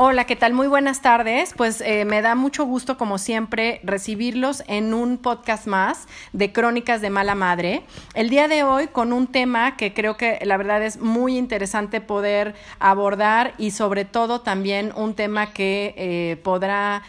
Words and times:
Hola, 0.00 0.26
¿qué 0.26 0.36
tal? 0.36 0.52
Muy 0.52 0.68
buenas 0.68 1.02
tardes. 1.02 1.54
Pues 1.56 1.80
eh, 1.80 2.04
me 2.04 2.22
da 2.22 2.36
mucho 2.36 2.64
gusto, 2.64 2.96
como 2.96 3.18
siempre, 3.18 3.80
recibirlos 3.82 4.62
en 4.68 4.94
un 4.94 5.18
podcast 5.18 5.66
más 5.66 6.06
de 6.32 6.52
Crónicas 6.52 7.00
de 7.00 7.10
Mala 7.10 7.34
Madre. 7.34 7.82
El 8.14 8.30
día 8.30 8.46
de 8.46 8.62
hoy 8.62 8.86
con 8.86 9.12
un 9.12 9.26
tema 9.26 9.76
que 9.76 9.94
creo 9.94 10.16
que 10.16 10.38
la 10.44 10.56
verdad 10.56 10.84
es 10.84 11.00
muy 11.00 11.36
interesante 11.36 12.00
poder 12.00 12.54
abordar 12.78 13.54
y 13.58 13.72
sobre 13.72 14.04
todo 14.04 14.40
también 14.40 14.92
un 14.94 15.14
tema 15.14 15.52
que 15.52 15.94
eh, 15.96 16.36
podrá 16.44 17.02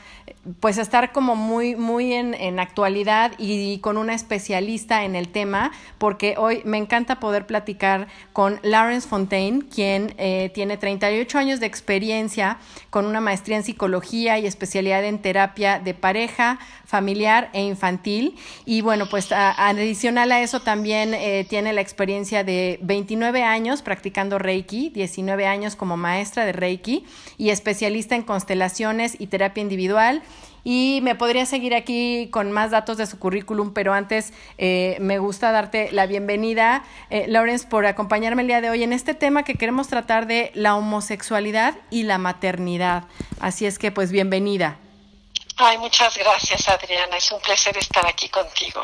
pues 0.59 0.77
estar 0.77 1.11
como 1.11 1.35
muy, 1.35 1.75
muy 1.75 2.13
en, 2.13 2.33
en, 2.33 2.59
actualidad 2.59 3.33
y, 3.37 3.79
con 3.79 3.97
una 3.97 4.13
especialista 4.13 5.03
en 5.03 5.15
el 5.15 5.29
tema, 5.29 5.71
porque 5.97 6.35
hoy 6.37 6.61
me 6.65 6.77
encanta 6.77 7.19
poder 7.19 7.45
platicar 7.45 8.07
con 8.33 8.59
Lawrence 8.63 9.07
Fontaine, 9.07 9.65
quien 9.67 10.13
eh, 10.17 10.51
tiene 10.53 10.77
38 10.77 11.37
años 11.37 11.59
de 11.59 11.65
experiencia 11.65 12.57
con 12.89 13.05
una 13.05 13.21
maestría 13.21 13.57
en 13.57 13.63
psicología 13.63 14.39
y 14.39 14.45
especialidad 14.45 15.03
en 15.03 15.19
terapia 15.19 15.79
de 15.79 15.93
pareja, 15.93 16.59
familiar 16.85 17.49
e 17.53 17.61
infantil. 17.63 18.37
Y 18.65 18.81
bueno, 18.81 19.07
pues 19.09 19.31
adicional 19.31 20.31
a 20.31 20.41
eso 20.41 20.61
también 20.61 21.13
eh, 21.13 21.45
tiene 21.47 21.73
la 21.73 21.81
experiencia 21.81 22.43
de 22.43 22.79
29 22.81 23.43
años 23.43 23.81
practicando 23.81 24.39
Reiki, 24.39 24.89
19 24.89 25.45
años 25.45 25.75
como 25.75 25.97
maestra 25.97 26.45
de 26.45 26.53
Reiki 26.53 27.05
y 27.37 27.49
especialista 27.49 28.15
en 28.15 28.23
constelaciones 28.23 29.15
y 29.19 29.27
terapia 29.27 29.61
individual 29.61 30.23
y 30.63 30.99
me 31.03 31.15
podría 31.15 31.45
seguir 31.45 31.73
aquí 31.75 32.29
con 32.31 32.51
más 32.51 32.71
datos 32.71 32.97
de 32.97 33.05
su 33.05 33.19
currículum, 33.19 33.73
pero 33.73 33.93
antes 33.93 34.33
eh, 34.57 34.97
me 34.99 35.19
gusta 35.19 35.51
darte 35.51 35.91
la 35.91 36.05
bienvenida, 36.05 36.83
eh, 37.09 37.25
Lawrence, 37.27 37.67
por 37.67 37.85
acompañarme 37.85 38.41
el 38.43 38.47
día 38.47 38.61
de 38.61 38.69
hoy 38.69 38.83
en 38.83 38.93
este 38.93 39.13
tema 39.13 39.43
que 39.43 39.55
queremos 39.55 39.87
tratar 39.87 40.27
de 40.27 40.51
la 40.53 40.75
homosexualidad 40.75 41.75
y 41.89 42.03
la 42.03 42.17
maternidad. 42.17 43.03
Así 43.39 43.65
es 43.65 43.79
que, 43.79 43.91
pues, 43.91 44.11
bienvenida. 44.11 44.77
Ay, 45.57 45.77
muchas 45.77 46.17
gracias, 46.17 46.69
Adriana. 46.69 47.17
Es 47.17 47.31
un 47.31 47.41
placer 47.41 47.77
estar 47.77 48.05
aquí 48.07 48.29
contigo. 48.29 48.81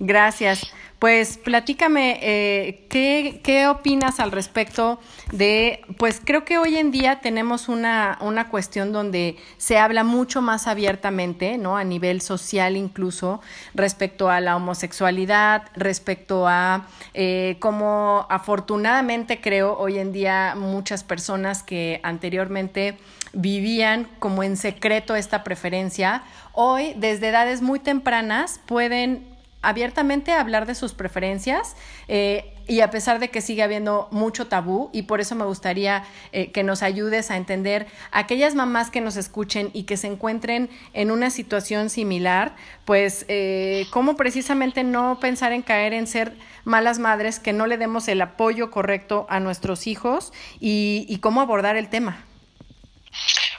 Gracias. 0.00 0.72
Pues 0.98 1.38
platícame, 1.38 2.18
eh, 2.22 2.86
¿qué, 2.88 3.40
¿qué, 3.44 3.68
opinas 3.68 4.18
al 4.18 4.32
respecto 4.32 4.98
de, 5.30 5.82
pues 5.96 6.20
creo 6.24 6.44
que 6.44 6.58
hoy 6.58 6.76
en 6.76 6.90
día 6.90 7.20
tenemos 7.20 7.68
una, 7.68 8.18
una 8.20 8.48
cuestión 8.48 8.92
donde 8.92 9.36
se 9.58 9.78
habla 9.78 10.02
mucho 10.02 10.42
más 10.42 10.66
abiertamente, 10.66 11.56
¿no? 11.56 11.76
A 11.76 11.84
nivel 11.84 12.20
social 12.20 12.76
incluso, 12.76 13.40
respecto 13.74 14.28
a 14.28 14.40
la 14.40 14.56
homosexualidad, 14.56 15.66
respecto 15.74 16.48
a 16.48 16.88
eh, 17.14 17.58
cómo 17.60 18.26
afortunadamente 18.28 19.40
creo 19.40 19.78
hoy 19.78 19.98
en 19.98 20.10
día 20.10 20.56
muchas 20.56 21.04
personas 21.04 21.62
que 21.62 22.00
anteriormente 22.02 22.98
vivían 23.32 24.08
como 24.18 24.42
en 24.42 24.56
secreto 24.56 25.14
esta 25.14 25.44
preferencia, 25.44 26.24
hoy 26.54 26.94
desde 26.96 27.28
edades 27.28 27.62
muy 27.62 27.78
tempranas 27.78 28.60
pueden 28.66 29.37
abiertamente 29.60 30.32
hablar 30.32 30.66
de 30.66 30.74
sus 30.74 30.94
preferencias 30.94 31.74
eh, 32.06 32.54
y 32.68 32.80
a 32.80 32.90
pesar 32.90 33.18
de 33.18 33.30
que 33.30 33.40
sigue 33.40 33.62
habiendo 33.62 34.08
mucho 34.10 34.46
tabú 34.46 34.90
y 34.92 35.02
por 35.02 35.20
eso 35.20 35.34
me 35.34 35.44
gustaría 35.44 36.04
eh, 36.32 36.52
que 36.52 36.62
nos 36.62 36.82
ayudes 36.82 37.30
a 37.30 37.36
entender 37.36 37.86
aquellas 38.12 38.54
mamás 38.54 38.90
que 38.90 39.00
nos 39.00 39.16
escuchen 39.16 39.70
y 39.72 39.84
que 39.84 39.96
se 39.96 40.06
encuentren 40.06 40.70
en 40.92 41.10
una 41.10 41.30
situación 41.30 41.90
similar, 41.90 42.54
pues 42.84 43.24
eh, 43.28 43.86
cómo 43.90 44.16
precisamente 44.16 44.84
no 44.84 45.18
pensar 45.18 45.52
en 45.52 45.62
caer 45.62 45.92
en 45.92 46.06
ser 46.06 46.36
malas 46.64 46.98
madres, 46.98 47.40
que 47.40 47.52
no 47.52 47.66
le 47.66 47.78
demos 47.78 48.06
el 48.08 48.20
apoyo 48.20 48.70
correcto 48.70 49.26
a 49.28 49.40
nuestros 49.40 49.86
hijos 49.86 50.32
y, 50.60 51.06
y 51.08 51.18
cómo 51.18 51.40
abordar 51.40 51.76
el 51.76 51.88
tema. 51.88 52.24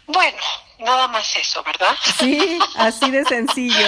Bueno, 0.07 0.37
nada 0.79 1.07
más 1.07 1.35
eso, 1.35 1.63
¿verdad? 1.63 1.95
Sí, 2.19 2.59
así 2.75 3.11
de 3.11 3.25
sencillo. 3.25 3.87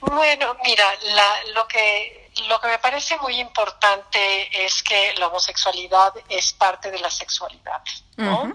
bueno, 0.00 0.56
mira, 0.64 0.84
la, 1.02 1.44
lo 1.54 1.66
que 1.68 2.28
lo 2.46 2.60
que 2.60 2.68
me 2.68 2.78
parece 2.78 3.16
muy 3.18 3.40
importante 3.40 4.64
es 4.64 4.82
que 4.82 5.14
la 5.16 5.26
homosexualidad 5.26 6.12
es 6.28 6.52
parte 6.52 6.90
de 6.90 6.98
la 7.00 7.10
sexualidad, 7.10 7.82
¿no? 8.16 8.52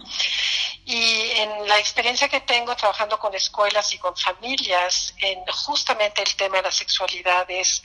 Y 0.86 1.32
en 1.32 1.68
la 1.68 1.80
experiencia 1.80 2.28
que 2.30 2.42
tengo 2.42 2.76
trabajando 2.76 3.18
con 3.20 3.34
escuelas 3.34 3.94
y 3.94 3.98
con 3.98 4.16
familias, 4.16 5.14
en 5.18 5.44
justamente 5.48 6.22
el 6.22 6.36
tema 6.36 6.58
de 6.58 6.64
la 6.64 6.72
sexualidad 6.72 7.50
es 7.50 7.82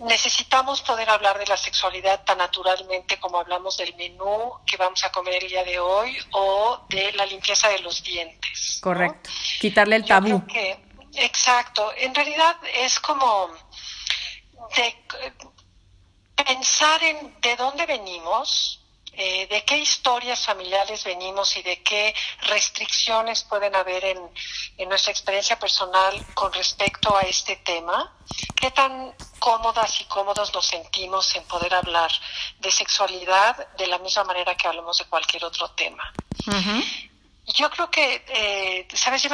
necesitamos 0.00 0.80
poder 0.82 1.08
hablar 1.10 1.38
de 1.38 1.46
la 1.46 1.56
sexualidad 1.56 2.24
tan 2.24 2.38
naturalmente 2.38 3.18
como 3.18 3.38
hablamos 3.38 3.76
del 3.76 3.94
menú 3.96 4.54
que 4.66 4.76
vamos 4.76 5.04
a 5.04 5.12
comer 5.12 5.42
el 5.42 5.48
día 5.48 5.64
de 5.64 5.78
hoy 5.78 6.16
o 6.32 6.86
de 6.88 7.12
la 7.12 7.26
limpieza 7.26 7.68
de 7.68 7.80
los 7.80 8.02
dientes. 8.02 8.78
Correcto. 8.82 9.30
Quitarle 9.60 9.96
el 9.96 10.04
tabú. 10.04 10.42
exacto. 11.14 11.92
En 11.96 12.14
realidad 12.14 12.56
es 12.74 12.98
como 13.00 13.50
de 14.76 14.94
pensar 16.44 17.02
en 17.02 17.40
de 17.40 17.56
dónde 17.56 17.86
venimos, 17.86 18.79
eh, 19.22 19.46
de 19.48 19.62
qué 19.66 19.76
historias 19.76 20.46
familiares 20.46 21.04
venimos 21.04 21.54
y 21.58 21.62
de 21.62 21.82
qué 21.82 22.14
restricciones 22.48 23.44
pueden 23.44 23.74
haber 23.74 24.02
en, 24.02 24.18
en, 24.78 24.88
nuestra 24.88 25.12
experiencia 25.12 25.58
personal 25.58 26.24
con 26.32 26.50
respecto 26.54 27.14
a 27.14 27.20
este 27.20 27.56
tema, 27.56 28.16
qué 28.56 28.70
tan 28.70 29.14
cómodas 29.38 30.00
y 30.00 30.04
cómodos 30.04 30.54
nos 30.54 30.64
sentimos 30.64 31.34
en 31.34 31.44
poder 31.44 31.74
hablar 31.74 32.10
de 32.60 32.70
sexualidad 32.70 33.68
de 33.76 33.88
la 33.88 33.98
misma 33.98 34.24
manera 34.24 34.56
que 34.56 34.68
hablamos 34.68 34.96
de 34.96 35.04
cualquier 35.04 35.44
otro 35.44 35.70
tema. 35.72 36.10
Yo 37.54 37.70
creo 37.70 37.90
que, 37.90 38.24
eh, 38.28 38.88
¿sabes? 38.94 39.26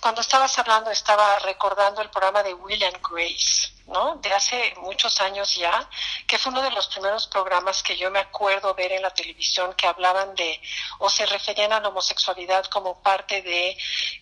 cuando 0.00 0.20
estabas 0.20 0.58
hablando 0.58 0.90
estaba 0.90 1.38
recordando 1.40 2.02
el 2.02 2.10
programa 2.10 2.42
de 2.42 2.54
William 2.54 2.92
Grace, 3.02 3.72
¿no? 3.86 4.16
De 4.16 4.32
hace 4.32 4.74
muchos 4.78 5.20
años 5.20 5.54
ya, 5.56 5.88
que 6.26 6.38
fue 6.38 6.52
uno 6.52 6.62
de 6.62 6.70
los 6.70 6.86
primeros 6.88 7.26
programas 7.26 7.82
que 7.82 7.96
yo 7.96 8.10
me 8.10 8.18
acuerdo 8.18 8.74
ver 8.74 8.92
en 8.92 9.02
la 9.02 9.10
televisión 9.10 9.74
que 9.74 9.86
hablaban 9.86 10.34
de 10.34 10.60
o 10.98 11.08
se 11.08 11.26
referían 11.26 11.72
a 11.72 11.80
la 11.80 11.88
homosexualidad 11.88 12.64
como 12.66 13.02
parte 13.02 13.42
de 13.42 13.76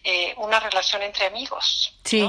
eh, 0.04 0.34
una 0.38 0.60
relación 0.60 1.02
entre 1.02 1.26
amigos. 1.26 1.92
Sí 2.04 2.28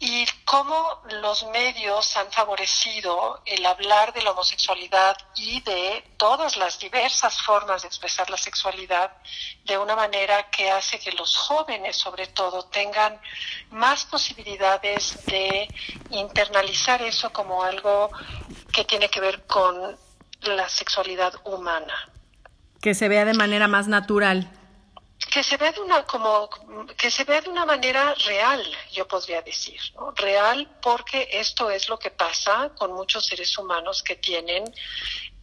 y 0.00 0.26
cómo 0.44 1.02
los 1.22 1.46
medios 1.46 2.16
han 2.16 2.30
favorecido 2.30 3.40
el 3.44 3.64
hablar 3.64 4.12
de 4.12 4.22
la 4.22 4.32
homosexualidad 4.32 5.16
y 5.36 5.60
de 5.60 6.04
todas 6.16 6.56
las 6.56 6.78
diversas 6.78 7.40
formas 7.42 7.82
de 7.82 7.88
expresar 7.88 8.28
la 8.28 8.36
sexualidad 8.36 9.12
de 9.64 9.78
una 9.78 9.94
manera 9.94 10.50
que 10.50 10.70
hace 10.70 10.98
que 10.98 11.12
los 11.12 11.36
jóvenes 11.36 11.96
sobre 11.96 12.26
todo 12.26 12.64
tengan 12.66 13.20
más 13.70 14.04
posibilidades 14.04 15.24
de 15.26 15.68
internalizar 16.10 17.00
eso 17.02 17.32
como 17.32 17.62
algo 17.62 18.10
que 18.72 18.84
tiene 18.84 19.08
que 19.08 19.20
ver 19.20 19.46
con 19.46 19.96
la 20.42 20.68
sexualidad 20.68 21.34
humana. 21.44 21.94
Que 22.80 22.94
se 22.94 23.08
vea 23.08 23.24
de 23.24 23.34
manera 23.34 23.68
más 23.68 23.88
natural 23.88 24.50
que 25.34 25.42
se 25.42 25.56
ve 25.56 25.72
de 25.72 25.80
una 25.80 26.04
como 26.04 26.48
que 26.96 27.10
se 27.10 27.24
ve 27.24 27.40
de 27.40 27.50
una 27.50 27.66
manera 27.66 28.14
real 28.14 28.62
yo 28.92 29.08
podría 29.08 29.42
decir 29.42 29.80
real 30.14 30.68
porque 30.80 31.28
esto 31.32 31.72
es 31.72 31.88
lo 31.88 31.98
que 31.98 32.12
pasa 32.12 32.70
con 32.78 32.92
muchos 32.92 33.26
seres 33.26 33.58
humanos 33.58 34.04
que 34.04 34.14
tienen 34.14 34.62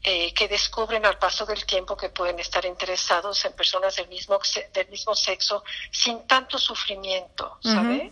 eh, 0.01 0.33
que 0.33 0.47
descubren 0.47 1.05
al 1.05 1.17
paso 1.17 1.45
del 1.45 1.65
tiempo 1.65 1.97
que 1.97 2.07
pueden 2.07 2.39
estar 2.39 2.63
interesados 2.63 3.43
en 3.43 3.51
personas 3.51 3.97
del 3.97 4.07
mismo 4.07 4.39
del 4.73 4.87
mismo 4.87 5.13
sexo 5.13 5.61
sin 5.91 6.25
tanto 6.25 6.57
sufrimiento 6.57 7.57
sabes 7.61 8.09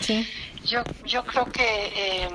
sí. 0.00 0.28
yo 0.66 0.82
yo 1.06 1.24
creo 1.24 1.46
que 1.46 1.68
eh, 1.96 2.28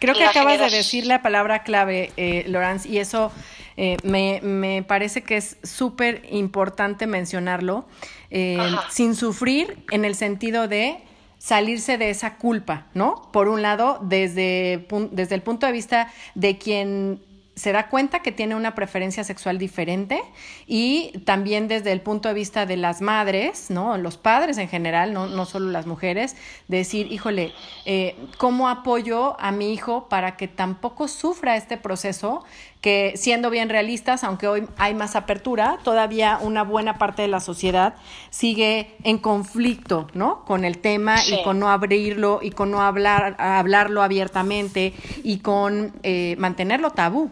creo 0.00 0.14
que 0.16 0.24
acabas 0.24 0.58
de 0.58 0.70
decir 0.70 1.06
la 1.06 1.22
palabra 1.22 1.62
clave 1.62 2.12
eh, 2.16 2.52
y 2.84 2.98
eso 2.98 3.30
eh, 3.76 3.96
me, 4.04 4.40
me, 4.42 4.82
parece 4.82 5.22
que 5.22 5.36
es 5.36 5.56
súper 5.64 6.22
importante 6.30 7.06
mencionarlo, 7.06 7.86
eh, 8.30 8.58
sin 8.90 9.14
sufrir 9.14 9.84
en 9.90 10.04
el 10.04 10.14
sentido 10.14 10.68
de 10.68 10.98
salirse 11.38 11.98
de 11.98 12.10
esa 12.10 12.36
culpa, 12.36 12.86
¿no? 12.94 13.28
Por 13.32 13.48
un 13.48 13.60
lado, 13.60 13.98
desde, 14.02 14.86
desde 15.10 15.34
el 15.34 15.42
punto 15.42 15.66
de 15.66 15.72
vista 15.72 16.10
de 16.34 16.56
quien 16.56 17.20
se 17.54 17.72
da 17.72 17.88
cuenta 17.88 18.20
que 18.20 18.32
tiene 18.32 18.54
una 18.54 18.74
preferencia 18.74 19.24
sexual 19.24 19.58
diferente 19.58 20.22
y 20.66 21.12
también 21.24 21.68
desde 21.68 21.92
el 21.92 22.00
punto 22.00 22.28
de 22.28 22.34
vista 22.34 22.66
de 22.66 22.76
las 22.76 23.00
madres, 23.00 23.70
¿no? 23.70 23.96
Los 23.96 24.16
padres 24.16 24.58
en 24.58 24.68
general, 24.68 25.12
no, 25.12 25.26
no 25.26 25.44
solo 25.44 25.70
las 25.70 25.86
mujeres, 25.86 26.36
decir, 26.68 27.10
híjole, 27.12 27.52
eh, 27.84 28.16
¿cómo 28.38 28.68
apoyo 28.68 29.40
a 29.40 29.52
mi 29.52 29.72
hijo 29.72 30.08
para 30.08 30.36
que 30.36 30.48
tampoco 30.48 31.08
sufra 31.08 31.56
este 31.56 31.76
proceso 31.76 32.44
que 32.84 33.14
siendo 33.16 33.48
bien 33.48 33.70
realistas, 33.70 34.24
aunque 34.24 34.46
hoy 34.46 34.68
hay 34.76 34.92
más 34.92 35.16
apertura, 35.16 35.78
todavía 35.84 36.38
una 36.42 36.64
buena 36.64 36.98
parte 36.98 37.22
de 37.22 37.28
la 37.28 37.40
sociedad 37.40 37.94
sigue 38.28 38.94
en 39.04 39.16
conflicto, 39.16 40.08
¿no? 40.12 40.44
Con 40.44 40.66
el 40.66 40.76
tema 40.76 41.16
y 41.26 41.42
con 41.44 41.58
no 41.60 41.70
abrirlo 41.70 42.40
y 42.42 42.50
con 42.50 42.70
no 42.70 42.82
hablar, 42.82 43.36
hablarlo 43.38 44.02
abiertamente 44.02 44.92
y 45.22 45.38
con 45.38 45.94
eh, 46.02 46.36
mantenerlo 46.38 46.90
tabú. 46.90 47.30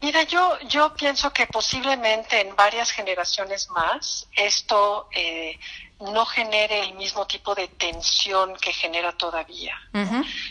Mira, 0.00 0.22
yo, 0.24 0.58
yo 0.68 0.94
pienso 0.94 1.32
que 1.32 1.46
posiblemente 1.46 2.40
en 2.40 2.54
varias 2.54 2.90
generaciones 2.90 3.70
más 3.70 4.28
esto 4.32 5.08
eh, 5.12 5.58
no 6.00 6.26
genere 6.26 6.80
el 6.80 6.94
mismo 6.94 7.26
tipo 7.26 7.54
de 7.54 7.68
tensión 7.68 8.56
que 8.56 8.72
genera 8.72 9.12
todavía. 9.12 9.74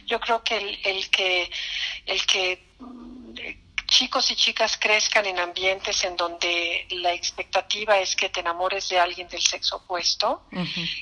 Yo 0.05 0.19
creo 0.19 0.43
que 0.43 0.57
el, 0.57 0.79
el 0.83 1.09
que 1.11 1.51
el 2.05 2.25
que 2.25 2.75
chicos 3.85 4.29
y 4.31 4.35
chicas 4.35 4.77
crezcan 4.79 5.25
en 5.25 5.39
ambientes 5.39 6.03
en 6.03 6.15
donde 6.15 6.87
la 6.91 7.13
expectativa 7.13 7.97
es 7.97 8.15
que 8.15 8.29
te 8.29 8.39
enamores 8.39 8.89
de 8.89 8.99
alguien 8.99 9.27
del 9.27 9.41
sexo 9.41 9.77
opuesto, 9.77 10.43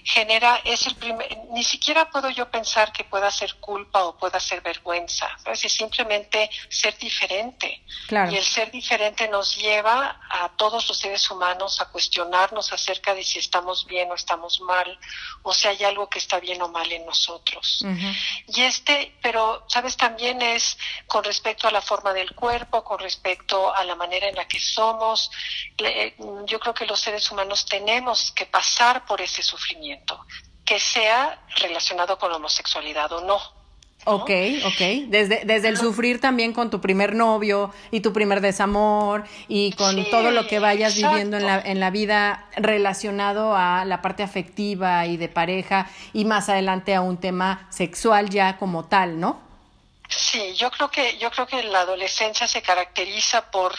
genera, 0.04 0.62
es 0.64 0.86
el 0.88 0.96
primer, 0.96 1.38
ni 1.52 1.64
siquiera 1.64 2.10
puedo 2.10 2.30
yo 2.30 2.50
pensar 2.50 2.92
que 2.92 3.04
pueda 3.04 3.30
ser 3.32 3.56
culpa 3.56 4.04
o 4.04 4.18
pueda 4.18 4.40
ser 4.40 4.62
vergüenza, 4.62 5.30
es 5.46 5.72
simplemente 5.72 6.50
ser 6.70 6.98
diferente. 6.98 7.84
Y 8.10 8.36
el 8.36 8.44
ser 8.44 8.72
diferente 8.72 9.28
nos 9.28 9.56
lleva 9.58 10.20
a 10.30 10.50
todos 10.58 10.88
los 10.88 10.98
seres 10.98 11.30
humanos 11.30 11.80
a 11.82 11.90
cuestionarnos 11.90 12.72
acerca 12.74 13.14
de 13.14 13.24
si 13.24 13.40
estamos 13.40 13.86
bien 13.86 14.12
o 14.12 14.16
estamos 14.16 14.60
mal, 14.62 15.00
o 15.44 15.54
si 15.54 15.68
hay 15.68 15.84
algo 15.84 16.10
que 16.10 16.20
está 16.20 16.40
bien 16.40 16.62
o 16.62 16.68
mal 16.68 16.92
en 16.92 17.06
nosotros. 17.06 17.86
Y 18.48 18.62
este, 18.62 19.16
pero, 19.22 19.66
sabes, 19.68 19.98
también 19.98 20.42
es 20.42 20.78
con 21.08 21.24
respecto 21.24 21.68
a 21.68 21.72
la 21.72 21.82
forma 21.82 22.14
del 22.14 22.34
cuerpo, 22.34 22.73
con 22.82 22.98
respecto 22.98 23.76
a 23.76 23.84
la 23.84 23.96
manera 23.96 24.30
en 24.30 24.36
la 24.36 24.48
que 24.48 24.60
somos. 24.60 25.30
Eh, 25.78 26.16
yo 26.46 26.60
creo 26.60 26.74
que 26.74 26.86
los 26.86 27.02
seres 27.02 27.30
humanos 27.30 27.66
tenemos 27.66 28.32
que 28.32 28.46
pasar 28.46 29.06
por 29.06 29.20
ese 29.20 29.44
sufrimiento, 29.44 30.26
que 30.64 30.80
sea 30.80 31.44
relacionado 31.58 32.18
con 32.18 32.32
la 32.32 32.38
homosexualidad 32.38 33.12
o 33.12 33.22
no. 33.26 33.64
Ok, 34.06 34.32
ok. 34.66 35.08
Desde, 35.08 35.44
desde 35.46 35.70
el 35.70 35.78
sufrir 35.78 36.20
también 36.20 36.52
con 36.52 36.70
tu 36.70 36.82
primer 36.82 37.16
novio 37.16 37.74
y 37.90 38.02
tu 38.02 38.12
primer 38.12 38.42
desamor 38.42 39.24
y 39.48 39.72
con 39.74 40.04
todo 40.10 40.32
lo 40.32 40.46
que 40.48 40.60
vayas 40.60 40.96
viviendo 40.96 41.38
en 41.38 41.46
la, 41.46 41.60
en 41.60 41.80
la 41.80 41.90
vida 41.90 42.48
relacionado 42.58 43.56
a 43.56 43.86
la 43.86 44.02
parte 44.02 44.24
afectiva 44.24 45.06
y 45.06 45.16
de 45.16 45.30
pareja 45.30 45.90
y 46.12 46.26
más 46.26 46.50
adelante 46.50 46.96
a 46.96 47.02
un 47.02 47.18
tema 47.18 47.68
sexual 47.70 48.30
ya 48.30 48.58
como 48.58 48.86
tal, 48.86 49.20
¿no? 49.20 49.43
Sí, 50.18 50.54
yo 50.56 50.70
creo 50.72 50.90
que 50.90 51.18
yo 51.18 51.32
creo 51.32 51.48
que 51.48 51.64
la 51.64 51.82
adolescencia 51.82 52.48
se 52.48 52.62
caracteriza 52.62 53.50
por 53.52 53.76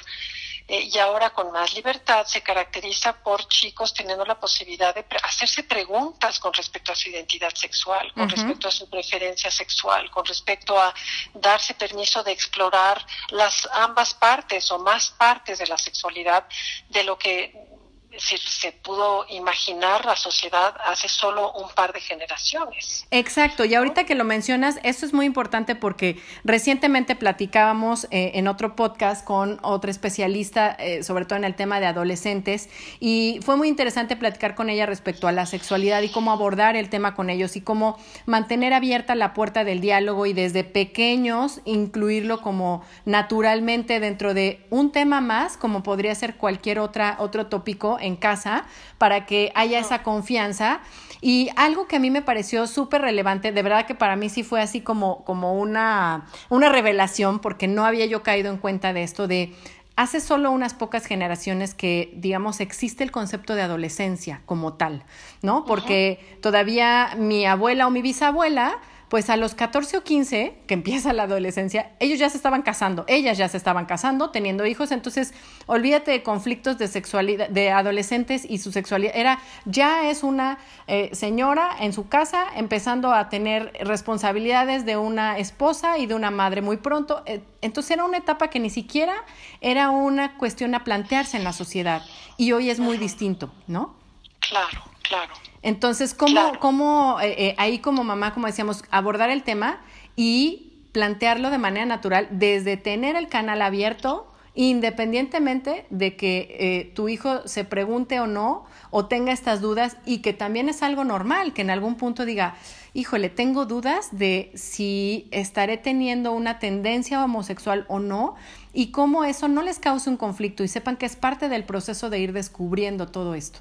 eh, 0.67 0.89
y 0.91 0.99
ahora 0.99 1.29
con 1.29 1.53
más 1.53 1.75
libertad 1.75 2.25
se 2.25 2.41
caracteriza 2.41 3.23
por 3.23 3.47
chicos 3.49 3.93
teniendo 3.93 4.25
la 4.25 4.41
posibilidad 4.41 4.95
de 4.95 5.05
hacerse 5.23 5.65
preguntas 5.65 6.39
con 6.39 6.55
respecto 6.55 6.91
a 6.91 6.95
su 6.95 7.11
identidad 7.11 7.55
sexual, 7.55 8.11
con 8.15 8.31
respecto 8.31 8.69
a 8.69 8.71
su 8.71 8.89
preferencia 8.89 9.51
sexual, 9.51 10.11
con 10.11 10.25
respecto 10.25 10.81
a 10.81 10.95
darse 11.35 11.75
permiso 11.75 12.23
de 12.23 12.33
explorar 12.33 13.05
las 13.29 13.69
ambas 13.73 14.15
partes 14.15 14.71
o 14.71 14.79
más 14.79 15.11
partes 15.11 15.59
de 15.59 15.67
la 15.67 15.77
sexualidad 15.77 16.47
de 16.89 17.05
lo 17.05 17.19
que 17.19 17.74
si 18.19 18.37
se 18.39 18.73
pudo 18.73 19.27
imaginar 19.29 20.05
la 20.05 20.17
sociedad 20.17 20.75
hace 20.85 21.09
solo 21.09 21.53
un 21.53 21.69
par 21.71 21.93
de 21.93 22.01
generaciones. 22.01 23.07
Exacto, 23.11 23.65
y 23.65 23.75
ahorita 23.75 24.05
que 24.05 24.15
lo 24.15 24.25
mencionas, 24.25 24.79
esto 24.83 25.07
es 25.07 25.13
muy 25.13 25.27
importante 25.27 25.75
porque 25.75 26.21
recientemente 26.45 27.17
platicábamos 27.17 28.05
eh, 28.11 28.33
en 28.35 28.49
otro 28.49 28.77
podcast 28.77 29.25
con 29.25 29.59
otra 29.63 29.91
especialista, 29.91 30.77
eh, 30.79 31.03
sobre 31.03 31.25
todo 31.25 31.39
en 31.39 31.45
el 31.45 31.55
tema 31.55 31.81
de 31.81 31.87
adolescentes, 31.87 32.69
y 33.01 33.41
fue 33.43 33.57
muy 33.57 33.69
interesante 33.69 34.17
platicar 34.17 34.55
con 34.55 34.71
ella 34.71 34.87
respecto 34.87 35.29
a 35.29 35.33
la 35.33 35.47
sexualidad 35.47 36.03
y 36.03 36.09
cómo 36.09 36.33
abordar 36.33 36.77
el 36.77 36.89
tema 36.91 37.15
con 37.15 37.31
ellos 37.31 37.57
y 37.57 37.61
cómo 37.61 37.99
mantener 38.27 38.73
abierta 38.73 39.15
la 39.15 39.35
puerta 39.35 39.65
del 39.65 39.81
diálogo 39.81 40.27
y 40.27 40.33
desde 40.33 40.65
pequeños 40.65 41.61
incluirlo 41.65 42.41
como 42.41 42.85
naturalmente 43.05 44.01
dentro 44.01 44.35
de 44.35 44.65
un 44.71 44.93
tema 44.93 45.21
más, 45.21 45.57
como 45.57 45.83
podría 45.83 46.15
ser 46.15 46.37
cualquier 46.37 46.79
otra, 46.79 47.17
otro 47.19 47.47
tópico 47.47 47.99
en 48.05 48.17
casa 48.17 48.65
para 48.99 49.27
que 49.27 49.53
haya 49.55 49.79
esa 49.79 50.03
confianza. 50.03 50.81
Y 51.21 51.51
algo 51.57 51.87
que 51.87 51.97
a 51.97 51.99
mí 51.99 52.11
me 52.11 52.23
pareció 52.23 52.67
súper 52.67 53.03
relevante, 53.03 53.51
de 53.51 53.63
verdad 53.63 53.87
que 53.87 53.95
para 53.95 54.15
mí 54.17 54.29
sí 54.29 54.43
fue 54.43 54.61
así 54.61 54.81
como, 54.81 55.25
como 55.25 55.55
una, 55.55 56.27
una 56.51 56.69
revelación, 56.69 57.39
porque 57.39 57.67
no 57.67 57.85
había 57.85 58.07
yo 58.07 58.23
caído 58.23 58.51
en 58.51 58.59
cuenta 58.59 58.93
de 58.93 59.03
esto, 59.03 59.27
de 59.27 59.55
hace 59.97 60.21
solo 60.21 60.51
unas 60.51 60.75
pocas 60.75 61.07
generaciones 61.07 61.75
que, 61.75 62.13
digamos, 62.17 62.61
existe 62.61 63.05
el 63.05 63.11
concepto 63.11 63.55
de 63.55 63.63
adolescencia 63.63 64.43
como 64.45 64.75
tal, 64.75 65.05
¿no? 65.43 65.65
Porque 65.65 66.39
todavía 66.41 67.15
mi 67.17 67.47
abuela 67.47 67.87
o 67.87 67.91
mi 67.91 68.03
bisabuela 68.03 68.79
pues 69.15 69.31
a 69.31 69.37
los 69.37 69.55
14 69.55 69.99
o 69.99 70.03
15, 70.03 70.63
que 70.67 70.75
empieza 70.75 71.13
la 71.13 71.23
adolescencia, 71.23 71.93
ellos 72.01 72.19
ya 72.19 72.29
se 72.31 72.37
estaban 72.37 72.63
casando, 72.63 73.05
ellas 73.07 73.39
ya 73.39 73.49
se 73.49 73.57
estaban 73.57 73.87
casando, 73.87 74.31
teniendo 74.31 74.67
hijos, 74.67 74.91
entonces 74.91 75.35
olvídate 75.67 76.11
de 76.11 76.25
conflictos 76.25 76.79
de 76.79 76.89
sexualidad, 76.89 77.49
de 77.49 77.71
adolescentes 77.71 78.45
y 78.45 78.59
su 78.59 78.73
sexualidad. 78.73 79.13
Era, 79.15 79.39
ya 79.67 80.11
es 80.11 80.25
una 80.25 80.59
eh, 80.89 81.11
señora 81.13 81.77
en 81.79 81.93
su 81.93 82.09
casa 82.09 82.49
empezando 82.57 83.13
a 83.13 83.29
tener 83.29 83.73
responsabilidades 83.83 84.85
de 84.85 84.97
una 84.97 85.39
esposa 85.39 85.97
y 85.97 86.07
de 86.07 86.15
una 86.15 86.33
madre 86.33 86.61
muy 86.61 86.79
pronto. 86.79 87.23
Eh, 87.25 87.41
entonces 87.61 87.93
era 87.93 88.05
una 88.05 88.19
etapa 88.19 88.51
que 88.51 88.59
ni 88.59 88.69
siquiera 88.69 89.15
era 89.61 89.91
una 89.91 90.37
cuestión 90.39 90.75
a 90.75 90.83
plantearse 90.83 91.37
en 91.37 91.45
la 91.45 91.53
sociedad 91.53 92.03
y 92.37 92.51
hoy 92.51 92.69
es 92.69 92.81
muy 92.81 92.99
distinto, 92.99 93.55
¿no? 93.69 93.95
Claro, 94.41 94.83
claro. 95.03 95.35
Entonces, 95.65 96.13
¿cómo, 96.13 96.53
cómo 96.61 97.19
eh, 97.23 97.35
eh, 97.39 97.55
ahí 97.57 97.79
como 97.79 98.05
mamá, 98.05 98.35
como 98.35 98.47
decíamos, 98.47 98.85
abordar 98.91 99.31
el 99.31 99.43
tema 99.43 99.81
y 100.15 100.75
plantearlo 100.93 101.49
de 101.49 101.57
manera 101.57 101.87
natural 101.87 102.29
desde 102.31 102.77
tener 102.77 103.17
el 103.17 103.29
canal 103.29 103.63
abierto, 103.63 104.31
independientemente 104.55 105.87
de 105.89 106.17
que 106.17 106.57
eh, 106.61 106.93
tu 106.95 107.09
hijo 107.09 107.49
se 107.49 107.65
pregunte 107.65 108.21
o 108.21 108.27
no, 108.27 108.67
o 108.91 109.07
tenga 109.07 109.33
estas 109.33 109.63
dudas, 109.63 109.97
y 110.05 110.19
que 110.19 110.35
también 110.35 110.69
es 110.69 110.83
algo 110.83 111.03
normal, 111.03 111.55
que 111.55 111.63
en 111.63 111.71
algún 111.71 111.95
punto 111.95 112.27
diga, 112.27 112.57
híjole, 112.93 113.31
tengo 113.31 113.65
dudas 113.65 114.11
de 114.13 114.53
si 114.55 115.29
estaré 115.31 115.79
teniendo 115.79 116.33
una 116.33 116.59
tendencia 116.59 117.25
homosexual 117.25 117.87
o 117.89 118.01
no, 118.01 118.35
y 118.75 118.91
cómo 118.91 119.25
eso 119.25 119.49
no 119.49 119.63
les 119.63 119.79
cause 119.79 120.11
un 120.11 120.19
conflicto 120.19 120.63
y 120.63 120.69
sepan 120.69 120.99
que 120.99 121.07
es 121.07 121.17
parte 121.17 121.49
del 121.49 121.65
proceso 121.65 122.11
de 122.11 122.19
ir 122.19 122.35
descubriendo 122.35 123.09
todo 123.09 123.35
esto. 123.35 123.61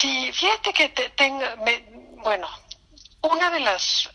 Sí, 0.00 0.32
fíjate 0.32 0.72
que 0.72 0.88
te, 0.88 1.10
tengo, 1.10 1.44
bueno, 2.22 2.48
una 3.20 3.50
de 3.50 3.60
las, 3.60 4.08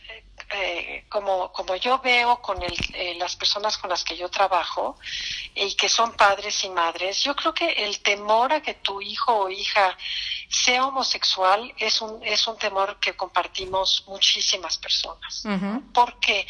eh, 0.50 1.06
como, 1.10 1.52
como 1.52 1.76
yo 1.76 2.00
veo 2.00 2.42
con 2.42 2.60
el, 2.64 2.74
eh, 2.94 3.14
las 3.20 3.36
personas 3.36 3.78
con 3.78 3.92
las 3.92 4.04
que 4.04 4.18
yo 4.18 4.28
trabajo 4.30 4.98
y 5.54 5.76
que 5.76 5.88
son 5.88 6.14
padres 6.14 6.64
y 6.64 6.70
madres, 6.70 7.22
yo 7.24 7.36
creo 7.36 7.54
que 7.54 7.70
el 7.70 8.00
temor 8.02 8.52
a 8.52 8.62
que 8.62 8.74
tu 8.76 9.00
hijo 9.00 9.32
o 9.32 9.50
hija 9.50 9.96
sea 10.50 10.88
homosexual 10.88 11.72
es 11.78 12.02
un, 12.02 12.20
es 12.24 12.48
un 12.48 12.58
temor 12.58 13.00
que 13.00 13.16
compartimos 13.16 14.06
muchísimas 14.08 14.80
personas. 14.80 15.44
¿Por 15.94 16.20
qué? 16.20 16.48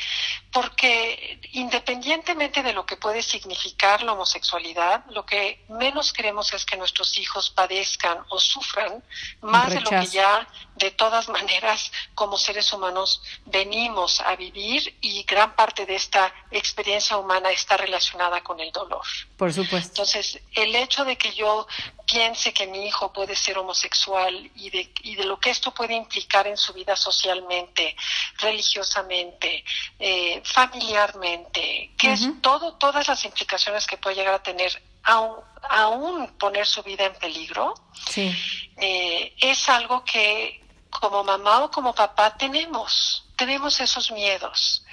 Porque 0.56 1.38
independientemente 1.52 2.64
de 2.64 2.72
lo 2.72 2.86
que 2.86 2.96
puede 2.96 3.22
significar 3.22 4.02
la 4.04 4.14
homosexualidad, 4.14 5.04
lo 5.10 5.26
que 5.26 5.66
menos 5.68 6.14
queremos 6.14 6.54
es 6.54 6.66
que 6.66 6.78
nuestros 6.78 7.18
hijos 7.18 7.50
padezcan 7.50 8.20
o 8.30 8.40
sufran 8.40 9.04
más 9.42 9.70
de 9.70 9.82
lo 9.82 9.90
que 9.90 10.06
ya 10.06 10.48
de 10.78 10.92
todas 10.92 11.28
maneras 11.38 11.92
como 12.14 12.38
seres 12.38 12.72
humanos 12.72 13.22
venimos 13.48 14.22
a 14.22 14.38
vivir 14.38 14.96
y 15.02 15.24
gran 15.24 15.58
parte 15.58 15.86
de 15.86 15.96
esta 15.96 16.34
experiencia 16.52 17.18
humana 17.18 17.52
está 17.52 17.76
relacionada 17.76 18.42
con 18.42 18.62
el 18.62 18.72
dolor. 18.72 19.06
Por 19.36 19.52
supuesto. 19.52 19.90
Entonces, 19.90 20.40
el 20.54 20.74
hecho 20.74 21.04
de 21.04 21.18
que 21.18 21.34
yo 21.34 21.68
piense 22.06 22.54
que 22.54 22.68
mi 22.68 22.86
hijo 22.86 23.12
puede 23.12 23.36
ser 23.36 23.58
homosexual 23.58 24.52
y 24.56 24.70
de, 24.70 24.92
y 25.02 25.16
de 25.16 25.26
lo 25.26 25.40
que 25.40 25.50
esto 25.50 25.74
puede 25.74 25.96
implicar 25.96 26.48
en 26.48 26.58
su 26.58 26.72
vida 26.74 26.96
socialmente, 26.96 27.96
religiosamente, 28.38 29.64
eh, 30.00 30.42
familiarmente, 30.46 31.92
que 31.98 32.14
es 32.14 32.30
todo, 32.42 32.76
todas 32.76 33.08
las 33.08 33.26
implicaciones 33.26 33.88
que 33.88 33.98
puede 33.98 34.16
llegar 34.18 34.36
a 34.36 34.44
tener 34.44 34.82
aún, 35.04 35.38
aún 35.70 36.38
poner 36.38 36.68
su 36.68 36.84
vida 36.84 37.06
en 37.06 37.16
peligro, 37.16 37.74
eh, 38.16 39.34
es 39.40 39.70
algo 39.70 40.04
que 40.06 40.62
como 40.90 41.24
mamá 41.24 41.64
o 41.64 41.72
como 41.72 41.94
papá 41.94 42.38
tenemos, 42.38 43.26
tenemos 43.36 43.80
esos 43.80 44.12
miedos. 44.12 44.86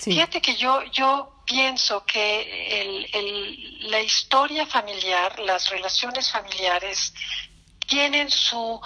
Fíjate 0.00 0.40
que 0.40 0.54
yo, 0.56 0.82
yo 0.92 1.42
pienso 1.46 2.04
que 2.04 3.08
el, 3.12 3.90
la 3.90 4.00
historia 4.00 4.66
familiar, 4.66 5.38
las 5.40 5.70
relaciones 5.70 6.30
familiares, 6.30 7.14
tienen 7.86 8.30
su 8.30 8.80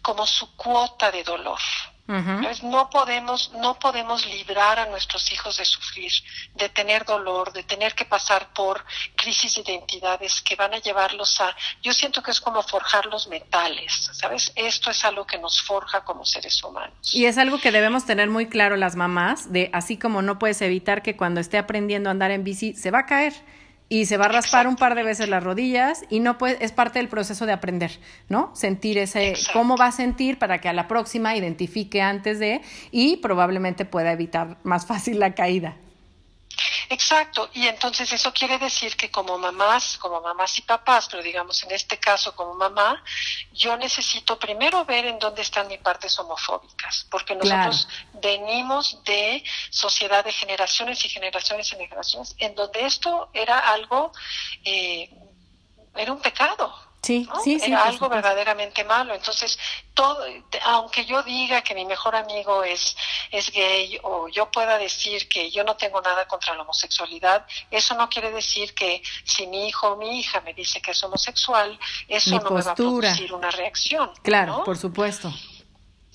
como 0.00 0.24
su 0.24 0.54
cuota 0.54 1.10
de 1.10 1.24
dolor. 1.24 1.58
No 2.06 2.88
podemos, 2.88 3.50
no 3.54 3.78
podemos 3.78 4.24
librar 4.26 4.78
a 4.78 4.86
nuestros 4.86 5.32
hijos 5.32 5.56
de 5.56 5.64
sufrir, 5.64 6.12
de 6.54 6.68
tener 6.68 7.04
dolor, 7.04 7.52
de 7.52 7.64
tener 7.64 7.94
que 7.94 8.04
pasar 8.04 8.52
por 8.54 8.84
crisis 9.16 9.56
de 9.56 9.62
identidades 9.62 10.40
que 10.42 10.54
van 10.54 10.74
a 10.74 10.78
llevarlos 10.78 11.40
a, 11.40 11.54
yo 11.82 11.92
siento 11.92 12.22
que 12.22 12.30
es 12.30 12.40
como 12.40 12.62
forjar 12.62 13.06
los 13.06 13.26
metales, 13.26 14.08
¿sabes? 14.12 14.52
Esto 14.54 14.90
es 14.90 15.04
algo 15.04 15.26
que 15.26 15.38
nos 15.38 15.60
forja 15.62 16.04
como 16.04 16.24
seres 16.24 16.62
humanos. 16.62 17.12
Y 17.12 17.26
es 17.26 17.38
algo 17.38 17.58
que 17.58 17.72
debemos 17.72 18.06
tener 18.06 18.30
muy 18.30 18.46
claro 18.48 18.76
las 18.76 18.94
mamás, 18.94 19.52
de 19.52 19.70
así 19.72 19.96
como 19.96 20.22
no 20.22 20.38
puedes 20.38 20.62
evitar 20.62 21.02
que 21.02 21.16
cuando 21.16 21.40
esté 21.40 21.58
aprendiendo 21.58 22.08
a 22.08 22.12
andar 22.12 22.30
en 22.30 22.44
bici 22.44 22.74
se 22.74 22.92
va 22.92 23.00
a 23.00 23.06
caer 23.06 23.34
y 23.88 24.06
se 24.06 24.16
va 24.16 24.26
a 24.26 24.28
raspar 24.28 24.66
un 24.66 24.76
par 24.76 24.94
de 24.94 25.02
veces 25.02 25.28
las 25.28 25.42
rodillas 25.42 26.04
y 26.10 26.20
no 26.20 26.38
puede, 26.38 26.64
es 26.64 26.72
parte 26.72 26.98
del 26.98 27.08
proceso 27.08 27.46
de 27.46 27.52
aprender, 27.52 27.92
¿no? 28.28 28.50
Sentir 28.54 28.98
ese, 28.98 29.34
cómo 29.52 29.76
va 29.76 29.86
a 29.86 29.92
sentir 29.92 30.38
para 30.38 30.60
que 30.60 30.68
a 30.68 30.72
la 30.72 30.88
próxima 30.88 31.36
identifique 31.36 32.02
antes 32.02 32.38
de 32.38 32.62
y 32.90 33.18
probablemente 33.18 33.84
pueda 33.84 34.12
evitar 34.12 34.58
más 34.64 34.86
fácil 34.86 35.20
la 35.20 35.34
caída. 35.34 35.76
Exacto, 36.88 37.50
y 37.52 37.66
entonces 37.66 38.12
eso 38.12 38.32
quiere 38.32 38.58
decir 38.58 38.96
que 38.96 39.10
como 39.10 39.38
mamás, 39.38 39.98
como 39.98 40.20
mamás 40.20 40.58
y 40.58 40.62
papás, 40.62 41.08
pero 41.10 41.22
digamos 41.22 41.62
en 41.64 41.72
este 41.72 41.98
caso 41.98 42.34
como 42.34 42.54
mamá, 42.54 43.02
yo 43.52 43.76
necesito 43.76 44.38
primero 44.38 44.84
ver 44.84 45.06
en 45.06 45.18
dónde 45.18 45.42
están 45.42 45.66
mis 45.68 45.80
partes 45.80 46.18
homofóbicas, 46.18 47.06
porque 47.10 47.34
nosotros 47.34 47.88
venimos 48.14 49.02
de 49.04 49.42
sociedad 49.70 50.24
de 50.24 50.32
generaciones 50.32 51.04
y 51.04 51.08
generaciones 51.08 51.72
y 51.72 51.76
generaciones, 51.76 52.34
en 52.38 52.54
donde 52.54 52.86
esto 52.86 53.30
era 53.32 53.58
algo, 53.58 54.12
eh, 54.64 55.10
era 55.94 56.12
un 56.12 56.20
pecado, 56.20 56.85
Sí, 57.06 57.28
sí, 57.44 57.60
Era 57.62 57.84
algo 57.84 58.08
verdaderamente 58.08 58.82
malo. 58.84 59.14
Entonces, 59.14 59.58
todo, 59.94 60.24
aunque 60.64 61.04
yo 61.04 61.22
diga 61.22 61.62
que 61.62 61.74
mi 61.74 61.84
mejor 61.84 62.16
amigo 62.16 62.64
es, 62.64 62.96
es 63.30 63.50
gay 63.52 63.98
o 64.02 64.28
yo 64.28 64.50
pueda 64.50 64.76
decir 64.78 65.28
que 65.28 65.50
yo 65.50 65.62
no 65.62 65.76
tengo 65.76 66.00
nada 66.00 66.26
contra 66.26 66.54
la 66.54 66.62
homosexualidad, 66.62 67.46
eso 67.70 67.94
no 67.94 68.08
quiere 68.08 68.30
decir 68.32 68.74
que 68.74 69.02
si 69.24 69.46
mi 69.46 69.68
hijo 69.68 69.92
o 69.92 69.96
mi 69.96 70.18
hija 70.18 70.40
me 70.40 70.52
dice 70.52 70.80
que 70.80 70.90
es 70.90 71.02
homosexual, 71.04 71.78
eso 72.08 72.40
no 72.40 72.50
me 72.50 72.62
va 72.62 72.72
a 72.72 72.74
producir 72.74 73.32
una 73.32 73.50
reacción. 73.50 74.10
Claro, 74.22 74.64
por 74.64 74.76
supuesto. 74.76 75.32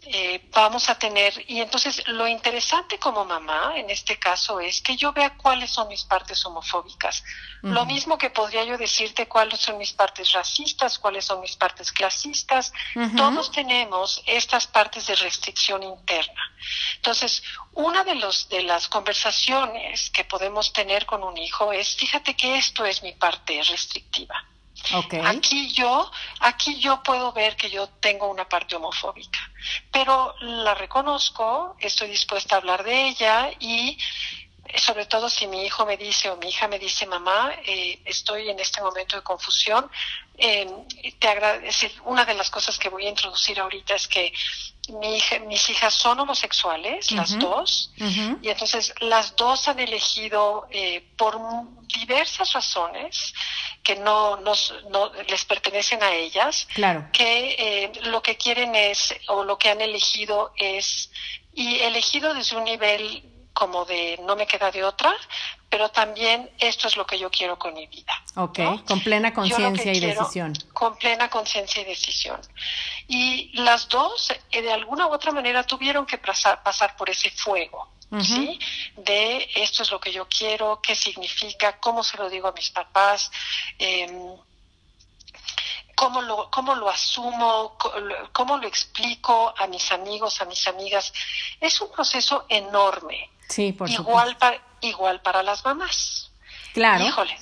Eh, 0.04 0.50
vamos 0.52 0.90
a 0.90 0.98
tener, 0.98 1.46
y 1.48 1.62
entonces 1.62 2.08
lo 2.08 2.28
interesante 2.28 2.98
como 2.98 3.24
mamá 3.24 3.74
en 3.76 3.88
este 3.92 4.18
caso 4.18 4.60
es 4.60 4.82
que 4.82 4.98
yo 4.98 5.14
vea 5.14 5.38
cuáles 5.38 5.70
son 5.70 5.88
mis 5.90 6.04
partes 6.06 6.44
homofóbicas. 6.44 7.24
Lo 7.62 7.86
mismo 7.86 8.18
que 8.18 8.32
podría 8.32 8.64
yo 8.64 8.80
decirte 8.80 9.28
cuáles 9.28 9.60
son 9.60 9.78
mis 9.78 9.94
partes 9.94 10.32
racistas, 10.32 10.98
cuáles 10.98 11.26
son 11.26 11.40
mis 11.42 11.56
partes 11.56 11.92
clasistas. 11.92 12.74
Todos 13.16 13.52
tenemos 13.52 14.24
estas 14.26 14.66
partes 14.66 15.06
de 15.06 15.14
restricción 15.14 15.84
interna. 15.84 16.52
Entonces, 16.96 17.44
una 17.74 18.04
de, 18.04 18.16
los, 18.16 18.50
de 18.50 18.64
las 18.64 18.88
conversaciones 18.88 20.10
que 20.10 20.24
podemos 20.24 20.74
tener 20.74 21.06
con 21.06 21.24
un 21.24 21.38
hijo 21.38 21.72
es, 21.72 21.96
fíjate 21.96 22.36
que 22.36 22.58
esto 22.58 22.86
es 22.86 23.04
mi 23.04 23.14
parte 23.14 23.62
restrictiva. 23.62 24.44
Aquí 25.26 25.72
yo, 25.74 26.12
aquí 26.40 26.80
yo 26.80 27.04
puedo 27.04 27.32
ver 27.32 27.56
que 27.56 27.70
yo 27.70 27.88
tengo 28.00 28.28
una 28.28 28.48
parte 28.50 28.76
homofóbica, 28.76 29.51
pero 29.92 30.36
la 30.42 30.74
reconozco, 30.76 31.76
estoy 31.80 32.10
dispuesta 32.10 32.56
a 32.56 32.58
hablar 32.60 32.84
de 32.84 33.08
ella 33.10 33.50
y 33.60 33.98
sobre 34.78 35.06
todo 35.06 35.30
si 35.30 35.48
mi 35.48 35.66
hijo 35.66 35.86
me 35.86 35.98
dice 35.98 36.30
o 36.30 36.38
mi 36.38 36.50
hija 36.50 36.68
me 36.68 36.80
dice, 36.80 37.06
mamá, 37.06 37.54
eh, 37.66 38.00
estoy 38.06 38.50
en 38.50 38.60
este 38.60 38.82
momento 38.82 39.16
de 39.16 39.24
confusión, 39.24 39.90
eh, 40.38 40.68
te 41.20 41.28
agradezco. 41.28 42.04
Una 42.06 42.26
de 42.26 42.34
las 42.34 42.50
cosas 42.50 42.78
que 42.80 42.90
voy 42.90 43.06
a 43.06 43.10
introducir 43.10 43.60
ahorita 43.60 43.96
es 43.96 44.08
que 44.08 44.34
mi 44.90 45.18
hija, 45.18 45.40
mis 45.40 45.70
hijas 45.70 45.94
son 45.94 46.20
homosexuales, 46.20 47.12
las 47.12 47.38
dos, 47.38 47.92
y 47.98 48.50
entonces 48.50 48.94
las 49.00 49.36
dos 49.36 49.68
han 49.68 49.80
elegido 49.80 50.68
eh, 50.72 51.06
por 51.18 51.40
diversas 51.88 52.52
razones 52.54 53.34
que 53.84 53.96
no, 53.96 54.38
nos, 54.38 54.74
no 54.90 55.12
les 55.28 55.46
pertenecen 55.46 56.02
a 56.04 56.14
ellas, 56.14 56.68
claro. 56.74 57.08
que 57.14 57.56
eh, 57.58 57.92
lo 58.04 58.22
que 58.22 58.38
quieren 58.38 58.76
es, 58.76 59.14
o 59.28 59.44
lo 59.44 59.58
que 59.58 59.70
han 59.70 59.82
elegido 59.82 60.52
es, 60.58 61.12
y 61.54 61.80
elegido 61.80 62.34
desde 62.34 62.58
un 62.58 62.64
nivel 62.64 63.24
como 63.54 63.86
de 63.86 64.20
no 64.24 64.36
me 64.36 64.48
queda 64.48 64.72
de 64.72 64.84
otra, 64.84 65.14
pero 65.70 65.90
también 65.90 66.50
esto 66.60 66.88
es 66.88 66.98
lo 66.98 67.06
que 67.06 67.18
yo 67.18 67.30
quiero 67.30 67.58
con 67.58 67.74
mi 67.74 67.88
vida. 67.88 68.14
Ok, 68.36 68.60
con 68.86 69.00
plena 69.02 69.34
conciencia 69.34 69.94
y 69.94 70.00
decisión. 70.00 70.54
Con 70.74 70.98
plena 70.98 71.30
conciencia 71.30 71.82
y 71.82 71.86
decisión. 71.86 72.40
Y 73.08 73.52
las 73.62 73.88
dos, 73.88 74.32
eh, 74.52 74.62
de 74.62 74.72
alguna 74.72 75.08
u 75.08 75.14
otra 75.14 75.32
manera, 75.32 75.64
tuvieron 75.64 76.06
que 76.06 76.18
pasar, 76.18 76.62
pasar 76.64 76.96
por 76.96 77.10
ese 77.10 77.32
fuego. 77.32 77.90
¿Sí? 78.20 78.60
De 78.98 79.50
esto 79.56 79.84
es 79.84 79.92
lo 79.92 80.02
que 80.02 80.12
yo 80.12 80.28
quiero, 80.28 80.82
qué 80.82 80.96
significa, 80.96 81.80
cómo 81.80 82.04
se 82.04 82.18
lo 82.18 82.30
digo 82.30 82.50
a 82.50 82.52
mis 82.52 82.70
papás, 82.70 83.32
eh, 83.80 84.06
cómo 86.02 86.20
lo, 86.24 86.50
cómo 86.50 86.74
lo 86.74 86.90
asumo, 86.90 87.78
cómo 88.32 88.58
lo 88.58 88.68
explico 88.68 89.54
a 89.56 89.68
mis 89.68 89.92
amigos, 89.92 90.42
a 90.42 90.46
mis 90.46 90.68
amigas. 90.68 91.14
Es 91.60 91.80
un 91.80 91.92
proceso 91.92 92.46
enorme. 92.50 93.30
Sí, 93.48 93.72
por 93.72 93.88
igual 93.88 94.36
para, 94.38 94.60
igual 94.82 95.22
para 95.22 95.44
las 95.44 95.64
mamás. 95.64 96.31
Claro. 96.74 97.06
Híjoles, 97.06 97.42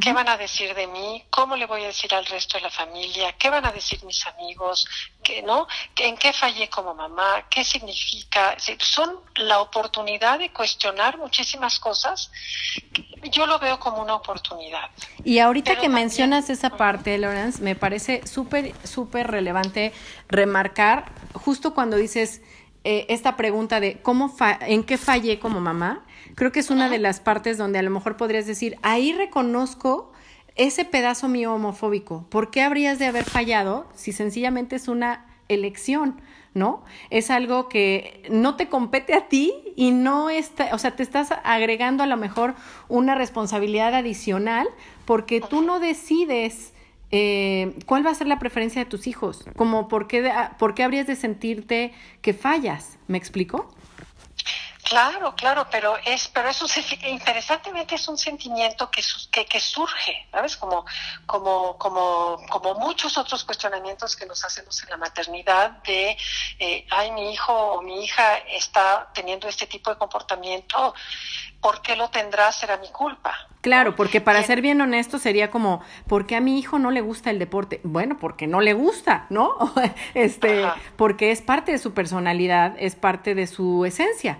¿qué 0.00 0.12
van 0.12 0.28
a 0.28 0.36
decir 0.36 0.74
de 0.74 0.86
mí? 0.86 1.24
¿Cómo 1.30 1.56
le 1.56 1.66
voy 1.66 1.84
a 1.84 1.86
decir 1.86 2.12
al 2.14 2.26
resto 2.26 2.58
de 2.58 2.64
la 2.64 2.70
familia? 2.70 3.32
¿Qué 3.38 3.48
van 3.48 3.64
a 3.64 3.72
decir 3.72 4.02
mis 4.04 4.26
amigos? 4.26 4.86
¿Qué, 5.22 5.42
no? 5.42 5.66
¿En 5.96 6.16
qué 6.16 6.32
fallé 6.32 6.68
como 6.68 6.94
mamá? 6.94 7.46
¿Qué 7.48 7.64
significa? 7.64 8.56
Son 8.78 9.20
la 9.36 9.60
oportunidad 9.60 10.38
de 10.38 10.52
cuestionar 10.52 11.16
muchísimas 11.16 11.78
cosas. 11.78 12.30
Yo 13.30 13.46
lo 13.46 13.58
veo 13.58 13.78
como 13.78 14.02
una 14.02 14.14
oportunidad. 14.14 14.90
Y 15.24 15.38
ahorita 15.38 15.78
que 15.78 15.88
mencionas 15.88 16.50
esa 16.50 16.70
parte, 16.76 17.16
Lawrence, 17.18 17.62
me 17.62 17.74
parece 17.74 18.26
súper, 18.26 18.74
súper 18.86 19.28
relevante 19.28 19.92
remarcar, 20.28 21.10
justo 21.32 21.74
cuando 21.74 21.96
dices 21.96 22.42
eh, 22.84 23.06
esta 23.08 23.36
pregunta 23.36 23.80
de 23.80 24.00
cómo 24.00 24.34
en 24.60 24.84
qué 24.84 24.98
fallé 24.98 25.38
como 25.38 25.60
mamá, 25.60 26.04
creo 26.34 26.52
que 26.52 26.60
es 26.60 26.70
una 26.70 26.88
de 26.88 26.98
las 26.98 27.20
partes 27.20 27.58
donde 27.58 27.78
a 27.78 27.82
lo 27.82 27.90
mejor 27.90 28.16
podrías 28.16 28.46
decir, 28.46 28.76
ahí 28.82 29.12
reconozco 29.12 30.12
ese 30.54 30.84
pedazo 30.84 31.28
mío 31.28 31.54
homofóbico. 31.54 32.26
¿Por 32.30 32.50
qué 32.50 32.62
habrías 32.62 32.98
de 32.98 33.06
haber 33.06 33.24
fallado 33.24 33.88
si 33.94 34.12
sencillamente 34.12 34.76
es 34.76 34.88
una 34.88 35.26
elección? 35.48 36.20
¿no? 36.54 36.82
Es 37.10 37.30
algo 37.30 37.68
que 37.68 38.22
no 38.30 38.56
te 38.56 38.68
compete 38.68 39.14
a 39.14 39.28
ti 39.28 39.54
y 39.76 39.92
no 39.92 40.28
está, 40.28 40.70
o 40.72 40.78
sea, 40.78 40.96
te 40.96 41.02
estás 41.02 41.30
agregando 41.44 42.02
a 42.02 42.06
lo 42.06 42.16
mejor 42.16 42.54
una 42.88 43.14
responsabilidad 43.14 43.94
adicional 43.94 44.66
porque 45.04 45.40
tú 45.40 45.62
no 45.62 45.78
decides 45.78 46.72
eh, 47.10 47.74
¿cuál 47.86 48.06
va 48.06 48.10
a 48.10 48.14
ser 48.14 48.26
la 48.26 48.38
preferencia 48.38 48.84
de 48.84 48.90
tus 48.90 49.06
hijos? 49.06 49.44
Como 49.56 49.88
por 49.88 50.06
qué, 50.06 50.30
por 50.58 50.74
qué 50.74 50.82
habrías 50.82 51.06
de 51.06 51.16
sentirte 51.16 51.92
que 52.20 52.34
fallas, 52.34 52.98
¿me 53.06 53.18
explico? 53.18 53.68
Claro, 54.88 55.34
claro, 55.34 55.66
pero 55.70 55.96
es, 56.02 56.28
pero 56.28 56.48
eso 56.48 56.64
interesantemente 57.06 57.96
es 57.96 58.08
un 58.08 58.16
sentimiento 58.16 58.90
que, 58.90 59.02
que, 59.30 59.44
que, 59.44 59.60
surge, 59.60 60.26
¿sabes? 60.30 60.56
Como, 60.56 60.86
como, 61.26 61.76
como, 61.76 62.40
como 62.48 62.74
muchos 62.74 63.18
otros 63.18 63.44
cuestionamientos 63.44 64.16
que 64.16 64.24
nos 64.24 64.42
hacemos 64.46 64.82
en 64.82 64.88
la 64.88 64.96
maternidad 64.96 65.82
de, 65.82 66.16
eh, 66.58 66.86
ay, 66.88 67.10
mi 67.12 67.32
hijo 67.32 67.52
o 67.52 67.82
mi 67.82 68.02
hija 68.02 68.38
está 68.50 69.10
teniendo 69.12 69.46
este 69.46 69.66
tipo 69.66 69.90
de 69.90 69.98
comportamiento, 69.98 70.94
¿por 71.60 71.82
qué 71.82 71.94
lo 71.94 72.08
tendrá? 72.08 72.50
Será 72.50 72.78
mi 72.78 72.88
culpa. 72.88 73.36
Claro, 73.60 73.94
porque 73.94 74.22
para 74.22 74.42
ser 74.42 74.62
bien 74.62 74.80
honesto 74.80 75.18
sería 75.18 75.50
como, 75.50 75.82
¿por 76.06 76.26
qué 76.26 76.36
a 76.36 76.40
mi 76.40 76.58
hijo 76.58 76.78
no 76.78 76.90
le 76.90 77.02
gusta 77.02 77.28
el 77.28 77.38
deporte? 77.38 77.82
Bueno, 77.84 78.16
porque 78.18 78.46
no 78.46 78.62
le 78.62 78.72
gusta, 78.72 79.26
¿no? 79.28 79.54
este, 80.14 80.64
porque 80.96 81.30
es 81.30 81.42
parte 81.42 81.72
de 81.72 81.78
su 81.78 81.92
personalidad, 81.92 82.74
es 82.78 82.94
parte 82.94 83.34
de 83.34 83.46
su 83.46 83.84
esencia 83.84 84.38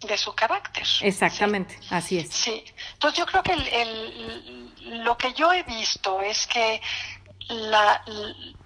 de 0.00 0.16
su 0.16 0.34
carácter. 0.34 0.86
Exactamente, 1.00 1.78
así 1.90 2.18
es. 2.18 2.28
Sí, 2.28 2.64
entonces 2.92 3.18
yo 3.18 3.26
creo 3.26 3.42
que 3.42 3.52
el, 3.52 5.04
lo 5.04 5.16
que 5.16 5.32
yo 5.32 5.52
he 5.52 5.62
visto 5.64 6.20
es 6.20 6.46
que 6.46 6.80
la, 7.48 8.04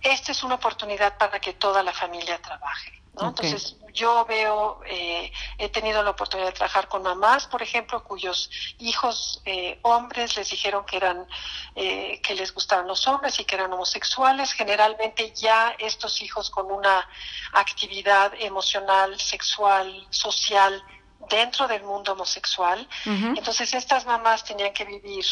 esta 0.00 0.32
es 0.32 0.42
una 0.42 0.56
oportunidad 0.56 1.16
para 1.16 1.40
que 1.40 1.54
toda 1.54 1.82
la 1.82 1.92
familia 1.92 2.40
trabaje. 2.40 3.02
¿no? 3.14 3.28
Entonces, 3.28 3.76
yo 3.92 4.24
veo, 4.24 4.80
eh, 4.86 5.30
he 5.58 5.68
tenido 5.68 6.02
la 6.02 6.10
oportunidad 6.10 6.48
de 6.48 6.54
trabajar 6.54 6.88
con 6.88 7.02
mamás, 7.02 7.46
por 7.46 7.62
ejemplo, 7.62 8.02
cuyos 8.02 8.50
hijos 8.78 9.42
eh, 9.44 9.78
hombres 9.82 10.36
les 10.36 10.48
dijeron 10.50 10.84
que 10.86 10.96
eran, 10.96 11.26
eh, 11.74 12.20
que 12.22 12.34
les 12.34 12.54
gustaban 12.54 12.86
los 12.86 13.06
hombres 13.06 13.38
y 13.38 13.44
que 13.44 13.54
eran 13.54 13.72
homosexuales. 13.72 14.52
Generalmente 14.52 15.32
ya 15.34 15.74
estos 15.78 16.22
hijos 16.22 16.48
con 16.48 16.70
una 16.70 17.06
actividad 17.52 18.32
emocional, 18.38 19.20
sexual, 19.20 20.06
social 20.08 20.82
dentro 21.28 21.68
del 21.68 21.82
mundo 21.82 22.12
homosexual. 22.12 22.86
Entonces, 23.04 23.74
estas 23.74 24.06
mamás 24.06 24.44
tenían 24.44 24.72
que 24.72 24.84
vivir 24.84 25.24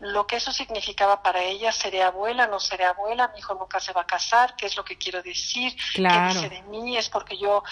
lo 0.00 0.26
que 0.26 0.36
eso 0.36 0.52
significaba 0.52 1.22
para 1.22 1.42
ella, 1.42 1.72
seré 1.72 2.02
abuela, 2.02 2.46
no 2.46 2.60
seré 2.60 2.84
abuela, 2.84 3.28
mi 3.28 3.40
hijo 3.40 3.54
nunca 3.54 3.80
se 3.80 3.92
va 3.92 4.02
a 4.02 4.06
casar, 4.06 4.54
qué 4.54 4.66
es 4.66 4.76
lo 4.76 4.84
que 4.84 4.96
quiero 4.96 5.22
decir, 5.22 5.76
qué 5.92 6.02
dice 6.28 6.48
de 6.48 6.62
mí, 6.62 6.96
es 6.96 7.08
porque 7.08 7.36
yo, 7.36 7.64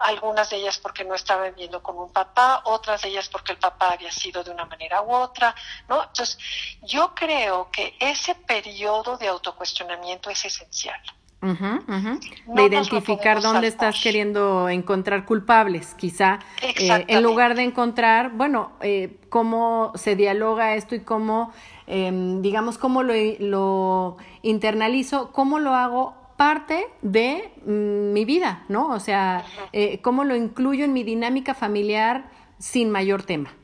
algunas 0.00 0.50
de 0.50 0.56
ellas 0.56 0.78
porque 0.78 1.04
no 1.04 1.14
estaba 1.14 1.44
viviendo 1.44 1.80
con 1.80 1.96
un 1.96 2.12
papá, 2.12 2.62
otras 2.64 3.02
de 3.02 3.10
ellas 3.10 3.28
porque 3.28 3.52
el 3.52 3.58
papá 3.58 3.90
había 3.92 4.10
sido 4.10 4.42
de 4.42 4.50
una 4.50 4.64
manera 4.64 5.02
u 5.02 5.12
otra, 5.12 5.54
¿no? 5.88 6.02
Entonces, 6.02 6.38
yo 6.82 7.14
creo 7.14 7.70
que 7.70 7.96
ese 8.00 8.34
periodo 8.34 9.16
de 9.16 9.28
autocuestionamiento 9.28 10.30
es 10.30 10.44
esencial. 10.44 11.00
De 11.40 12.62
identificar 12.64 13.40
dónde 13.40 13.68
estás 13.68 14.00
queriendo 14.02 14.68
encontrar 14.68 15.24
culpables, 15.24 15.94
quizá, 15.94 16.40
eh, 16.60 17.04
en 17.06 17.22
lugar 17.22 17.54
de 17.54 17.62
encontrar, 17.62 18.30
bueno, 18.32 18.72
eh, 18.80 19.18
cómo 19.28 19.92
se 19.94 20.16
dialoga 20.16 20.74
esto 20.74 20.96
y 20.96 21.00
cómo, 21.00 21.52
em, 21.86 22.42
digamos, 22.42 22.76
cómo 22.76 23.02
lo, 23.04 23.14
lo, 23.38 24.16
internalizo, 24.42 25.30
cómo 25.32 25.60
lo 25.60 25.74
hago 25.74 26.16
parte 26.36 26.86
de 27.02 27.52
mm, 27.64 28.12
mi 28.12 28.24
vida, 28.24 28.64
¿no? 28.68 28.88
O 28.88 29.00
sea, 29.00 29.44
eh, 29.72 30.00
cómo 30.00 30.24
lo 30.24 30.34
incluyo 30.34 30.84
en 30.84 30.92
mi 30.92 31.04
dinámica 31.04 31.54
familiar 31.54 32.30
sin 32.58 32.90
mayor 32.90 33.22
tema. 33.22 33.54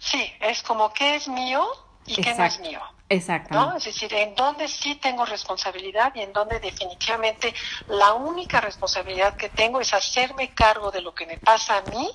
Sí, 0.00 0.24
es 0.40 0.62
como 0.62 0.92
qué 0.92 1.16
es 1.16 1.28
mío 1.28 1.64
y 2.06 2.16
qué 2.16 2.34
no 2.34 2.44
es 2.44 2.60
mío. 2.60 2.80
Exacto. 3.08 3.54
¿no? 3.54 3.76
Es 3.76 3.84
decir, 3.84 4.12
en 4.14 4.34
donde 4.34 4.66
sí 4.66 4.96
tengo 4.96 5.24
responsabilidad 5.24 6.12
y 6.14 6.22
en 6.22 6.32
donde 6.32 6.58
definitivamente 6.58 7.54
la 7.88 8.14
única 8.14 8.60
responsabilidad 8.60 9.36
que 9.36 9.48
tengo 9.48 9.80
es 9.80 9.94
hacerme 9.94 10.52
cargo 10.54 10.90
de 10.90 11.02
lo 11.02 11.14
que 11.14 11.26
me 11.26 11.38
pasa 11.38 11.78
a 11.78 11.82
mí 11.82 12.10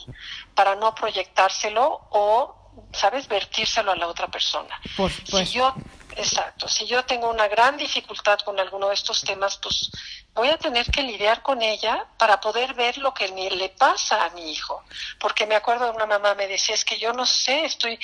para 0.54 0.76
no 0.76 0.94
proyectárselo 0.94 2.08
o, 2.10 2.56
¿sabes?, 2.92 3.28
vertírselo 3.28 3.92
a 3.92 3.96
la 3.96 4.08
otra 4.08 4.28
persona. 4.28 4.82
Por 4.98 5.12
Si 5.12 5.46
yo, 5.46 5.74
exacto, 6.18 6.68
si 6.68 6.86
yo 6.86 7.06
tengo 7.06 7.30
una 7.30 7.48
gran 7.48 7.78
dificultad 7.78 8.40
con 8.40 8.60
alguno 8.60 8.90
de 8.90 8.96
estos 8.96 9.22
temas, 9.22 9.58
pues 9.58 9.92
voy 10.34 10.50
a 10.50 10.58
tener 10.58 10.86
que 10.92 11.04
lidiar 11.04 11.42
con 11.42 11.62
ella 11.62 12.06
para 12.18 12.42
poder 12.42 12.74
ver 12.74 12.98
lo 12.98 13.14
que 13.14 13.30
le 13.30 13.70
pasa 13.70 14.26
a 14.26 14.30
mi 14.32 14.52
hijo. 14.52 14.84
Porque 15.20 15.46
me 15.46 15.56
acuerdo 15.56 15.86
de 15.86 15.92
una 15.92 16.06
mamá 16.06 16.36
me 16.36 16.48
decía, 16.48 16.76
es 16.76 16.84
que 16.84 17.00
yo 17.00 17.14
no 17.14 17.26
sé, 17.26 17.64
estoy 17.64 17.98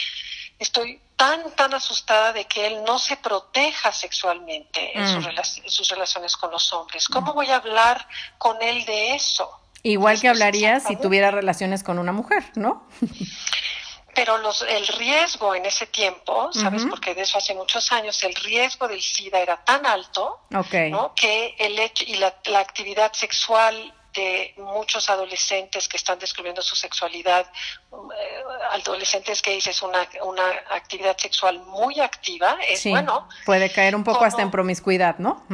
estoy 0.59 0.99
tan, 1.15 1.51
tan 1.55 1.73
asustada 1.73 2.31
de 2.31 2.45
que 2.45 2.67
él 2.67 2.83
no 2.85 2.99
se 2.99 3.17
proteja 3.17 3.91
sexualmente 3.91 4.97
en, 4.97 5.07
sus, 5.07 5.89
relaciones 5.89 6.37
con 6.37 6.51
los 6.51 6.71
hombres. 6.73 7.07
¿Cómo 7.07 7.33
voy 7.33 7.47
a 7.47 7.57
hablar 7.57 8.07
con 8.37 8.61
él 8.61 8.85
de 8.85 9.15
eso? 9.15 9.49
Igual 9.83 10.19
que 10.19 10.29
hablaría 10.29 10.79
si 10.79 10.95
tuviera 10.95 11.31
relaciones 11.31 11.83
con 11.83 11.99
una 11.99 12.11
mujer, 12.11 12.43
¿no? 12.55 12.87
Pero 14.13 14.39
los, 14.39 14.63
el 14.63 14.87
riesgo 14.87 15.53
en 15.53 15.67
ese 15.67 15.85
tiempo, 15.85 16.51
¿sabes? 16.51 16.85
Porque 16.89 17.13
de 17.13 17.21
eso 17.21 17.37
hace 17.37 17.53
muchos 17.53 17.91
años, 17.91 18.23
el 18.23 18.33
riesgo 18.33 18.87
del 18.87 18.99
SIDA 18.99 19.39
era 19.39 19.63
tan 19.63 19.85
alto, 19.85 20.39
¿no? 20.49 21.13
Que 21.13 21.55
el 21.59 21.77
hecho 21.77 22.03
y 22.07 22.15
la, 22.15 22.33
la 22.45 22.59
actividad 22.59 23.13
sexual 23.13 23.93
de 24.17 24.53
muchos 24.57 25.09
adolescentes 25.09 25.87
que 25.87 25.97
están 25.97 26.17
descubriendo 26.17 26.61
su 26.63 26.75
sexualidad, 26.75 27.45
eh, 27.91 28.43
adolescentes 28.71 29.41
que 29.41 29.57
es 29.57 29.81
una, 29.83 30.09
una 30.23 30.49
actividad 30.71 31.15
sexual 31.17 31.59
muy 31.59 31.99
activa, 31.99 32.57
es 32.67 32.83
bueno. 32.85 33.29
Puede 33.45 33.71
caer 33.71 33.95
un 33.95 34.03
poco 34.03 34.25
hasta 34.25 34.41
en 34.41 34.49
promiscuidad, 34.49 35.19
¿no? 35.19 35.45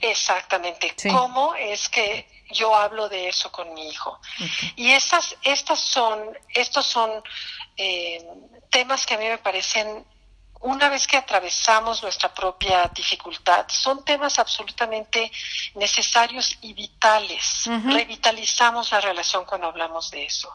Exactamente. 0.00 0.94
¿Cómo 1.10 1.54
es 1.56 1.88
que 1.88 2.26
yo 2.50 2.74
hablo 2.74 3.08
de 3.08 3.28
eso 3.28 3.50
con 3.50 3.74
mi 3.74 3.88
hijo? 3.88 4.20
Y 4.76 4.92
estas, 4.92 5.36
estas 5.42 5.80
son, 5.80 6.38
estos 6.54 6.86
son 6.86 7.10
eh, 7.76 8.24
temas 8.70 9.06
que 9.06 9.14
a 9.14 9.18
mí 9.18 9.26
me 9.26 9.38
parecen 9.38 10.06
una 10.64 10.88
vez 10.88 11.06
que 11.06 11.18
atravesamos 11.18 12.02
nuestra 12.02 12.32
propia 12.32 12.90
dificultad, 12.94 13.66
son 13.68 14.02
temas 14.02 14.38
absolutamente 14.38 15.30
necesarios 15.74 16.56
y 16.62 16.72
vitales. 16.72 17.64
Revitalizamos 17.84 18.90
la 18.90 19.00
relación 19.00 19.44
cuando 19.44 19.66
hablamos 19.66 20.10
de 20.10 20.24
eso. 20.24 20.50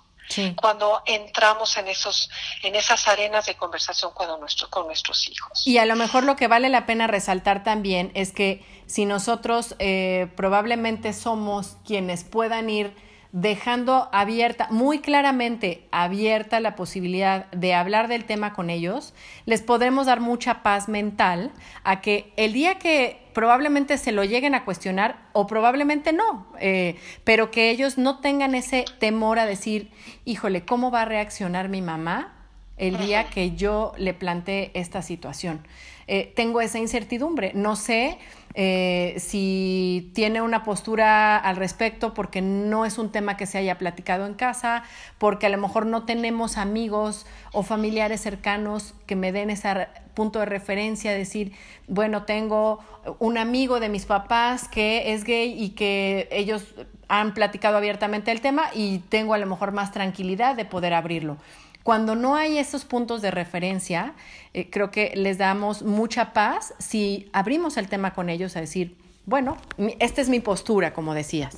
Cuando 0.56 1.02
entramos 1.06 1.78
en 1.78 1.88
esos, 1.88 2.30
en 2.64 2.76
esas 2.76 3.08
arenas 3.08 3.46
de 3.46 3.56
conversación 3.56 4.12
cuando 4.14 4.38
nuestro, 4.38 4.70
con 4.70 4.86
nuestros 4.88 5.28
hijos. 5.28 5.66
Y 5.66 5.78
a 5.78 5.86
lo 5.86 5.96
mejor 5.96 6.24
lo 6.24 6.36
que 6.36 6.48
vale 6.48 6.70
la 6.70 6.86
pena 6.86 7.08
resaltar 7.08 7.64
también 7.64 8.12
es 8.14 8.32
que 8.32 8.64
si 8.86 9.06
nosotros 9.06 9.76
eh, 9.80 10.28
probablemente 10.36 11.14
somos 11.14 11.78
quienes 11.86 12.24
puedan 12.24 12.70
ir 12.70 12.96
dejando 13.32 14.10
abierta, 14.12 14.68
muy 14.72 15.00
claramente 15.00 15.88
abierta 15.92 16.60
la 16.60 16.76
posibilidad 16.76 17.46
de 17.52 17.76
hablar 17.76 18.08
del 18.08 18.26
tema 18.26 18.54
con 18.54 18.70
ellos, 18.70 19.14
les 19.46 19.62
podremos 19.62 20.08
dar 20.08 20.20
mucha 20.20 20.64
paz 20.64 20.90
mental 20.90 21.52
a 21.84 22.02
que 22.02 22.34
el 22.38 22.54
día 22.54 22.80
que 22.80 23.22
probablemente 23.34 23.98
se 23.98 24.12
lo 24.12 24.24
lleguen 24.24 24.56
a 24.56 24.66
cuestionar 24.66 25.18
o 25.34 25.46
probablemente 25.46 26.12
no, 26.12 26.48
eh, 26.60 26.96
pero 27.24 27.52
que 27.52 27.70
ellos 27.70 27.98
no 27.98 28.20
tengan 28.20 28.56
ese 28.56 28.86
temor 29.00 29.38
a 29.38 29.46
decir, 29.46 29.92
híjole, 30.26 30.66
¿cómo 30.66 30.90
va 30.90 31.04
a 31.04 31.06
reaccionar 31.06 31.70
mi 31.70 31.82
mamá 31.82 32.36
el 32.78 32.98
día 32.98 33.30
que 33.30 33.52
yo 33.56 33.94
le 33.98 34.16
plantee 34.16 34.72
esta 34.74 35.04
situación? 35.04 35.66
Eh, 36.08 36.34
tengo 36.36 36.60
esa 36.60 36.80
incertidumbre, 36.80 37.52
no 37.54 37.76
sé 37.76 38.18
eh, 38.56 39.16
si 39.20 40.12
tiene 40.16 40.42
una 40.42 40.64
postura 40.64 41.38
al 41.38 41.56
respecto 41.56 42.14
porque 42.14 42.42
no 42.42 42.86
es 42.86 42.98
un 42.98 43.12
tema 43.12 43.38
que 43.38 43.46
se 43.46 43.58
haya 43.58 43.78
platicado 43.78 44.26
en 44.26 44.34
casa, 44.34 44.84
porque 45.18 45.46
a 45.46 45.50
lo 45.50 45.58
mejor 45.58 45.86
no 45.86 46.04
tenemos 46.04 46.58
amigos 46.58 47.26
o 47.52 47.64
familiares 47.64 48.22
cercanos 48.22 48.96
que 49.06 49.16
me 49.16 49.32
den 49.32 49.50
ese 49.50 49.88
punto 50.14 50.40
de 50.40 50.46
referencia, 50.46 51.12
decir, 51.14 51.54
bueno, 51.88 52.24
tengo 52.24 52.80
un 53.20 53.38
amigo 53.38 53.80
de 53.80 53.90
mis 53.90 54.06
papás 54.06 54.68
que 54.68 55.14
es 55.14 55.24
gay 55.24 55.56
y 55.58 55.70
que 55.70 56.28
ellos 56.32 56.76
han 57.08 57.34
platicado 57.34 57.78
abiertamente 57.78 58.32
el 58.32 58.42
tema 58.42 58.66
y 58.74 59.00
tengo 59.10 59.34
a 59.34 59.38
lo 59.38 59.46
mejor 59.46 59.72
más 59.72 59.92
tranquilidad 59.92 60.56
de 60.56 60.66
poder 60.66 60.94
abrirlo. 60.94 61.38
Cuando 61.84 62.16
no 62.16 62.36
hay 62.36 62.58
esos 62.58 62.86
puntos 62.86 63.22
de 63.22 63.32
referencia, 63.32 64.14
eh, 64.54 64.70
creo 64.70 64.92
que 64.92 65.14
les 65.16 65.38
damos 65.38 65.82
mucha 65.82 66.34
paz 66.34 66.74
si 66.78 67.30
abrimos 67.34 67.78
el 67.78 67.90
tema 67.90 68.14
con 68.14 68.30
ellos 68.30 68.56
a 68.56 68.62
decir, 68.62 68.98
bueno, 69.26 69.58
esta 70.00 70.22
es 70.22 70.30
mi 70.30 70.40
postura, 70.40 70.94
como 70.94 71.14
decías. 71.14 71.58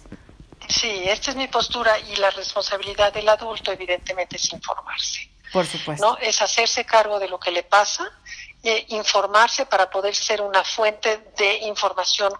Sí, 0.68 1.04
esta 1.06 1.32
es 1.32 1.38
mi 1.38 1.48
postura 1.48 1.98
y 2.00 2.16
la 2.18 2.30
responsabilidad 2.30 3.12
del 3.12 3.28
adulto 3.28 3.72
evidentemente 3.72 4.38
es 4.38 4.54
informarse. 4.54 5.30
Por 5.52 5.66
supuesto. 5.66 6.06
¿no? 6.06 6.18
Es 6.18 6.42
hacerse 6.42 6.86
cargo 6.86 7.20
de 7.20 7.28
lo 7.28 7.40
que 7.40 7.52
le 7.52 7.64
pasa, 7.64 8.10
e 8.64 8.86
informarse 8.90 9.66
para 9.66 9.90
poder 9.90 10.14
ser 10.14 10.42
una 10.42 10.64
fuente 10.64 11.32
de 11.38 11.58
información 11.66 12.32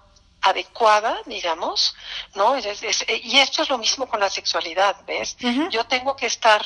adecuada, 0.41 1.20
digamos, 1.26 1.96
¿no? 2.36 2.58
y 2.58 3.39
esto 3.39 3.63
es 3.63 3.70
lo 3.70 3.78
mismo 3.78 4.08
con 4.08 4.20
la 4.20 4.30
sexualidad, 4.30 5.04
¿ves? 5.06 5.38
Yo 5.70 5.84
tengo 5.86 6.15
que 6.15 6.26
estar 6.26 6.62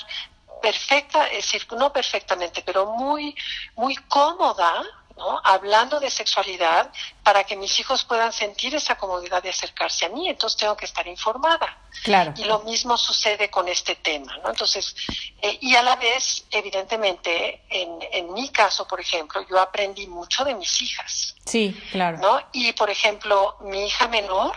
perfecta, 0.62 1.28
es 1.28 1.52
decir, 1.52 1.68
no 1.74 1.92
perfectamente, 1.92 2.62
pero 2.64 2.88
muy, 2.88 3.36
muy 3.76 3.96
cómoda, 3.96 4.84
¿no? 5.18 5.40
Hablando 5.44 6.00
de 6.00 6.10
sexualidad 6.10 6.92
para 7.24 7.44
que 7.44 7.56
mis 7.56 7.80
hijos 7.80 8.04
puedan 8.04 8.34
sentir 8.34 8.76
esa 8.76 8.98
comodidad 8.98 9.42
de 9.42 9.50
acercarse 9.50 10.06
a 10.06 10.10
mí, 10.10 10.28
entonces 10.28 10.60
tengo 10.60 10.76
que 10.76 10.86
estar 10.86 11.08
informada. 11.08 11.78
Claro. 12.04 12.34
Y 12.36 12.44
lo 12.44 12.60
mismo 12.60 12.98
sucede 12.98 13.50
con 13.50 13.68
este 13.70 13.96
tema, 13.96 14.38
¿no? 14.44 14.50
Entonces, 14.50 14.96
eh, 15.42 15.58
y 15.62 15.76
a 15.76 15.84
la 15.84 15.96
vez, 15.96 16.46
evidentemente, 16.52 17.64
en, 17.70 18.00
en 18.12 18.34
mi 18.34 18.50
caso, 18.50 18.86
por 18.88 19.00
ejemplo, 19.00 19.46
yo 19.50 19.60
aprendí 19.60 20.06
mucho 20.08 20.44
de 20.44 20.54
mis 20.54 20.82
hijas. 20.82 21.36
Sí, 21.46 21.72
claro. 21.92 22.18
¿No? 22.18 22.42
Y, 22.52 22.74
por 22.74 22.90
ejemplo, 22.90 23.58
mi 23.62 23.86
hija 23.86 24.08
menor, 24.08 24.56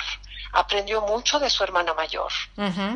aprendió 0.52 1.02
mucho 1.02 1.38
de 1.38 1.50
su 1.50 1.62
hermana 1.64 1.94
mayor, 1.94 2.32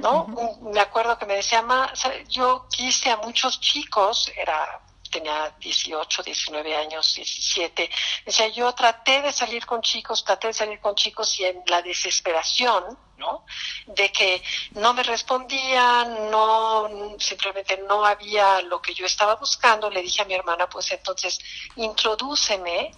¿no? 0.00 0.58
Me 0.62 0.80
acuerdo 0.80 1.18
que 1.18 1.26
me 1.26 1.34
decía, 1.34 1.62
Ma, 1.62 1.92
yo 2.28 2.66
quise 2.70 3.10
a 3.10 3.16
muchos 3.18 3.60
chicos, 3.60 4.30
era 4.36 4.80
tenía 5.12 5.54
18, 5.60 6.22
19 6.22 6.74
años, 6.74 7.14
17. 7.14 7.90
Decía, 8.24 8.48
yo 8.48 8.72
traté 8.72 9.20
de 9.20 9.30
salir 9.30 9.64
con 9.66 9.82
chicos, 9.82 10.24
traté 10.24 10.48
de 10.48 10.54
salir 10.54 10.80
con 10.80 10.94
chicos 10.94 11.38
y 11.38 11.44
en 11.44 11.62
la 11.66 11.82
desesperación, 11.82 12.98
¿no? 13.18 13.44
De 13.86 14.10
que 14.10 14.42
no 14.72 14.94
me 14.94 15.02
respondían, 15.02 16.30
no, 16.30 16.88
simplemente 17.18 17.76
no 17.86 18.04
había 18.04 18.62
lo 18.62 18.80
que 18.80 18.94
yo 18.94 19.04
estaba 19.04 19.36
buscando, 19.36 19.90
le 19.90 20.02
dije 20.02 20.22
a 20.22 20.24
mi 20.24 20.34
hermana, 20.34 20.68
pues 20.68 20.90
entonces, 20.90 21.38
introdúceme 21.76 22.90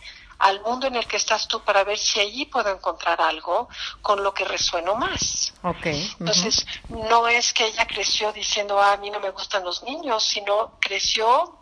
al 0.44 0.60
mundo 0.60 0.86
en 0.86 0.96
el 0.96 1.06
que 1.06 1.16
estás 1.16 1.48
tú 1.48 1.60
para 1.62 1.84
ver 1.84 1.96
si 1.96 2.20
allí 2.20 2.44
puedo 2.44 2.70
encontrar 2.70 3.20
algo 3.22 3.66
con 4.02 4.22
lo 4.22 4.34
que 4.34 4.44
resueno 4.44 4.94
más. 4.94 5.54
Okay. 5.62 6.10
Entonces, 6.20 6.66
no 6.90 7.26
es 7.28 7.54
que 7.54 7.64
ella 7.64 7.86
creció 7.86 8.30
diciendo, 8.30 8.78
ah, 8.78 8.92
a 8.92 8.96
mí 8.98 9.10
no 9.10 9.20
me 9.20 9.30
gustan 9.30 9.64
los 9.64 9.82
niños, 9.82 10.22
sino 10.22 10.78
creció 10.80 11.58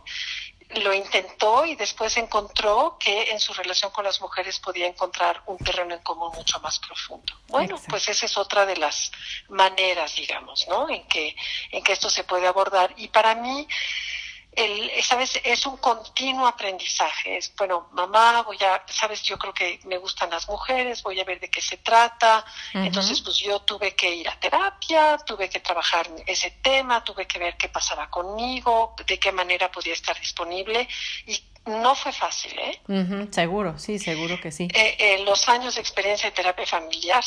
lo 0.81 0.95
intentó 0.95 1.65
y 1.67 1.77
después 1.77 2.17
encontró 2.17 2.97
que 2.99 3.31
en 3.31 3.39
su 3.39 3.53
relación 3.53 3.91
con 3.91 4.05
las 4.05 4.21
mujeres 4.21 4.59
podía 4.59 4.87
encontrar 4.87 5.43
un 5.47 5.59
terreno 5.59 5.95
en 5.95 6.01
común 6.03 6.33
mucho 6.35 6.59
más 6.61 6.79
profundo. 6.79 7.35
Bueno, 7.49 7.79
pues 7.89 8.09
esa 8.09 8.27
es 8.27 8.37
otra 8.39 8.65
de 8.65 8.77
las 8.77 9.13
maneras, 9.49 10.17
digamos, 10.17 10.67
¿no? 10.69 10.89
En 10.89 11.07
que, 11.09 11.37
en 11.71 11.85
que 11.85 11.93
esto 11.93 12.09
se 12.09 12.25
puede 12.25 12.47
abordar. 12.47 12.95
Y 12.97 13.09
para 13.09 13.35
mí, 13.35 13.69
el, 14.55 14.91
sabes, 15.03 15.41
es 15.43 15.67
un 15.67 15.79
continuo 15.79 16.47
aprendizaje. 16.47 17.39
Es, 17.39 17.53
bueno, 17.57 17.89
mamá, 17.93 18.43
voy 18.43 18.59
a, 18.59 18.83
sabes, 18.87 19.23
yo 19.23 19.39
creo 19.39 19.55
que 19.55 19.81
me 19.85 19.99
gustan 19.99 20.31
las 20.31 20.49
mujeres, 20.49 21.03
voy 21.03 21.19
a 21.21 21.25
ver 21.25 21.41
de 21.41 21.49
qué 21.51 21.61
se 21.61 21.79
trata. 21.79 22.45
Entonces, 22.75 23.21
pues 23.21 23.39
yo 23.39 23.61
tuve 23.61 23.95
que 23.95 24.15
ir 24.15 24.29
a 24.29 24.39
terapia, 24.39 25.17
tuve 25.19 25.49
que 25.49 25.61
trabajar 25.61 26.09
ese 26.27 26.51
tema, 26.63 27.03
tuve 27.03 27.27
que 27.27 27.39
ver 27.39 27.57
qué 27.57 27.69
pasaba 27.69 28.11
conmigo, 28.11 28.95
de 29.07 29.19
qué 29.19 29.33
manera 29.33 29.71
podía 29.71 29.95
estar 29.95 30.19
disponible 30.21 30.87
y 31.27 31.43
no 31.65 31.95
fue 31.95 32.13
fácil, 32.13 32.53
¿eh? 32.59 33.29
seguro, 33.31 33.79
sí, 33.79 34.01
seguro 34.01 34.41
que 34.41 34.51
sí. 34.51 34.67
Eh, 34.75 34.97
eh, 34.99 35.25
los 35.25 35.49
años 35.49 35.77
de 35.77 35.81
experiencia 35.81 36.29
de 36.29 36.35
terapia 36.35 36.67
familiar, 36.67 37.23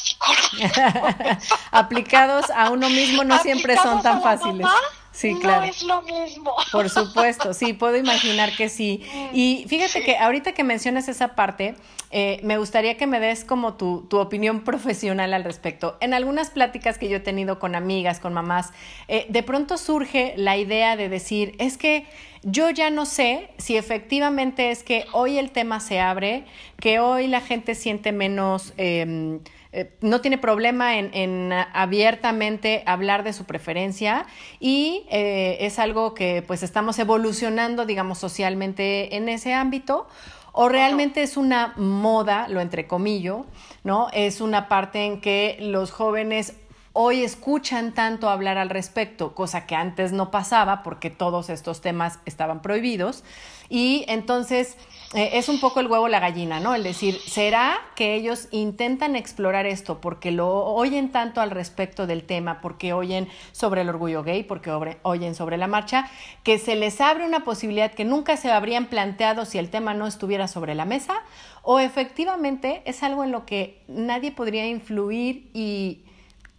Aplicados 1.71 2.49
a 2.49 2.69
uno 2.69 2.89
mismo 2.89 3.23
no 3.23 3.41
siempre 3.41 3.77
son 3.77 4.01
tan 4.01 4.21
fáciles. 4.21 4.67
Sí, 5.15 5.33
claro. 5.39 5.61
No 5.61 5.67
es 5.67 5.81
lo 5.83 6.01
mismo. 6.01 6.53
Por 6.73 6.89
supuesto, 6.89 7.53
sí, 7.53 7.71
puedo 7.73 7.95
imaginar 7.95 8.53
que 8.53 8.67
sí. 8.67 9.01
Y 9.33 9.65
fíjate 9.69 10.03
que 10.03 10.17
ahorita 10.17 10.51
que 10.51 10.65
mencionas 10.65 11.07
esa 11.07 11.35
parte, 11.35 11.75
eh, 12.11 12.41
me 12.43 12.57
gustaría 12.57 12.97
que 12.97 13.07
me 13.07 13.21
des 13.21 13.45
como 13.45 13.75
tu, 13.75 14.05
tu, 14.09 14.19
opinión 14.19 14.61
profesional 14.65 15.33
al 15.33 15.45
respecto. 15.45 15.95
En 16.01 16.13
algunas 16.13 16.49
pláticas 16.49 16.97
que 16.97 17.07
yo 17.07 17.17
he 17.17 17.21
tenido 17.21 17.59
con 17.59 17.75
amigas, 17.75 18.19
con 18.19 18.33
mamás, 18.33 18.73
eh, 19.07 19.25
de 19.29 19.41
pronto 19.41 19.77
surge 19.77 20.33
la 20.35 20.57
idea 20.57 20.97
de 20.97 21.07
decir, 21.07 21.55
es 21.59 21.77
que 21.77 22.05
yo 22.43 22.69
ya 22.69 22.89
no 22.89 23.05
sé 23.05 23.49
si 23.57 23.77
efectivamente 23.77 24.69
es 24.69 24.83
que 24.83 25.05
hoy 25.13 25.37
el 25.37 25.51
tema 25.51 25.79
se 25.79 26.01
abre, 26.01 26.43
que 26.81 26.99
hoy 26.99 27.27
la 27.27 27.39
gente 27.39 27.73
siente 27.73 28.11
menos... 28.11 28.73
Eh, 28.77 29.39
eh, 29.77 29.91
no 29.99 30.21
tiene 30.21 30.37
problema 30.37 30.97
en, 30.99 31.51
abiertamente 31.51 32.81
hablar 32.85 33.25
de 33.25 33.33
su 33.33 33.43
preferencia 33.43 34.25
y 34.61 35.05
eh, 35.09 35.57
es 35.59 35.79
algo 35.79 36.13
que 36.13 36.45
pues 36.47 36.63
estamos 36.63 36.97
evolucionando, 36.97 37.85
digamos, 37.85 38.17
socialmente 38.17 39.17
en 39.17 39.27
ese 39.27 39.53
ámbito. 39.53 40.07
O 40.53 40.69
realmente 40.69 41.23
es 41.23 41.35
una 41.35 41.73
moda, 41.75 42.47
lo 42.47 42.61
entrecomillo, 42.61 43.45
¿no? 43.83 44.07
Es 44.13 44.39
una 44.39 44.69
parte 44.69 45.03
en 45.03 45.19
que 45.19 45.57
los 45.59 45.91
jóvenes 45.91 46.53
hoy 46.93 47.25
escuchan 47.25 47.93
tanto 47.93 48.29
hablar 48.29 48.57
al 48.57 48.69
respecto, 48.69 49.35
cosa 49.35 49.67
que 49.67 49.75
antes 49.75 50.13
no 50.13 50.31
pasaba 50.31 50.83
porque 50.83 51.09
todos 51.09 51.49
estos 51.49 51.81
temas 51.81 52.19
estaban 52.23 52.61
prohibidos. 52.61 53.25
Y 53.67 54.05
entonces 54.07 54.77
eh, 55.15 55.37
es 55.37 55.47
un 55.47 55.61
poco 55.61 55.79
el 55.79 55.87
huevo 55.87 56.09
la 56.09 56.19
gallina, 56.19 56.59
¿no? 56.59 56.75
El 56.75 56.83
decir, 56.83 57.17
¿será 57.25 57.77
que 57.95 58.15
ellos 58.15 58.49
intentan 58.51 59.15
explorar 59.15 59.65
esto 59.65 60.01
porque 60.01 60.29
lo 60.31 60.65
oyen 60.65 61.13
tanto 61.13 61.39
al 61.39 61.51
respecto 61.51 62.05
del 62.05 62.25
tema, 62.25 62.59
porque 62.59 62.91
oyen 62.91 63.29
sobre 63.53 63.81
el 63.81 63.89
orgullo 63.89 64.23
gay, 64.23 64.43
porque 64.43 64.71
oyen 65.03 65.33
sobre 65.33 65.55
la 65.55 65.67
marcha, 65.67 66.11
que 66.43 66.59
se 66.59 66.75
les 66.75 66.99
abre 66.99 67.25
una 67.25 67.45
posibilidad 67.45 67.93
que 67.93 68.03
nunca 68.03 68.35
se 68.35 68.51
habrían 68.51 68.87
planteado 68.87 69.45
si 69.45 69.57
el 69.57 69.69
tema 69.69 69.93
no 69.93 70.05
estuviera 70.05 70.49
sobre 70.49 70.75
la 70.75 70.83
mesa? 70.83 71.13
¿O 71.61 71.79
efectivamente 71.79 72.81
es 72.83 73.01
algo 73.01 73.23
en 73.23 73.31
lo 73.31 73.45
que 73.45 73.81
nadie 73.87 74.33
podría 74.33 74.67
influir 74.67 75.49
y 75.53 76.03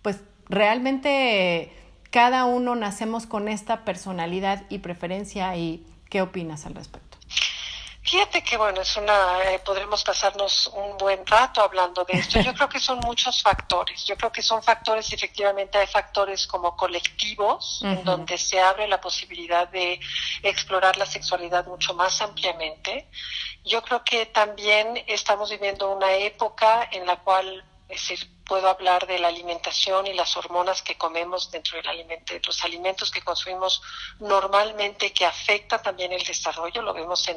pues 0.00 0.22
realmente 0.48 1.70
cada 2.10 2.46
uno 2.46 2.74
nacemos 2.74 3.26
con 3.26 3.48
esta 3.48 3.84
personalidad 3.84 4.62
y 4.70 4.78
preferencia 4.78 5.54
y 5.58 5.84
qué 6.08 6.22
opinas 6.22 6.64
al 6.64 6.74
respecto? 6.74 7.05
Fíjate 8.06 8.44
que 8.44 8.56
bueno, 8.56 8.82
es 8.82 8.96
una, 8.96 9.42
eh, 9.50 9.58
podremos 9.58 10.04
pasarnos 10.04 10.68
un 10.68 10.96
buen 10.96 11.26
rato 11.26 11.60
hablando 11.60 12.04
de 12.04 12.18
esto. 12.18 12.40
Yo 12.40 12.54
creo 12.54 12.68
que 12.68 12.78
son 12.78 13.00
muchos 13.00 13.42
factores. 13.42 14.04
Yo 14.04 14.16
creo 14.16 14.30
que 14.30 14.42
son 14.42 14.62
factores, 14.62 15.12
efectivamente, 15.12 15.76
hay 15.76 15.88
factores 15.88 16.46
como 16.46 16.76
colectivos, 16.76 17.80
en 17.82 18.04
donde 18.04 18.38
se 18.38 18.60
abre 18.60 18.86
la 18.86 19.00
posibilidad 19.00 19.68
de 19.68 19.98
explorar 20.44 20.96
la 20.96 21.06
sexualidad 21.06 21.66
mucho 21.66 21.94
más 21.94 22.20
ampliamente. 22.20 23.08
Yo 23.64 23.82
creo 23.82 24.04
que 24.04 24.26
también 24.26 25.02
estamos 25.08 25.50
viviendo 25.50 25.90
una 25.90 26.12
época 26.12 26.88
en 26.92 27.06
la 27.06 27.16
cual, 27.16 27.64
es 27.88 28.08
decir, 28.08 28.35
puedo 28.46 28.68
hablar 28.68 29.06
de 29.06 29.18
la 29.18 29.28
alimentación 29.28 30.06
y 30.06 30.14
las 30.14 30.36
hormonas 30.36 30.80
que 30.82 30.96
comemos 30.96 31.50
dentro 31.50 31.76
del 31.76 31.88
alimento, 31.88 32.32
los 32.46 32.64
alimentos 32.64 33.10
que 33.10 33.20
consumimos 33.20 33.82
normalmente 34.20 35.12
que 35.12 35.26
afecta 35.26 35.82
también 35.82 36.12
el 36.12 36.22
desarrollo, 36.22 36.80
lo 36.82 36.94
vemos 36.94 37.26
en 37.28 37.36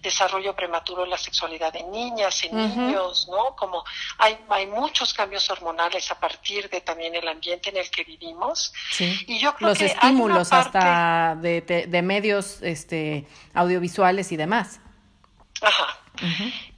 desarrollo 0.00 0.56
prematuro 0.56 1.04
en 1.04 1.10
la 1.10 1.18
sexualidad 1.18 1.72
de 1.72 1.82
niñas, 1.82 2.42
en 2.44 2.56
niños, 2.56 3.28
¿no? 3.30 3.54
Como 3.56 3.84
hay, 4.16 4.38
hay 4.48 4.66
muchos 4.66 5.12
cambios 5.12 5.48
hormonales 5.50 6.10
a 6.10 6.18
partir 6.18 6.70
de 6.70 6.80
también 6.80 7.14
el 7.14 7.28
ambiente 7.28 7.70
en 7.70 7.76
el 7.76 7.90
que 7.90 8.04
vivimos. 8.04 8.72
Y 8.98 9.38
yo 9.38 9.54
creo 9.54 9.70
los 9.70 9.80
estímulos 9.80 10.52
hasta 10.52 11.36
de, 11.36 11.60
de 11.60 12.02
medios 12.02 12.62
este, 12.62 13.26
audiovisuales 13.54 14.32
y 14.32 14.36
demás. 14.36 14.80
Ajá. 15.60 15.98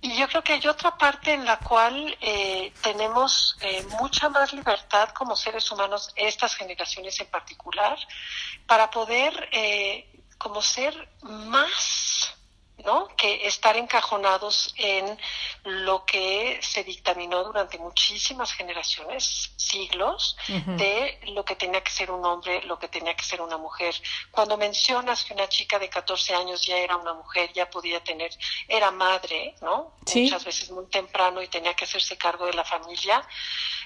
Y 0.01 0.17
yo 0.19 0.29
creo 0.29 0.43
que 0.43 0.55
hay 0.55 0.67
otra 0.67 0.97
parte 0.97 1.33
en 1.33 1.45
la 1.45 1.59
cual 1.59 2.17
eh, 2.21 2.73
tenemos 2.83 3.57
eh, 3.61 3.87
mucha 3.99 4.29
más 4.29 4.53
libertad 4.53 5.11
como 5.11 5.37
seres 5.37 5.71
humanos, 5.71 6.13
estas 6.17 6.55
generaciones 6.55 7.19
en 7.21 7.27
particular, 7.29 7.99
para 8.67 8.91
poder 8.91 9.49
eh, 9.53 10.11
como 10.39 10.61
ser 10.63 11.09
más 11.23 12.35
¿no? 12.85 13.09
que 13.17 13.47
estar 13.47 13.77
encajonados 13.77 14.73
en 14.77 15.19
lo 15.65 16.05
que 16.05 16.59
se 16.63 16.85
dictaminó 16.85 17.45
durante 17.45 17.79
muchísimas 17.79 18.53
generaciones, 18.53 19.53
siglos, 19.57 20.37
de 20.49 21.21
lo 21.35 21.45
que 21.45 21.57
tenía 21.57 21.83
que 21.83 21.91
ser 21.91 22.11
un 22.11 22.25
hombre, 22.25 22.63
lo 22.63 22.79
que 22.79 22.89
tenía 22.89 23.15
que 23.15 23.25
ser 23.25 23.41
una 23.41 23.57
mujer. 23.57 23.95
Cuando 24.31 24.57
mencionas 24.57 25.25
que 25.25 25.35
una 25.35 25.49
chica 25.49 25.79
de 25.79 25.89
14 25.89 26.35
años 26.35 26.65
ya 26.65 26.77
era 26.77 26.97
una 26.97 27.15
mujer, 27.15 27.53
ya 27.53 27.69
podía 27.69 28.03
tener, 28.03 28.31
era 28.69 28.91
madre, 28.91 29.55
¿no? 29.61 29.95
Muchas 30.15 30.45
veces 30.45 30.71
muy 30.71 30.87
temprano 30.87 31.43
y 31.43 31.49
tenía 31.49 31.75
que 31.75 31.85
hacerse 31.85 32.17
cargo 32.17 32.47
de 32.47 32.55
la 32.55 32.65
familia 32.65 33.27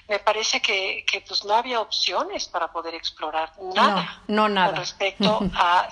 me 0.09 0.19
parece 0.19 0.61
que, 0.61 1.05
que 1.07 1.23
pues 1.23 1.45
no 1.45 1.55
había 1.55 1.81
opciones 1.81 2.47
para 2.49 2.71
poder 2.71 2.95
explorar 2.95 3.53
nada. 3.75 4.23
No, 4.29 4.49
nada. 4.49 4.69
Con 4.69 4.77
respecto 4.77 5.41
a, 5.55 5.89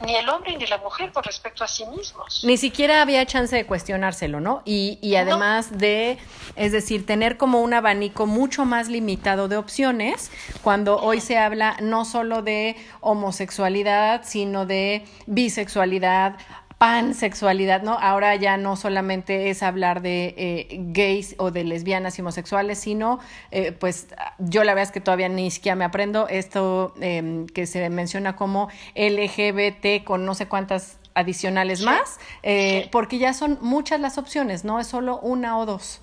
ni 0.00 0.16
el 0.16 0.28
hombre 0.28 0.56
ni 0.56 0.66
la 0.66 0.78
mujer 0.78 1.12
con 1.12 1.22
respecto 1.22 1.62
a 1.62 1.68
sí 1.68 1.84
mismos. 2.18 2.44
Ni 2.44 2.56
siquiera 2.56 3.02
había 3.02 3.24
chance 3.26 3.54
de 3.54 3.66
cuestionárselo, 3.66 4.40
¿no? 4.40 4.62
Y, 4.64 4.98
y 5.00 5.16
además 5.16 5.78
de, 5.78 6.18
es 6.56 6.72
decir, 6.72 7.06
tener 7.06 7.36
como 7.36 7.60
un 7.62 7.74
abanico 7.74 8.26
mucho 8.26 8.64
más 8.64 8.88
limitado 8.88 9.48
de 9.48 9.56
opciones, 9.56 10.30
cuando 10.62 10.98
hoy 10.98 11.20
se 11.20 11.38
habla 11.38 11.76
no 11.80 12.04
solo 12.04 12.42
de 12.42 12.76
homosexualidad, 13.00 14.22
sino 14.24 14.66
de 14.66 15.04
bisexualidad, 15.26 16.36
pansexualidad, 16.78 17.82
¿no? 17.82 17.98
Ahora 17.98 18.36
ya 18.36 18.56
no 18.56 18.76
solamente 18.76 19.50
es 19.50 19.64
hablar 19.64 20.00
de 20.00 20.34
eh, 20.38 20.76
gays 20.92 21.34
o 21.38 21.50
de 21.50 21.64
lesbianas 21.64 22.16
y 22.18 22.22
homosexuales, 22.22 22.78
sino, 22.78 23.18
eh, 23.50 23.72
pues, 23.72 24.06
yo 24.38 24.62
la 24.62 24.74
verdad 24.74 24.84
es 24.84 24.92
que 24.92 25.00
todavía 25.00 25.28
ni 25.28 25.50
siquiera 25.50 25.74
me 25.74 25.84
aprendo 25.84 26.28
esto 26.28 26.94
em, 27.00 27.46
que 27.46 27.66
se 27.66 27.90
menciona 27.90 28.36
como 28.36 28.68
LGBT 28.94 30.04
con 30.04 30.24
no 30.24 30.34
sé 30.34 30.46
cuántas 30.46 30.98
adicionales 31.18 31.82
más, 31.82 32.20
eh, 32.44 32.88
porque 32.92 33.18
ya 33.18 33.34
son 33.34 33.58
muchas 33.60 33.98
las 33.98 34.18
opciones, 34.18 34.64
no 34.64 34.78
es 34.78 34.86
solo 34.86 35.18
una 35.18 35.58
o 35.58 35.66
dos. 35.66 36.00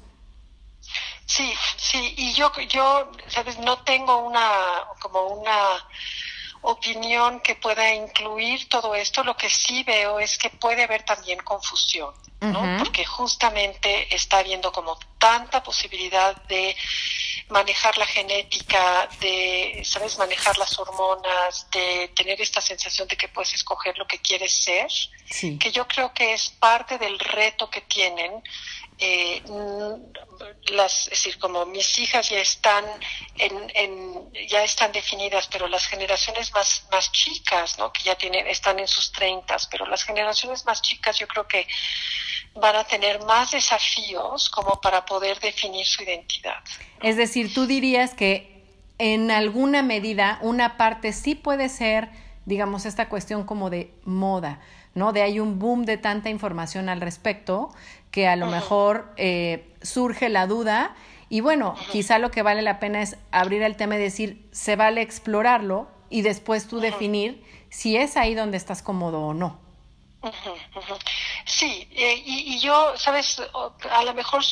Sí, 1.25 1.53
sí, 1.77 2.13
y 2.17 2.33
yo, 2.33 2.51
yo, 2.69 3.11
sabes, 3.27 3.57
no 3.59 3.77
tengo 3.83 4.17
una, 4.17 4.49
como 4.99 5.27
una 5.27 5.87
opinión 6.61 7.39
que 7.39 7.55
pueda 7.55 7.93
incluir 7.93 8.67
todo 8.67 8.93
esto, 8.93 9.23
lo 9.23 9.37
que 9.37 9.49
sí 9.49 9.83
veo 9.83 10.19
es 10.19 10.37
que 10.37 10.49
puede 10.49 10.83
haber 10.83 11.03
también 11.03 11.39
confusión, 11.39 12.13
¿no? 12.41 12.77
Porque 12.77 13.05
justamente 13.05 14.13
está 14.13 14.39
habiendo 14.39 14.71
como 14.71 14.99
tanta 15.17 15.63
posibilidad 15.63 16.35
de 16.43 16.75
manejar 17.49 17.97
la 17.97 18.05
genética, 18.05 19.07
de, 19.19 19.81
¿sabes?, 19.85 20.17
manejar 20.17 20.57
las 20.57 20.77
hormonas, 20.79 21.69
de 21.71 22.11
tener 22.15 22.41
esta 22.41 22.59
sensación 22.59 23.07
de 23.07 23.15
que 23.17 23.27
puedes 23.27 23.53
escoger 23.53 23.97
lo 23.97 24.07
que 24.07 24.19
quieres 24.19 24.51
ser, 24.51 24.87
que 25.59 25.71
yo 25.71 25.87
creo 25.87 26.13
que 26.13 26.33
es 26.33 26.49
parte 26.49 26.97
del 26.97 27.19
reto 27.19 27.69
que 27.69 27.81
tienen 27.81 28.41
eh, 28.97 29.43
las, 30.67 31.03
es 31.03 31.09
decir, 31.09 31.37
como 31.37 31.65
mis 31.65 31.99
hijas 31.99 32.29
ya 32.29 32.39
están 32.39 32.85
en, 33.37 34.31
ya 34.47 34.63
están 34.63 34.91
definidas, 34.91 35.47
pero 35.47 35.67
las 35.67 35.85
generaciones 35.85 36.53
más, 36.53 36.85
más 36.91 37.11
chicas, 37.11 37.77
¿no? 37.77 37.91
Que 37.91 38.03
ya 38.03 38.15
tienen, 38.15 38.47
están 38.47 38.79
en 38.79 38.87
sus 38.87 39.11
treintas, 39.11 39.67
pero 39.67 39.85
las 39.85 40.03
generaciones 40.03 40.65
más 40.65 40.81
chicas 40.81 41.17
yo 41.19 41.27
creo 41.27 41.45
que 41.45 41.67
van 42.55 42.75
a 42.75 42.83
tener 42.83 43.23
más 43.25 43.51
desafíos 43.51 44.49
como 44.49 44.79
para 44.81 45.05
poder 45.05 45.39
definir 45.39 45.85
su 45.85 46.03
identidad. 46.03 46.57
Es 47.01 47.17
decir, 47.17 47.53
tú 47.53 47.65
dirías 47.65 48.13
que 48.13 48.63
en 48.97 49.31
alguna 49.31 49.81
medida 49.81 50.39
una 50.41 50.77
parte 50.77 51.11
sí 51.11 51.35
puede 51.35 51.69
ser, 51.69 52.09
digamos, 52.45 52.85
esta 52.85 53.09
cuestión 53.09 53.45
como 53.45 53.69
de 53.69 53.91
moda, 54.05 54.59
¿no? 54.93 55.11
De 55.11 55.21
hay 55.21 55.39
un 55.39 55.59
boom 55.59 55.85
de 55.85 55.97
tanta 55.97 56.29
información 56.29 56.87
al 56.87 57.01
respecto 57.01 57.73
que 58.11 58.27
a 58.27 58.37
lo 58.37 58.47
mejor 58.47 59.11
eh, 59.17 59.69
surge 59.81 60.29
la 60.29 60.47
duda 60.47 60.95
y 61.27 61.41
bueno, 61.41 61.75
quizá 61.91 62.19
lo 62.19 62.31
que 62.31 62.43
vale 62.43 62.61
la 62.61 62.79
pena 62.79 63.01
es 63.01 63.17
abrir 63.31 63.61
el 63.63 63.75
tema 63.75 63.95
y 63.95 63.99
decir, 63.99 64.47
se 64.51 64.77
vale 64.77 65.01
explorarlo 65.01 65.87
y 66.09 66.21
después 66.21 66.67
tú 66.67 66.79
definir 66.79 67.43
si 67.69 67.97
es 67.97 68.15
ahí 68.15 68.35
donde 68.35 68.55
estás 68.55 68.81
cómodo 68.81 69.21
o 69.21 69.33
no. 69.33 69.64
Sí, 71.45 71.87
eh, 71.91 72.21
y, 72.25 72.59
yo, 72.59 72.97
sabes, 72.97 73.41
a 73.91 74.03
lo 74.03 74.13
mejor 74.13 74.43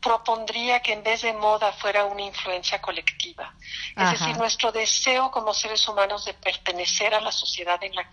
propondría 0.00 0.80
que 0.80 0.92
en 0.92 1.02
vez 1.02 1.22
de 1.22 1.32
moda 1.32 1.72
fuera 1.72 2.04
una 2.04 2.22
influencia 2.22 2.80
colectiva. 2.80 3.54
Es 3.96 4.12
decir, 4.12 4.36
nuestro 4.36 4.70
deseo 4.70 5.30
como 5.30 5.52
seres 5.52 5.86
humanos 5.88 6.24
de 6.24 6.34
pertenecer 6.34 7.14
a 7.14 7.20
la 7.20 7.32
sociedad 7.32 7.82
en 7.82 7.94
la, 7.94 8.08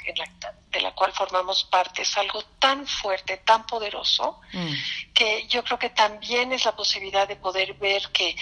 de 0.71 0.81
la 0.81 0.93
cual 0.93 1.13
formamos 1.13 1.63
parte 1.65 2.01
es 2.01 2.17
algo 2.17 2.41
tan 2.59 2.87
fuerte, 2.87 3.37
tan 3.37 3.65
poderoso, 3.65 4.41
mm. 4.51 4.73
que 5.13 5.47
yo 5.47 5.63
creo 5.63 5.77
que 5.77 5.91
también 5.91 6.51
es 6.53 6.65
la 6.65 6.75
posibilidad 6.75 7.27
de 7.27 7.35
poder 7.35 7.73
ver 7.75 8.09
que 8.11 8.35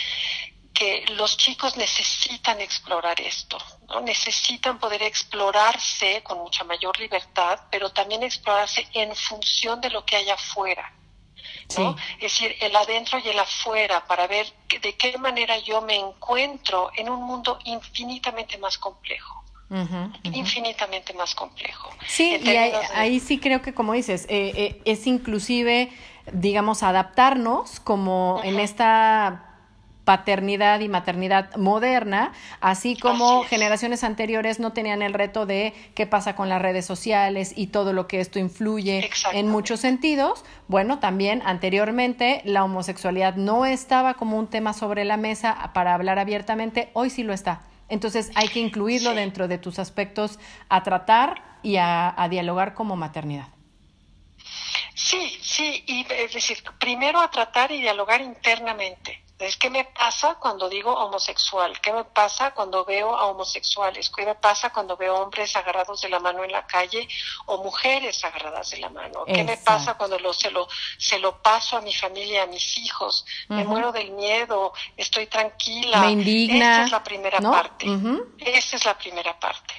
que 0.74 1.06
los 1.16 1.38
chicos 1.38 1.78
necesitan 1.78 2.60
explorar 2.60 3.22
esto, 3.22 3.58
¿no? 3.88 4.02
necesitan 4.02 4.80
poder 4.80 5.04
explorarse 5.04 6.24
con 6.24 6.40
mucha 6.40 6.64
mayor 6.64 7.00
libertad, 7.00 7.60
pero 7.70 7.92
también 7.92 8.24
explorarse 8.24 8.88
en 8.94 9.16
función 9.16 9.80
de 9.82 9.92
lo 9.92 10.04
que 10.04 10.16
hay 10.16 10.30
afuera. 10.30 10.92
¿no? 11.78 11.96
Es 12.16 12.34
decir, 12.34 12.56
el 12.60 12.76
adentro 12.76 13.20
y 13.20 13.30
el 13.30 13.40
afuera, 13.40 14.06
para 14.06 14.28
ver 14.28 14.48
de 14.82 14.96
qué 14.96 15.18
manera 15.18 15.58
yo 15.60 15.82
me 15.82 15.96
encuentro 15.96 16.92
en 16.96 17.10
un 17.10 17.24
mundo 17.24 17.60
infinitamente 17.66 18.58
más 18.58 18.78
complejo. 18.78 19.44
infinitamente 20.24 21.14
más 21.14 21.34
complejo. 21.34 21.90
Sí, 22.08 22.38
y 22.44 22.50
ahí, 22.50 23.20
sí 23.20 23.40
creo 23.40 23.62
que, 23.62 23.74
como 23.74 23.94
dices, 23.94 24.26
eh, 24.30 24.52
eh, 24.56 24.82
es 24.86 25.08
inclusive, 25.08 25.92
digamos, 26.32 26.84
adaptarnos 26.84 27.80
como 27.80 28.42
en 28.44 28.60
esta 28.60 29.53
paternidad 30.06 30.82
y 30.82 30.90
maternidad 30.90 31.56
moderna, 31.56 32.34
así 32.60 32.98
como 32.98 33.44
generaciones 33.44 34.04
anteriores 34.04 34.60
no 34.60 34.74
tenían 34.74 35.02
el 35.02 35.14
reto 35.14 35.46
de 35.46 35.74
qué 35.96 36.06
pasa 36.06 36.36
con 36.36 36.50
las 36.50 36.62
redes 36.62 36.86
sociales 36.86 37.54
y 37.56 37.68
todo 37.68 37.94
lo 37.94 38.08
que 38.08 38.20
esto 38.20 38.40
influye 38.40 39.10
en 39.32 39.48
muchos 39.48 39.80
sentidos. 39.80 40.44
Bueno, 40.68 41.00
también 41.00 41.42
anteriormente 41.46 42.42
la 42.44 42.64
homosexualidad 42.64 43.36
no 43.36 43.66
estaba 43.66 44.16
como 44.16 44.38
un 44.38 44.48
tema 44.48 44.74
sobre 44.74 45.06
la 45.06 45.18
mesa 45.18 45.72
para 45.74 45.94
hablar 45.94 46.20
abiertamente, 46.20 46.90
hoy 46.94 47.10
sí 47.10 47.24
lo 47.24 47.34
está. 47.34 47.62
Entonces 47.90 48.32
hay 48.36 48.48
que 48.48 48.60
incluirlo 48.60 49.14
dentro 49.14 49.48
de 49.48 49.58
tus 49.58 49.80
aspectos 49.80 50.40
a 50.68 50.84
tratar 50.84 51.60
y 51.64 51.78
a, 51.78 52.14
a 52.22 52.28
dialogar 52.28 52.74
como 52.74 52.96
maternidad. 52.96 53.48
Sí, 54.96 55.38
sí, 55.42 55.84
y 55.88 56.06
es 56.10 56.34
decir, 56.34 56.58
primero 56.80 57.22
a 57.22 57.30
tratar 57.32 57.72
y 57.72 57.82
dialogar 57.82 58.22
internamente 58.22 59.23
¿qué 59.60 59.70
me 59.70 59.84
pasa 59.84 60.36
cuando 60.36 60.70
digo 60.70 60.94
homosexual? 60.94 61.80
¿Qué 61.82 61.92
me 61.92 62.06
pasa 62.06 62.54
cuando 62.54 62.86
veo 62.86 63.16
a 63.16 63.26
homosexuales? 63.26 64.10
¿Qué 64.10 64.26
me 64.26 64.36
pasa 64.36 64.72
cuando 64.72 64.96
veo 64.96 65.16
hombres 65.16 65.56
agarrados 65.56 66.02
de 66.02 66.10
la 66.10 66.20
mano 66.20 66.44
en 66.44 66.52
la 66.52 66.66
calle 66.66 67.08
o 67.48 67.62
mujeres 67.62 68.24
agarradas 68.24 68.70
de 68.72 68.78
la 68.78 68.90
mano? 68.90 69.26
¿Qué 69.26 69.44
me 69.44 69.58
pasa 69.58 69.96
cuando 69.96 70.18
lo, 70.20 70.34
se, 70.34 70.50
lo, 70.50 70.68
se 70.98 71.20
lo 71.20 71.42
paso 71.42 71.78
a 71.78 71.82
mi 71.82 71.94
familia, 71.94 72.44
a 72.44 72.48
mis 72.48 72.78
hijos? 72.78 73.26
Me 73.50 73.66
muero 73.66 73.92
del 73.92 74.12
miedo, 74.12 74.72
estoy 74.96 75.28
tranquila. 75.28 76.00
Me 76.00 76.12
indigna. 76.12 76.76
Esa 76.76 76.86
es 76.86 76.92
la 76.92 77.04
primera 77.04 77.40
parte. 77.42 77.86
Esa 78.40 78.76
es 78.78 78.86
la 78.86 78.98
primera 78.98 79.38
parte. 79.38 79.74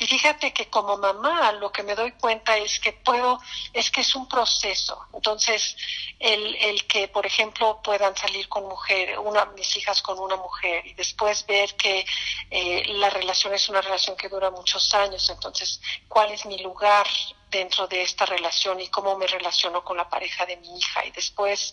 Y 0.00 0.06
fíjate 0.06 0.52
que 0.52 0.68
como 0.68 0.96
mamá 0.96 1.52
lo 1.52 1.70
que 1.70 1.84
me 1.84 1.94
doy 1.94 2.12
cuenta 2.12 2.56
es 2.56 2.80
que 2.80 2.92
puedo, 2.92 3.40
es 3.72 3.92
que 3.92 4.00
es 4.00 4.14
un 4.16 4.26
proceso. 4.26 5.06
Entonces, 5.14 5.76
el, 6.18 6.56
el 6.56 6.86
que, 6.86 7.06
por 7.06 7.24
ejemplo, 7.24 7.80
puedan 7.82 8.16
salir 8.16 8.48
con 8.48 8.64
mujeres 8.64 8.87
una, 9.18 9.46
mis 9.46 9.76
hijas 9.76 10.02
con 10.02 10.18
una 10.18 10.36
mujer 10.36 10.86
y 10.86 10.94
después 10.94 11.46
ver 11.46 11.74
que 11.76 12.04
eh, 12.50 12.82
la 12.94 13.10
relación 13.10 13.54
es 13.54 13.68
una 13.68 13.80
relación 13.80 14.16
que 14.16 14.28
dura 14.28 14.50
muchos 14.50 14.94
años, 14.94 15.28
entonces, 15.30 15.80
¿cuál 16.08 16.32
es 16.32 16.46
mi 16.46 16.58
lugar 16.58 17.06
dentro 17.50 17.86
de 17.86 18.02
esta 18.02 18.26
relación 18.26 18.80
y 18.80 18.88
cómo 18.88 19.16
me 19.16 19.26
relaciono 19.26 19.82
con 19.82 19.96
la 19.96 20.08
pareja 20.08 20.44
de 20.46 20.56
mi 20.58 20.78
hija. 20.78 21.04
Y 21.04 21.10
después 21.10 21.72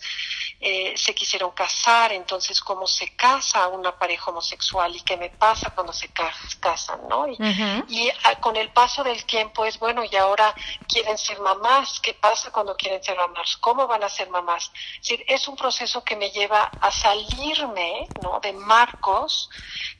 eh, 0.60 0.94
se 0.96 1.14
quisieron 1.14 1.52
casar, 1.52 2.12
entonces 2.14 2.62
cómo 2.62 2.88
se 2.88 3.16
casa 3.16 3.68
una 3.68 3.98
pareja 3.98 4.32
homosexual 4.32 4.96
y 4.96 5.02
qué 5.02 5.18
me 5.18 5.30
pasa 5.30 5.72
cuando 5.72 5.94
se 5.94 6.10
casan, 6.60 7.08
¿no? 7.10 7.28
Y, 7.28 8.10
ah, 8.24 8.40
con 8.40 8.56
el 8.56 8.70
paso 8.70 9.04
del 9.04 9.26
tiempo 9.26 9.66
es, 9.66 9.78
bueno, 9.80 10.04
y 10.04 10.16
ahora 10.16 10.54
quieren 10.88 11.18
ser 11.18 11.40
mamás, 11.40 12.00
¿qué 12.00 12.14
pasa 12.14 12.52
cuando 12.52 12.76
quieren 12.76 13.04
ser 13.04 13.18
mamás? 13.18 13.58
¿Cómo 13.58 13.88
van 13.88 14.04
a 14.04 14.10
ser 14.10 14.30
mamás? 14.30 14.72
Es, 14.96 15.02
decir, 15.02 15.26
es 15.28 15.48
un 15.48 15.56
proceso 15.56 16.04
que 16.04 16.16
me 16.16 16.32
lleva 16.32 16.72
a 16.80 16.92
salirme, 16.92 18.08
¿no? 18.22 18.40
De 18.40 18.54
marcos 18.54 19.50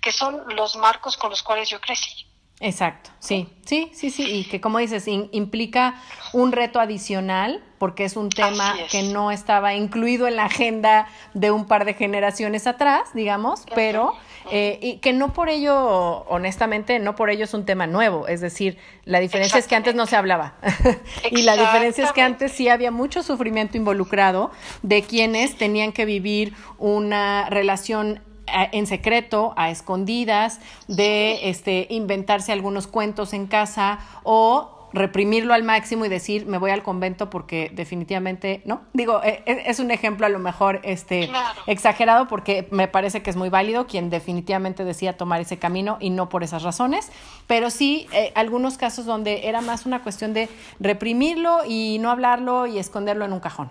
que 0.02 0.12
son 0.12 0.56
los 0.56 0.76
marcos 0.76 1.18
con 1.18 1.30
los 1.30 1.44
cuales 1.44 1.70
yo 1.70 1.82
crecí. 1.82 2.28
Exacto, 2.62 3.10
sí, 3.20 3.50
sí, 3.66 3.92
sí, 3.94 4.10
sí, 4.10 4.24
y 4.24 4.46
que 4.46 4.62
como 4.62 4.80
dices, 4.80 5.08
implica 5.08 5.96
un 6.32 6.54
reto 6.54 6.80
adicional 6.80 7.62
porque 7.80 8.06
es 8.06 8.16
un 8.16 8.30
tema 8.30 8.76
que 8.90 9.04
no 9.04 9.30
estaba 9.30 9.74
incluido 9.74 10.26
en 10.26 10.38
la 10.38 10.46
agenda 10.46 11.08
de 11.34 11.52
un 11.52 11.66
par 11.66 11.84
de 11.84 11.96
generaciones 11.96 12.66
atrás, 12.66 13.10
digamos, 13.14 13.66
pero 13.76 14.14
eh, 14.52 14.80
y 14.82 14.98
que 14.98 15.12
no 15.12 15.34
por 15.34 15.50
ello, 15.50 16.24
honestamente, 16.30 17.00
no 17.00 17.16
por 17.16 17.30
ello 17.30 17.44
es 17.44 17.54
un 17.54 17.66
tema 17.66 17.88
nuevo, 17.88 18.28
es 18.28 18.40
decir, 18.40 18.78
la 19.04 19.20
diferencia 19.20 19.60
es 19.60 19.68
que 19.68 19.76
antes 19.76 19.96
no 19.96 20.06
se 20.06 20.16
hablaba. 20.16 20.56
Y 21.32 21.42
la 21.42 21.58
diferencia 21.58 22.06
es 22.06 22.12
que 22.14 22.22
antes 22.22 22.52
sí 22.52 22.70
había 22.70 22.92
mucho 22.92 23.22
sufrimiento 23.22 23.78
involucrado 23.78 24.52
de 24.82 25.02
quienes 25.02 25.58
tenían 25.58 25.92
que 25.92 26.06
vivir 26.06 26.54
una 26.78 27.50
relación 27.50 28.22
en 28.48 28.88
secreto, 28.88 29.54
a 29.56 29.70
escondidas, 29.70 30.60
de 30.88 31.50
este, 31.50 31.88
inventarse 31.90 32.52
algunos 32.52 32.88
cuentos 32.88 33.34
en 33.34 33.48
casa 33.48 34.00
o 34.24 34.76
reprimirlo 34.96 35.54
al 35.54 35.64
máximo 35.64 36.06
y 36.06 36.10
decir 36.10 36.46
me 36.46 36.58
voy 36.58 36.72
al 36.72 36.82
convento 36.82 37.30
porque 37.30 37.70
definitivamente 37.74 38.62
no 38.66 38.82
digo 38.94 39.22
e, 39.24 39.44
e, 39.46 39.64
es, 39.66 39.80
un 39.80 39.92
ejemplo 39.92 40.26
a 40.26 40.30
lo 40.30 40.40
mejor 40.40 40.80
este 40.84 41.30
exagerado 41.68 42.28
porque 42.28 42.68
me 42.72 42.88
parece 42.88 43.22
que 43.22 43.30
es 43.30 43.36
muy 43.36 43.50
válido 43.50 43.88
quien 43.88 44.10
definitivamente 44.10 44.86
decía 44.86 45.18
tomar 45.18 45.42
ese 45.42 45.58
camino 45.58 45.98
y 46.00 46.12
no 46.12 46.30
por 46.30 46.44
esas 46.44 46.64
razones 46.64 47.12
pero 47.46 47.70
sí 47.70 48.08
eh, 48.14 48.32
algunos 48.36 48.78
casos 48.78 49.06
donde 49.06 49.50
era 49.50 49.60
más 49.60 49.86
una 49.86 50.02
cuestión 50.02 50.34
de 50.34 50.48
reprimirlo 50.80 51.60
y 51.68 51.98
no 52.00 52.10
hablarlo 52.10 52.66
y 52.66 52.80
esconderlo 52.80 53.26
en 53.26 53.34
un 53.34 53.42
cajón 53.42 53.70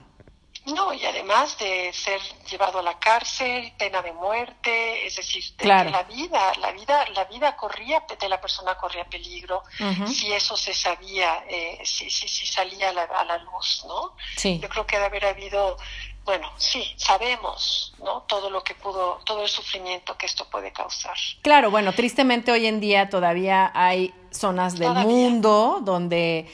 no, 0.66 0.94
y 0.94 1.04
además 1.04 1.58
de 1.58 1.92
ser 1.92 2.20
llevado 2.50 2.78
a 2.78 2.82
la 2.82 2.98
cárcel, 2.98 3.72
pena 3.78 4.00
de 4.00 4.12
muerte, 4.12 5.06
es 5.06 5.16
decir, 5.16 5.44
de 5.56 5.56
que 5.56 5.66
la 5.66 6.02
vida, 6.04 6.52
la 6.60 6.72
vida, 6.72 7.06
la 7.10 7.24
vida 7.24 7.54
corría, 7.56 8.02
de 8.18 8.28
la 8.28 8.40
persona 8.40 8.74
corría 8.76 9.04
peligro, 9.04 9.62
si 10.06 10.32
eso 10.32 10.56
se 10.56 10.72
sabía, 10.72 11.44
eh, 11.48 11.80
si, 11.84 12.10
si, 12.10 12.28
si 12.28 12.46
salía 12.46 12.88
a 12.88 12.92
la, 12.92 13.02
a 13.02 13.24
la 13.24 13.38
luz, 13.38 13.84
¿no? 13.86 14.16
Sí. 14.36 14.58
Yo 14.58 14.68
creo 14.68 14.86
que 14.86 14.96
debe 14.96 15.06
haber 15.06 15.26
habido 15.26 15.76
bueno, 16.24 16.48
sí, 16.56 16.82
sabemos, 16.96 17.94
¿no? 18.02 18.22
Todo 18.22 18.48
lo 18.48 18.64
que 18.64 18.74
pudo, 18.74 19.20
todo 19.24 19.42
el 19.42 19.48
sufrimiento 19.48 20.16
que 20.16 20.26
esto 20.26 20.46
puede 20.50 20.72
causar. 20.72 21.16
Claro, 21.42 21.70
bueno, 21.70 21.92
tristemente 21.92 22.50
hoy 22.50 22.66
en 22.66 22.80
día 22.80 23.10
todavía 23.10 23.70
hay 23.74 24.14
zonas 24.30 24.78
del 24.78 24.94
mundo 24.94 25.80
donde, 25.82 26.48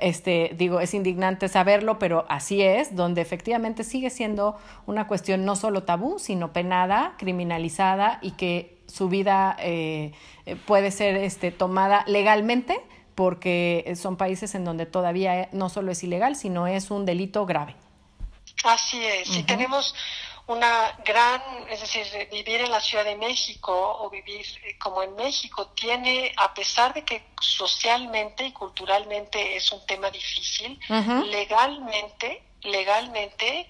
este, 0.00 0.52
digo, 0.54 0.80
es 0.80 0.94
indignante 0.94 1.48
saberlo, 1.48 1.98
pero 1.98 2.24
así 2.28 2.62
es, 2.62 2.94
donde 2.94 3.20
efectivamente 3.20 3.82
sigue 3.82 4.10
siendo 4.10 4.56
una 4.86 5.08
cuestión 5.08 5.44
no 5.44 5.56
solo 5.56 5.82
tabú, 5.82 6.18
sino 6.20 6.52
penada, 6.52 7.14
criminalizada 7.18 8.20
y 8.22 8.32
que 8.32 8.78
su 8.86 9.08
vida 9.08 9.56
eh, 9.58 10.12
puede 10.66 10.92
ser, 10.92 11.16
este, 11.16 11.50
tomada 11.50 12.04
legalmente 12.06 12.80
porque 13.16 13.92
son 13.96 14.16
países 14.16 14.54
en 14.54 14.64
donde 14.64 14.86
todavía 14.86 15.48
no 15.52 15.68
solo 15.68 15.90
es 15.90 16.04
ilegal, 16.04 16.36
sino 16.36 16.66
es 16.66 16.90
un 16.90 17.06
delito 17.06 17.44
grave. 17.46 17.74
Así 18.64 19.04
es, 19.04 19.28
si 19.28 19.42
tenemos 19.42 19.94
una 20.46 20.92
gran, 21.04 21.42
es 21.68 21.80
decir, 21.80 22.04
vivir 22.30 22.60
en 22.60 22.70
la 22.70 22.80
Ciudad 22.80 23.04
de 23.04 23.16
México 23.16 23.72
o 23.72 24.08
vivir 24.10 24.46
eh, 24.64 24.78
como 24.78 25.02
en 25.02 25.14
México 25.16 25.68
tiene, 25.74 26.32
a 26.36 26.54
pesar 26.54 26.94
de 26.94 27.04
que 27.04 27.24
socialmente 27.40 28.44
y 28.44 28.52
culturalmente 28.52 29.56
es 29.56 29.72
un 29.72 29.84
tema 29.86 30.08
difícil, 30.10 30.78
legalmente, 31.30 32.42
legalmente 32.62 33.68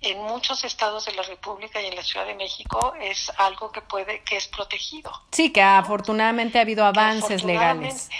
en 0.00 0.22
muchos 0.22 0.64
estados 0.64 1.06
de 1.06 1.12
la 1.12 1.22
República 1.22 1.80
y 1.80 1.86
en 1.86 1.96
la 1.96 2.02
Ciudad 2.02 2.26
de 2.26 2.34
México 2.34 2.94
es 3.00 3.30
algo 3.36 3.70
que 3.70 3.82
puede 3.82 4.22
que 4.22 4.36
es 4.36 4.48
protegido. 4.48 5.10
Sí, 5.30 5.50
que 5.50 5.62
afortunadamente 5.62 6.58
ha 6.58 6.62
habido 6.62 6.84
avances 6.84 7.44
legales. 7.44 8.10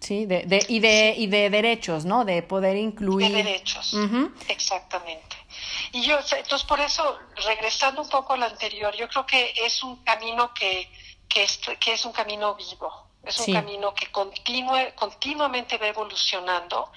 Sí, 0.00 0.24
de, 0.24 0.44
de, 0.44 0.64
y, 0.68 0.80
de, 0.80 1.14
y 1.16 1.26
de 1.26 1.50
derechos, 1.50 2.04
¿no? 2.04 2.24
De 2.24 2.42
poder 2.42 2.76
incluir. 2.76 3.30
De 3.30 3.42
derechos, 3.42 3.94
exactamente. 4.48 5.36
Y 5.92 6.02
yo, 6.02 6.18
entonces 6.18 6.66
por 6.66 6.80
eso, 6.80 7.18
regresando 7.44 8.02
un 8.02 8.08
poco 8.08 8.32
al 8.32 8.42
anterior, 8.42 8.94
yo 8.96 9.08
creo 9.08 9.26
que 9.26 9.52
es 9.64 9.82
un 9.82 9.96
camino 10.04 10.52
que, 10.54 10.90
que, 11.28 11.44
es, 11.44 11.60
que 11.80 11.92
es 11.92 12.04
un 12.04 12.12
camino 12.12 12.54
vivo. 12.54 13.05
Es 13.26 13.40
un 13.40 13.54
camino 13.54 13.92
que 13.92 14.06
continue, 14.12 14.92
continuamente 14.94 15.78
va 15.78 15.88
evolucionando 15.88 16.90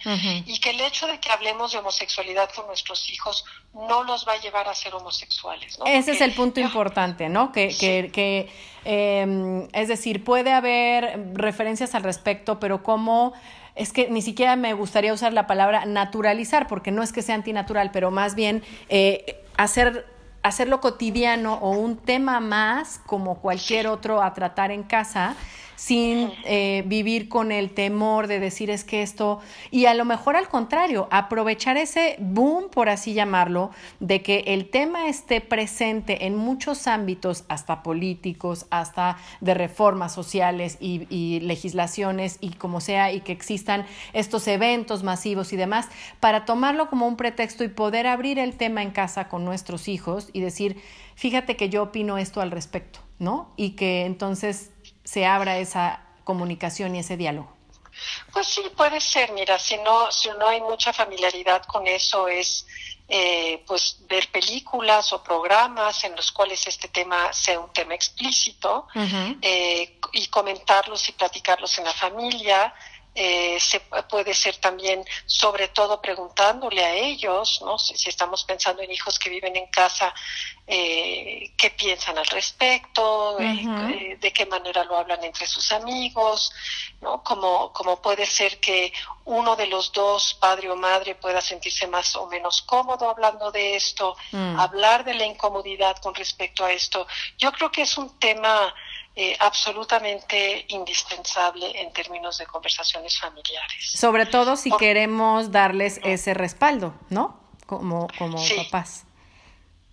y 0.45 0.59
que 0.59 0.69
el 0.69 0.81
hecho 0.81 1.07
de 1.07 1.19
que 1.19 1.31
hablemos 1.31 1.71
de 1.71 1.79
homosexualidad 1.79 2.49
con 2.55 2.67
nuestros 2.67 3.09
hijos 3.11 3.45
no 3.73 4.03
los 4.03 4.27
va 4.27 4.33
a 4.33 4.37
llevar 4.37 4.67
a 4.67 4.75
ser 4.75 4.93
homosexuales. 4.93 5.79
Ese 5.85 6.11
es 6.11 6.21
el 6.21 6.33
punto 6.33 6.59
importante, 6.59 7.29
¿no? 7.29 7.51
Que, 7.51 7.69
que, 7.69 8.11
que 8.13 8.51
em, 8.85 9.67
es 9.73 9.87
decir, 9.87 10.23
puede 10.23 10.51
haber 10.51 11.33
referencias 11.33 11.95
al 11.95 12.03
respecto, 12.03 12.59
pero 12.59 12.83
cómo 12.83 13.33
es 13.75 13.93
que 13.93 14.09
ni 14.09 14.21
siquiera 14.21 14.55
me 14.55 14.73
gustaría 14.73 15.13
usar 15.13 15.33
la 15.33 15.47
palabra 15.47 15.85
naturalizar, 15.85 16.67
porque 16.67 16.91
no 16.91 17.01
es 17.01 17.13
que 17.13 17.21
sea 17.21 17.35
antinatural, 17.35 17.91
pero 17.91 18.11
más 18.11 18.35
bien 18.35 18.63
eh, 18.89 19.41
hacer 19.57 20.05
hacerlo 20.41 20.79
cotidiano 20.79 21.55
o 21.55 21.71
un 21.71 21.97
tema 21.97 22.39
más 22.39 22.99
como 23.05 23.39
cualquier 23.39 23.87
otro 23.87 24.21
a 24.21 24.33
tratar 24.33 24.71
en 24.71 24.83
casa 24.83 25.35
sin 25.79 26.33
eh, 26.43 26.83
vivir 26.87 27.29
con 27.29 27.53
el 27.53 27.69
temor 27.69 28.27
de 28.27 28.41
decir 28.41 28.69
es 28.69 28.83
que 28.83 29.01
esto, 29.01 29.39
y 29.71 29.85
a 29.85 29.93
lo 29.93 30.03
mejor 30.03 30.35
al 30.35 30.49
contrario, 30.49 31.07
aprovechar 31.09 31.77
ese 31.77 32.17
boom, 32.19 32.69
por 32.69 32.89
así 32.89 33.13
llamarlo, 33.13 33.71
de 34.01 34.21
que 34.21 34.43
el 34.47 34.69
tema 34.69 35.07
esté 35.07 35.39
presente 35.39 36.25
en 36.25 36.35
muchos 36.35 36.85
ámbitos, 36.85 37.45
hasta 37.47 37.81
políticos, 37.81 38.65
hasta 38.71 39.19
de 39.39 39.53
reformas 39.53 40.13
sociales 40.13 40.75
y, 40.81 41.07
y 41.09 41.39
legislaciones 41.39 42.39
y 42.41 42.49
como 42.49 42.81
sea, 42.81 43.13
y 43.13 43.21
que 43.21 43.31
existan 43.31 43.85
estos 44.11 44.49
eventos 44.49 45.03
masivos 45.03 45.53
y 45.53 45.55
demás, 45.55 45.87
para 46.19 46.43
tomarlo 46.43 46.89
como 46.89 47.07
un 47.07 47.15
pretexto 47.15 47.63
y 47.63 47.69
poder 47.69 48.05
abrir 48.05 48.37
el 48.37 48.57
tema 48.57 48.83
en 48.83 48.91
casa 48.91 49.29
con 49.29 49.45
nuestros 49.45 49.87
hijos 49.87 50.29
y 50.33 50.41
decir, 50.41 50.75
fíjate 51.15 51.55
que 51.55 51.69
yo 51.69 51.83
opino 51.83 52.17
esto 52.17 52.41
al 52.41 52.51
respecto, 52.51 52.99
¿no? 53.17 53.53
Y 53.55 53.71
que 53.71 54.05
entonces 54.05 54.71
se 55.03 55.25
abra 55.25 55.57
esa 55.57 56.01
comunicación 56.23 56.95
y 56.95 56.99
ese 56.99 57.17
diálogo. 57.17 57.59
Pues 58.31 58.47
sí, 58.47 58.62
puede 58.75 59.01
ser. 59.01 59.31
Mira, 59.33 59.59
si 59.59 59.77
no, 59.77 60.12
si 60.12 60.29
no 60.39 60.47
hay 60.47 60.62
mucha 60.62 60.93
familiaridad 60.93 61.63
con 61.63 61.88
eso, 61.88 62.27
es 62.27 62.65
eh, 63.07 63.63
pues 63.65 63.97
ver 64.07 64.29
películas 64.29 65.12
o 65.13 65.23
programas 65.23 66.03
en 66.03 66.15
los 66.15 66.31
cuales 66.31 66.67
este 66.67 66.89
tema 66.89 67.33
sea 67.33 67.59
un 67.59 67.73
tema 67.73 67.95
explícito 67.95 68.88
eh, 69.41 69.99
y 70.13 70.27
comentarlos 70.27 71.09
y 71.09 71.13
platicarlos 71.13 71.75
en 71.79 71.85
la 71.85 71.93
familia. 71.93 72.73
Eh, 73.21 73.60
se 73.60 73.82
puede 74.10 74.34
ser 74.34 74.55
también, 74.62 75.03
sobre 75.25 75.67
todo 75.67 76.01
preguntándole 76.01 76.86
a 76.86 76.93
ellos, 76.93 77.60
¿no? 77.65 77.77
Si, 77.77 78.08
estamos 78.08 78.45
pensando 78.45 78.82
en 78.82 78.89
hijos 78.93 79.19
que 79.19 79.29
viven 79.29 79.58
en 79.58 79.67
casa, 79.67 80.13
eh, 80.65 81.51
qué 81.58 81.71
piensan 81.71 82.17
al 82.17 82.27
respecto, 82.27 83.38
eh, 83.41 84.17
de 84.21 84.32
qué 84.32 84.45
manera 84.45 84.86
lo 84.86 84.97
hablan 84.97 85.21
entre 85.21 85.47
sus 85.47 85.69
amigos, 85.73 86.53
¿no? 87.01 87.21
Como, 87.21 87.73
como 87.73 88.01
puede 88.01 88.25
ser 88.25 88.58
que 88.62 88.93
uno 89.25 89.58
de 89.58 89.67
los 89.67 89.91
dos, 89.91 90.38
padre 90.39 90.71
o 90.71 90.77
madre, 90.77 91.15
pueda 91.15 91.41
sentirse 91.41 91.88
más 91.88 92.15
o 92.15 92.25
menos 92.27 92.62
cómodo 92.62 93.10
hablando 93.10 93.51
de 93.51 93.75
esto, 93.75 94.15
mm. 94.32 94.58
hablar 94.58 95.03
de 95.03 95.15
la 95.15 95.25
incomodidad 95.25 95.97
con 95.97 96.15
respecto 96.15 96.63
a 96.63 96.71
esto. 96.71 97.05
Yo 97.38 97.51
creo 97.51 97.69
que 97.69 97.82
es 97.82 97.97
un 97.97 98.17
tema 98.17 98.73
eh, 99.15 99.35
absolutamente 99.39 100.65
indispensable 100.69 101.81
en 101.81 101.91
términos 101.91 102.37
de 102.37 102.45
conversaciones 102.45 103.19
familiares. 103.19 103.91
Sobre 103.93 104.25
todo 104.25 104.55
si 104.55 104.71
queremos 104.77 105.51
darles 105.51 105.99
ese 106.03 106.33
respaldo, 106.33 106.93
¿no? 107.09 107.39
Como, 107.65 108.07
como 108.17 108.37
papás. 108.55 109.05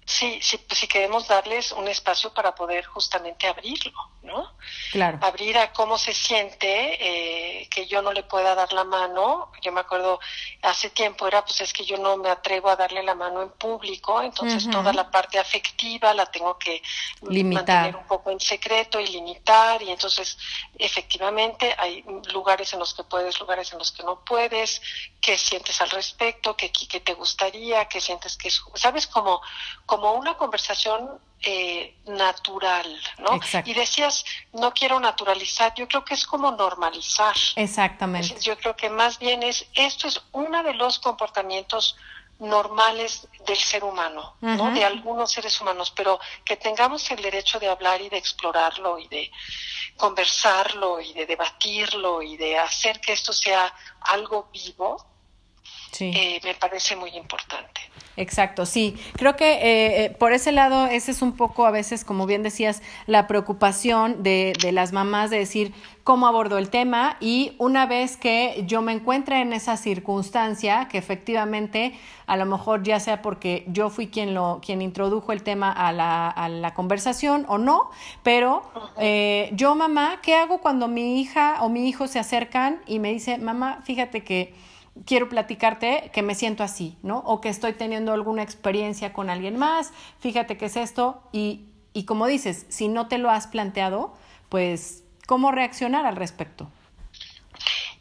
Sí, 0.07 0.39
sí, 0.41 0.57
pues 0.59 0.79
si 0.79 0.87
queremos 0.87 1.27
darles 1.27 1.73
un 1.73 1.89
espacio 1.89 2.33
para 2.33 2.55
poder 2.55 2.87
justamente 2.87 3.49
abrirlo, 3.49 3.93
¿no? 4.23 4.53
Claro. 4.93 5.19
Abrir 5.21 5.59
a 5.59 5.73
cómo 5.73 5.99
se 5.99 6.15
siente, 6.15 7.61
eh, 7.61 7.69
que 7.69 7.89
yo 7.89 8.03
no 8.03 8.13
le 8.13 8.23
pueda 8.23 8.55
dar 8.55 8.73
la 8.73 8.85
mano. 8.85 9.51
Yo 9.63 9.73
me 9.73 9.81
acuerdo, 9.81 10.21
hace 10.63 10.91
tiempo 10.91 11.27
era, 11.27 11.45
pues 11.45 11.61
es 11.61 11.73
que 11.73 11.85
yo 11.85 11.97
no 11.97 12.17
me 12.19 12.31
atrevo 12.31 12.71
a 12.71 12.77
darle 12.77 13.03
la 13.03 13.17
mano 13.17 13.43
en 13.43 13.51
público, 13.51 14.23
entonces 14.23 14.71
toda 14.71 14.93
la 14.93 15.11
parte 15.11 15.41
afectiva 15.41 16.15
la 16.15 16.27
tengo 16.27 16.57
que 16.57 16.81
limitar. 17.23 17.67
mantener 17.67 17.97
un 17.97 18.07
poco 18.07 18.31
en 18.31 18.39
secreto 18.39 19.01
y 19.01 19.09
limitar, 19.09 19.83
y 19.83 19.91
entonces 19.91 20.39
efectivamente 20.79 21.75
hay 21.77 22.05
lugares 22.33 22.73
en 22.73 22.79
los 22.79 22.95
que 22.95 23.03
puedes, 23.03 23.41
lugares 23.41 23.73
en 23.73 23.81
los 23.81 23.91
que 23.91 24.05
no 24.05 24.25
puedes, 24.25 24.81
qué 25.21 25.37
sientes 25.37 25.81
al 25.81 25.91
respecto, 25.91 26.57
qué, 26.57 26.71
qué 26.71 27.01
te 27.01 27.15
gustaría, 27.15 27.87
qué 27.87 28.01
sientes 28.01 28.37
que 28.37 28.49
es, 28.49 28.63
¿sabes? 28.77 29.09
Como 29.09 29.43
como 29.87 30.13
una 30.13 30.37
conversación 30.37 31.19
eh, 31.43 31.97
natural, 32.07 33.01
¿no? 33.19 33.39
Y 33.65 33.75
decías, 33.75 34.25
no 34.53 34.73
quiero 34.73 34.99
naturalizar, 34.99 35.73
yo 35.75 35.87
creo 35.87 36.05
que 36.05 36.15
es 36.15 36.27
como 36.27 36.51
normalizar. 36.51 37.37
Exactamente. 37.55 38.41
Yo 38.41 38.59
creo 38.59 38.75
que 38.75 38.91
más 38.91 39.19
bien 39.19 39.43
es, 39.43 39.67
esto 39.75 40.09
es 40.09 40.21
uno 40.33 40.63
de 40.63 40.75
los 40.75 40.99
comportamientos 40.99 41.97
normales 42.39 43.29
del 43.47 43.57
ser 43.57 43.85
humano, 43.85 44.35
¿no? 44.41 44.71
De 44.73 44.85
algunos 44.85 45.33
seres 45.33 45.59
humanos, 45.61 45.93
pero 45.95 46.21
que 46.45 46.57
tengamos 46.57 47.11
el 47.11 47.23
derecho 47.23 47.59
de 47.59 47.69
hablar 47.69 48.01
y 48.03 48.09
de 48.09 48.19
explorarlo 48.19 48.99
y 48.99 49.09
de 49.09 49.31
conversarlo 49.97 51.01
y 51.01 51.13
de 51.15 51.27
debatirlo 51.27 52.23
y 52.23 52.37
de 52.37 52.59
hacer 52.59 53.01
que 53.01 53.13
esto 53.13 53.33
sea 53.33 53.73
algo 54.01 54.51
vivo, 54.53 55.07
eh, 56.01 56.41
me 56.43 56.55
parece 56.55 56.95
muy 56.95 57.11
importante. 57.17 57.81
Exacto, 58.17 58.65
sí. 58.65 58.97
Creo 59.15 59.37
que 59.37 59.53
eh, 59.53 60.05
eh, 60.05 60.11
por 60.11 60.33
ese 60.33 60.53
lado, 60.53 60.87
ese 60.87 61.11
es 61.11 61.21
un 61.21 61.33
poco 61.33 61.67
a 61.67 61.71
veces, 61.71 62.05
como 62.05 62.27
bien 62.27 62.43
decías, 62.43 62.83
la 63.07 63.27
preocupación 63.27 64.23
de, 64.23 64.55
de 64.63 64.73
las 64.73 64.93
mamás 64.93 65.31
de 65.31 65.39
decir 65.39 65.75
cómo 66.07 66.29
abordo 66.29 66.57
el 66.57 66.71
tema 66.71 67.17
y 67.21 67.57
una 67.59 67.85
vez 67.85 68.17
que 68.17 68.63
yo 68.67 68.81
me 68.81 68.93
encuentre 68.93 69.41
en 69.41 69.53
esa 69.53 69.77
circunstancia, 69.77 70.87
que 70.89 70.99
efectivamente 70.99 71.99
a 72.27 72.37
lo 72.37 72.47
mejor 72.47 72.85
ya 72.85 73.01
sea 73.01 73.23
porque 73.23 73.65
yo 73.67 73.91
fui 73.91 74.07
quien 74.07 74.33
lo 74.33 74.61
quien 74.65 74.83
introdujo 74.83 75.33
el 75.33 75.43
tema 75.43 75.73
a 75.73 75.93
la, 75.93 76.29
a 76.29 76.49
la 76.49 76.75
conversación 76.75 77.45
o 77.49 77.59
no, 77.59 77.91
pero 78.23 78.63
eh, 78.99 79.51
yo 79.55 79.75
mamá, 79.75 80.21
¿qué 80.23 80.37
hago 80.37 80.59
cuando 80.59 80.87
mi 80.87 81.21
hija 81.21 81.57
o 81.61 81.69
mi 81.69 81.89
hijo 81.89 82.07
se 82.07 82.21
acercan 82.21 82.81
y 82.87 83.01
me 83.01 83.13
dice, 83.13 83.39
mamá, 83.39 83.81
fíjate 83.85 84.23
que 84.23 84.55
quiero 85.05 85.29
platicarte 85.29 86.11
que 86.13 86.23
me 86.23 86.35
siento 86.35 86.63
así, 86.63 86.97
¿no? 87.03 87.19
O 87.19 87.41
que 87.41 87.49
estoy 87.49 87.75
teniendo 87.75 88.13
alguna 88.13 88.43
experiencia 88.43 89.13
con 89.13 89.31
alguien 89.31 89.57
más, 89.59 89.93
fíjate 90.21 90.57
qué 90.57 90.67
es 90.67 90.77
esto, 90.77 91.23
y, 91.33 91.67
y 91.93 92.05
como 92.05 92.27
dices, 92.27 92.67
si 92.69 92.89
no 92.89 93.09
te 93.09 93.19
lo 93.19 93.31
has 93.31 93.47
planteado, 93.47 94.15
pues, 94.49 95.05
¿cómo 95.27 95.53
reaccionar 95.53 96.07
al 96.07 96.17
respecto? 96.17 96.69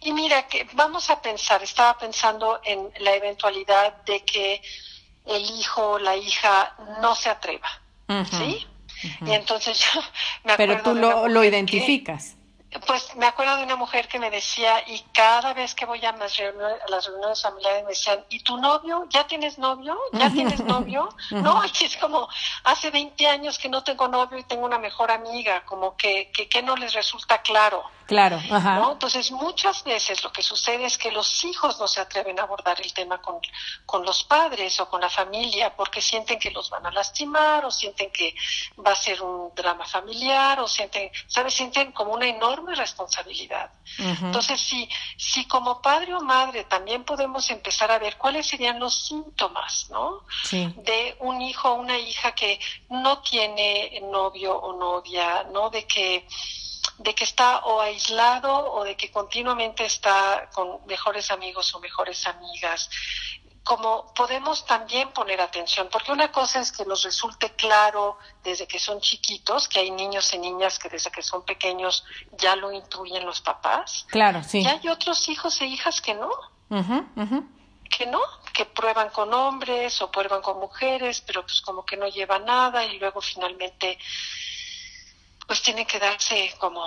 Y 0.02 0.14
mira, 0.14 0.48
que 0.48 0.68
vamos 0.74 1.10
a 1.10 1.22
pensar, 1.22 1.64
estaba 1.64 1.98
pensando 1.98 2.62
en 2.64 2.90
la 3.00 3.16
eventualidad 3.16 4.04
de 4.04 4.24
que 4.24 4.62
el 5.26 5.44
hijo 5.44 5.92
o 5.92 6.00
la 6.00 6.16
hija 6.16 6.76
no 7.02 7.16
se 7.16 7.30
atreva, 7.30 7.68
¿sí? 8.30 8.66
Y 9.26 9.32
entonces 9.32 9.80
yo 9.80 10.00
me 10.44 10.54
acuerdo 10.54 10.84
Pero 10.84 10.84
tú 10.84 11.00
lo, 11.00 11.28
lo 11.28 11.44
identificas 11.44 12.36
pues 12.86 13.16
me 13.16 13.26
acuerdo 13.26 13.58
de 13.58 13.64
una 13.64 13.76
mujer 13.76 14.08
que 14.08 14.20
me 14.20 14.30
decía, 14.30 14.84
y 14.88 15.00
cada 15.14 15.54
vez 15.54 15.74
que 15.76 15.86
voy 15.86 16.04
a 16.06 16.12
las 16.14 16.38
reuniones, 16.38 16.82
a 16.82 16.90
las 16.90 17.06
reuniones 17.06 17.42
familiares 17.42 17.84
me 17.84 17.90
decían, 17.90 18.24
¿y 18.30 18.40
tu 18.40 18.58
novio? 18.58 19.06
¿Ya 19.10 19.26
tienes 19.28 19.58
novio? 19.58 19.98
¿Ya 20.14 20.30
tienes 20.30 20.64
novio? 20.64 21.10
no, 21.32 21.64
es 21.64 21.98
como, 21.98 22.28
hace 22.64 22.92
20 22.92 23.28
años 23.28 23.58
que 23.58 23.70
no 23.70 23.84
tengo 23.84 24.08
novio 24.08 24.38
y 24.38 24.44
tengo 24.44 24.66
una 24.66 24.80
mejor 24.80 25.12
amiga, 25.12 25.64
como 25.66 25.96
que, 25.96 26.32
que, 26.32 26.50
que 26.50 26.62
no 26.62 26.76
les 26.76 26.94
resulta 26.94 27.42
claro. 27.42 27.84
Claro, 28.06 28.40
ajá. 28.52 28.76
¿no? 28.76 28.92
Entonces, 28.92 29.32
muchas 29.32 29.84
veces 29.84 30.24
lo 30.24 30.32
que 30.32 30.44
sucede 30.44 30.86
es 30.86 30.98
que 30.98 31.12
los 31.12 31.44
hijos 31.44 31.80
no 31.80 31.88
se 31.88 32.00
atreven 32.00 32.40
a 32.40 32.44
abordar 32.44 32.80
el 32.80 32.94
tema 32.94 33.20
con, 33.20 33.40
con 33.86 34.06
los 34.06 34.24
padres 34.24 34.80
o 34.80 34.88
con 34.88 35.02
la 35.02 35.10
familia 35.10 35.76
porque 35.76 36.02
sienten 36.02 36.38
que 36.38 36.52
los 36.52 36.70
van 36.70 36.86
a 36.86 36.92
lastimar 36.92 37.66
o 37.66 37.72
sienten 37.72 38.12
que 38.12 38.36
va 38.86 38.92
a 38.92 38.96
ser 38.96 39.24
un 39.24 39.52
drama 39.56 39.86
familiar 39.86 40.60
o 40.60 40.68
sienten, 40.68 41.10
¿sabes? 41.26 41.56
Sienten 41.56 41.94
como 41.94 42.14
una 42.14 42.28
enorme 42.28 42.65
responsabilidad. 42.74 43.72
Entonces, 43.98 44.60
si, 44.60 44.90
si 45.18 45.46
como 45.48 45.82
padre 45.82 46.16
o 46.16 46.22
madre 46.22 46.64
también 46.64 47.04
podemos 47.04 47.50
empezar 47.52 47.92
a 47.92 48.00
ver 48.00 48.18
cuáles 48.18 48.48
serían 48.48 48.80
los 48.80 49.08
síntomas, 49.08 49.90
¿no? 49.92 50.22
De 50.52 51.18
un 51.20 51.42
hijo 51.42 51.70
o 51.70 51.76
una 51.76 51.98
hija 52.00 52.34
que 52.34 52.60
no 52.90 53.20
tiene 53.20 54.02
novio 54.10 54.58
o 54.58 54.74
novia, 54.80 55.44
¿no? 55.52 55.70
De 55.70 55.86
que 55.86 56.26
de 56.98 57.14
que 57.14 57.26
está 57.26 57.60
o 57.66 57.82
aislado 57.82 58.72
o 58.72 58.84
de 58.84 58.96
que 58.96 59.12
continuamente 59.12 59.86
está 59.86 60.50
con 60.54 60.86
mejores 60.86 61.30
amigos 61.32 61.74
o 61.76 61.80
mejores 61.80 62.26
amigas. 62.26 62.90
Como 63.66 64.14
podemos 64.14 64.64
también 64.68 65.10
poner 65.12 65.42
atención, 65.42 65.90
porque 65.92 66.12
una 66.12 66.32
cosa 66.32 66.60
es 66.60 66.72
que 66.72 66.86
nos 66.86 67.04
resulte 67.04 67.50
claro 67.56 68.20
desde 68.44 68.68
que 68.68 68.78
son 68.78 69.02
chiquitos, 69.02 69.68
que 69.68 69.80
hay 69.80 69.90
niños 69.90 70.32
y 70.36 70.38
niñas 70.38 70.78
que 70.78 70.88
desde 70.88 71.10
que 71.10 71.24
son 71.24 71.44
pequeños 71.44 72.06
ya 72.38 72.56
lo 72.56 72.72
intuyen 72.72 73.26
los 73.26 73.42
papás. 73.42 74.06
Claro, 74.12 74.44
sí. 74.44 74.62
Y 74.62 74.68
hay 74.68 74.88
otros 74.88 75.28
hijos 75.30 75.60
e 75.62 75.66
hijas 75.66 76.00
que 76.00 76.14
no. 76.14 76.30
Que 77.90 78.06
no, 78.06 78.22
que 78.54 78.66
prueban 78.66 79.10
con 79.10 79.34
hombres 79.34 80.00
o 80.00 80.12
prueban 80.12 80.44
con 80.44 80.60
mujeres, 80.60 81.22
pero 81.22 81.42
pues 81.42 81.60
como 81.62 81.84
que 81.84 81.98
no 81.98 82.08
lleva 82.08 82.38
nada 82.38 82.86
y 82.86 83.00
luego 83.00 83.20
finalmente 83.20 83.98
pues 85.48 85.62
tiene 85.62 85.86
que 85.86 86.00
darse 86.00 86.52
como, 86.60 86.82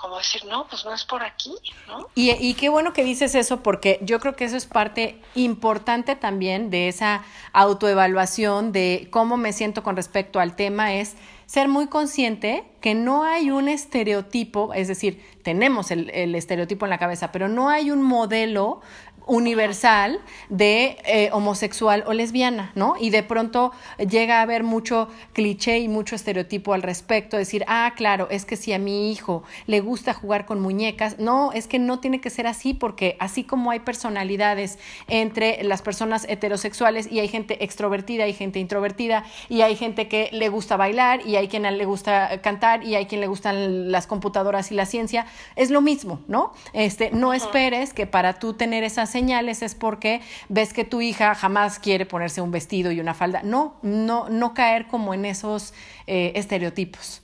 como 0.00 0.16
decir, 0.18 0.44
no, 0.46 0.66
pues 0.66 0.84
no 0.84 0.94
es 0.94 1.04
por 1.04 1.22
aquí, 1.22 1.54
¿no? 1.86 2.08
Y, 2.14 2.30
y 2.30 2.54
qué 2.54 2.68
bueno 2.68 2.92
que 2.92 3.04
dices 3.04 3.34
eso, 3.34 3.62
porque 3.62 3.98
yo 4.02 4.18
creo 4.18 4.34
que 4.34 4.44
eso 4.44 4.56
es 4.56 4.66
parte 4.66 5.20
importante 5.34 6.16
también 6.16 6.70
de 6.70 6.88
esa 6.88 7.24
autoevaluación 7.52 8.72
de 8.72 9.08
cómo 9.10 9.36
me 9.36 9.52
siento 9.52 9.82
con 9.82 9.96
respecto 9.96 10.40
al 10.40 10.56
tema, 10.56 10.94
es 10.94 11.16
ser 11.44 11.68
muy 11.68 11.86
consciente 11.86 12.64
que 12.80 12.94
no 12.94 13.24
hay 13.24 13.50
un 13.50 13.68
estereotipo, 13.68 14.74
es 14.74 14.88
decir, 14.88 15.24
tenemos 15.42 15.90
el, 15.90 16.10
el, 16.10 16.34
estereotipo 16.34 16.84
en 16.84 16.90
la 16.90 16.98
cabeza, 16.98 17.32
pero 17.32 17.48
no 17.48 17.70
hay 17.70 17.90
un 17.90 18.02
modelo 18.02 18.82
universal 19.28 20.20
de 20.48 20.96
eh, 21.04 21.28
homosexual 21.32 22.02
o 22.06 22.12
lesbiana, 22.12 22.72
¿no? 22.74 22.94
Y 22.98 23.10
de 23.10 23.22
pronto 23.22 23.72
llega 23.98 24.38
a 24.38 24.42
haber 24.42 24.64
mucho 24.64 25.08
cliché 25.34 25.78
y 25.78 25.88
mucho 25.88 26.16
estereotipo 26.16 26.72
al 26.72 26.82
respecto, 26.82 27.36
decir, 27.36 27.64
ah, 27.68 27.92
claro, 27.94 28.28
es 28.30 28.44
que 28.44 28.56
si 28.56 28.72
a 28.72 28.78
mi 28.78 29.12
hijo 29.12 29.44
le 29.66 29.80
gusta 29.80 30.14
jugar 30.14 30.46
con 30.46 30.60
muñecas, 30.60 31.18
no, 31.18 31.52
es 31.52 31.68
que 31.68 31.78
no 31.78 32.00
tiene 32.00 32.20
que 32.20 32.30
ser 32.30 32.46
así, 32.46 32.74
porque 32.74 33.16
así 33.20 33.44
como 33.44 33.70
hay 33.70 33.80
personalidades 33.80 34.78
entre 35.08 35.62
las 35.62 35.82
personas 35.82 36.26
heterosexuales 36.28 37.10
y 37.12 37.20
hay 37.20 37.28
gente 37.28 37.62
extrovertida 37.62 38.26
y 38.26 38.32
gente 38.32 38.58
introvertida, 38.58 39.24
y 39.48 39.60
hay 39.60 39.76
gente 39.76 40.08
que 40.08 40.30
le 40.32 40.48
gusta 40.48 40.76
bailar 40.76 41.26
y 41.26 41.36
hay 41.36 41.48
quien 41.48 41.62
le 41.62 41.84
gusta 41.84 42.40
cantar 42.40 42.82
y 42.82 42.94
hay 42.94 43.06
quien 43.06 43.20
le 43.20 43.26
gustan 43.26 43.92
las 43.92 44.06
computadoras 44.06 44.72
y 44.72 44.74
la 44.74 44.86
ciencia, 44.86 45.26
es 45.54 45.70
lo 45.70 45.82
mismo, 45.82 46.20
¿no? 46.28 46.52
Este, 46.72 47.10
no 47.10 47.34
esperes 47.34 47.92
que 47.92 48.06
para 48.06 48.38
tú 48.38 48.54
tener 48.54 48.84
esas 48.84 49.17
señales 49.18 49.62
es 49.62 49.74
porque 49.74 50.20
ves 50.48 50.72
que 50.72 50.84
tu 50.84 51.00
hija 51.00 51.34
jamás 51.34 51.78
quiere 51.78 52.06
ponerse 52.06 52.40
un 52.40 52.52
vestido 52.52 52.92
y 52.92 53.00
una 53.00 53.14
falda. 53.14 53.42
No, 53.42 53.76
no, 53.82 54.28
no 54.28 54.54
caer 54.54 54.86
como 54.86 55.12
en 55.12 55.24
esos 55.24 55.74
eh, 56.06 56.32
estereotipos. 56.36 57.22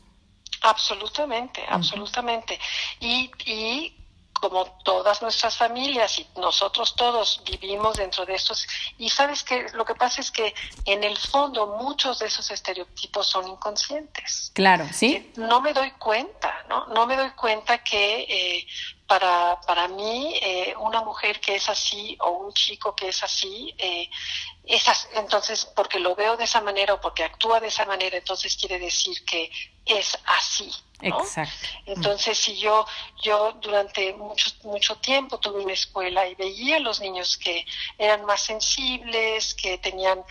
Absolutamente, 0.63 1.61
absolutamente. 1.69 2.59
Y, 3.01 3.31
y 3.47 3.93
como 4.45 4.67
todas 4.85 5.23
nuestras 5.23 5.57
familias 5.57 6.19
y 6.19 6.27
nosotros 6.37 6.95
todos 6.97 7.41
vivimos 7.51 7.97
dentro 7.97 8.27
de 8.27 8.35
estos. 8.35 8.67
Y 8.99 9.09
sabes 9.09 9.43
que 9.43 9.71
lo 9.73 9.87
que 9.87 9.95
pasa 9.95 10.21
es 10.21 10.31
que 10.31 10.55
en 10.85 11.03
el 11.03 11.17
fondo 11.17 11.79
muchos 11.79 12.19
de 12.19 12.27
esos 12.27 12.51
estereotipos 12.51 13.27
son 13.27 13.49
inconscientes. 13.49 14.53
Claro, 14.53 14.87
sí. 14.93 15.33
No 15.37 15.63
me 15.63 15.73
doy 15.73 15.93
cuenta, 15.93 16.63
¿no? 16.69 16.89
No 16.89 17.07
me 17.07 17.17
doy 17.17 17.31
cuenta 17.31 17.83
que 17.83 18.27
eh, 18.29 18.67
para, 19.07 19.59
para 19.67 19.89
mí 19.89 20.35
eh, 20.43 20.75
una 20.79 21.01
mujer 21.01 21.41
que 21.41 21.55
es 21.55 21.71
así 21.71 22.15
o 22.21 22.31
un 22.33 22.53
chico 22.53 22.95
que 22.95 23.09
es 23.09 23.23
así, 23.23 23.75
eh, 23.79 24.11
esas, 24.67 25.09
entonces 25.15 25.65
porque 25.75 25.99
lo 25.99 26.15
veo 26.15 26.37
de 26.37 26.45
esa 26.45 26.61
manera 26.61 26.93
o 26.93 27.01
porque 27.01 27.25
actúa 27.25 27.61
de 27.61 27.69
esa 27.69 27.87
manera, 27.87 28.19
entonces 28.19 28.57
quiere 28.57 28.79
decir 28.79 29.25
que 29.25 29.51
es 29.87 30.19
así. 30.27 30.71
Exacto. 31.01 31.69
Entonces, 31.87 32.39
si 32.39 32.57
yo, 32.57 32.87
yo 33.21 33.53
durante 33.61 34.13
mucho, 34.15 34.51
mucho 34.63 34.97
tiempo 34.97 35.39
tuve 35.39 35.63
una 35.63 35.73
escuela 35.73 36.27
y 36.27 36.35
veía 36.35 36.77
a 36.77 36.81
los 36.81 37.01
niños 37.01 37.37
que 37.37 37.67
eran 37.99 38.25
más 38.25 38.43
sensibles, 38.43 39.55
que 39.55 39.79
tenían 39.79 40.23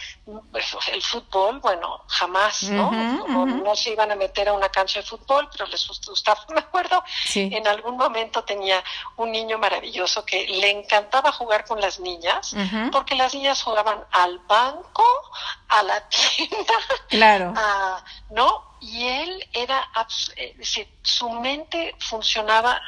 pues, 0.52 0.76
el 0.92 1.02
fútbol, 1.02 1.60
bueno, 1.60 2.04
jamás, 2.08 2.64
¿no? 2.64 2.92
No 2.92 3.76
se 3.76 3.92
iban 3.92 4.12
a 4.12 4.16
meter 4.16 4.50
a 4.50 4.54
una 4.54 4.70
cancha 4.70 5.02
de 5.02 5.06
fútbol, 5.06 5.50
pero 5.52 5.68
les 5.68 5.86
gustaba. 5.88 6.40
Me 6.54 6.60
acuerdo, 6.60 7.04
en 7.36 7.68
algún 7.68 7.98
momento 7.98 8.44
tenía 8.44 8.84
un 9.18 9.32
niño 9.32 9.58
maravilloso 9.58 10.26
que 10.26 10.48
le 10.48 10.70
encantaba 10.72 11.32
jugar 11.32 11.66
con 11.66 11.82
las 11.82 12.00
niñas, 12.00 12.56
porque 12.92 13.16
las 13.16 13.34
niñas 13.34 13.62
jugaban 13.62 14.04
al 14.12 14.40
banco, 14.40 15.06
a 15.68 15.84
la 15.84 16.08
tienda, 16.38 16.74
claro. 17.10 17.54
¿no? 18.30 18.74
y 18.84 19.08
él 19.08 19.50
era, 19.54 19.80
eh, 20.60 20.88
su 21.02 21.30
mente 21.30 21.96
funcionaba 22.00 22.82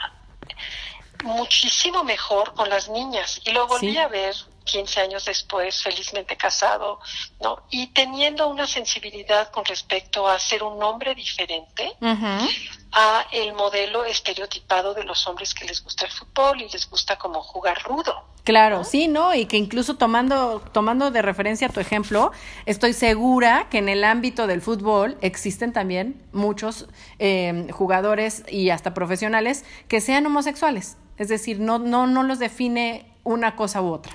muchísimo 1.23 2.03
mejor 2.03 2.53
con 2.53 2.69
las 2.69 2.89
niñas. 2.89 3.41
Y 3.45 3.51
lo 3.51 3.67
volví 3.67 3.97
a 3.97 4.07
ver 4.07 4.35
15 4.65 4.99
años 4.99 5.25
después, 5.25 5.81
felizmente 5.81 6.35
casado, 6.35 6.99
¿no? 7.41 7.63
Y 7.69 7.87
teniendo 7.87 8.47
una 8.49 8.67
sensibilidad 8.67 9.49
con 9.51 9.63
respecto 9.63 10.27
a 10.27 10.37
ser 10.39 10.63
un 10.63 10.81
hombre 10.83 11.15
diferente 11.15 11.95
a 12.91 13.25
el 13.31 13.53
modelo 13.53 14.03
estereotipado 14.03 14.93
de 14.93 15.03
los 15.03 15.25
hombres 15.27 15.53
que 15.53 15.65
les 15.65 15.83
gusta 15.83 16.05
el 16.05 16.11
fútbol 16.11 16.61
y 16.61 16.69
les 16.69 16.89
gusta 16.89 17.17
como 17.17 17.41
jugar 17.41 17.81
rudo. 17.83 18.35
Claro, 18.45 18.83
sí, 18.83 19.07
¿no? 19.07 19.33
Y 19.33 19.47
que 19.47 19.57
incluso 19.57 19.95
tomando, 19.95 20.61
tomando 20.71 21.09
de 21.09 21.23
referencia 21.23 21.67
tu 21.69 21.79
ejemplo, 21.79 22.31
estoy 22.67 22.93
segura 22.93 23.67
que 23.71 23.79
en 23.79 23.89
el 23.89 24.03
ámbito 24.03 24.45
del 24.45 24.61
fútbol 24.61 25.17
existen 25.21 25.73
también 25.73 26.21
muchos 26.31 26.87
eh, 27.17 27.67
jugadores 27.71 28.43
y 28.47 28.69
hasta 28.69 28.93
profesionales 28.93 29.65
que 29.87 29.99
sean 29.99 30.25
homosexuales. 30.27 30.97
Es 31.17 31.27
decir, 31.27 31.59
no, 31.59 31.79
no, 31.79 32.05
no 32.05 32.21
los 32.21 32.37
define 32.37 33.11
una 33.23 33.55
cosa 33.55 33.81
u 33.81 33.91
otra. 33.91 34.13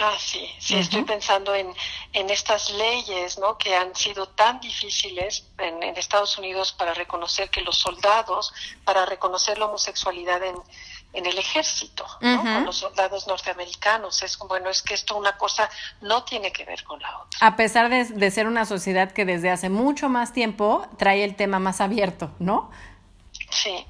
Ah, 0.00 0.16
sí, 0.18 0.48
sí, 0.58 0.76
estoy 0.78 1.04
pensando 1.04 1.54
en, 1.54 1.74
en 2.14 2.30
estas 2.30 2.70
leyes, 2.70 3.38
¿no? 3.38 3.58
Que 3.58 3.76
han 3.76 3.94
sido 3.94 4.28
tan 4.28 4.58
difíciles 4.60 5.44
en, 5.58 5.82
en 5.82 5.96
Estados 5.96 6.38
Unidos 6.38 6.72
para 6.72 6.94
reconocer 6.94 7.50
que 7.50 7.60
los 7.60 7.76
soldados, 7.76 8.52
para 8.84 9.04
reconocer 9.04 9.58
la 9.58 9.66
homosexualidad 9.66 10.42
en, 10.42 10.56
en 11.12 11.26
el 11.26 11.38
ejército, 11.38 12.06
¿no? 12.20 12.42
con 12.42 12.64
los 12.64 12.76
soldados 12.78 13.26
norteamericanos. 13.26 14.22
Es 14.22 14.38
bueno, 14.38 14.70
es 14.70 14.82
que 14.82 14.94
esto 14.94 15.16
una 15.16 15.36
cosa 15.36 15.68
no 16.00 16.24
tiene 16.24 16.52
que 16.52 16.64
ver 16.64 16.82
con 16.84 17.00
la 17.00 17.18
otra. 17.18 17.46
A 17.46 17.56
pesar 17.56 17.90
de, 17.90 18.04
de 18.04 18.30
ser 18.30 18.46
una 18.46 18.64
sociedad 18.64 19.12
que 19.12 19.24
desde 19.24 19.50
hace 19.50 19.68
mucho 19.68 20.08
más 20.08 20.32
tiempo 20.32 20.86
trae 20.98 21.24
el 21.24 21.36
tema 21.36 21.58
más 21.58 21.80
abierto, 21.80 22.30
¿no? 22.38 22.70
Sí. 23.62 23.84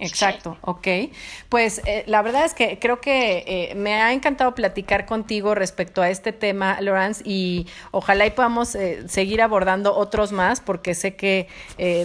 exacto, 0.00 0.56
ok. 0.62 0.88
Pues 1.48 1.80
eh, 1.86 2.02
la 2.06 2.22
verdad 2.22 2.44
es 2.44 2.54
que 2.54 2.80
creo 2.80 3.00
que 3.00 3.44
eh, 3.46 3.74
me 3.76 3.94
ha 3.94 4.12
encantado 4.12 4.54
platicar 4.56 5.06
contigo 5.06 5.54
respecto 5.54 6.02
a 6.02 6.10
este 6.10 6.32
tema, 6.32 6.80
Laurence, 6.80 7.22
y 7.24 7.68
ojalá 7.92 8.26
y 8.26 8.30
podamos 8.30 8.74
eh, 8.74 9.08
seguir 9.08 9.40
abordando 9.40 9.94
otros 9.94 10.32
más, 10.32 10.60
porque 10.60 10.94
sé 10.94 11.14
que 11.14 11.48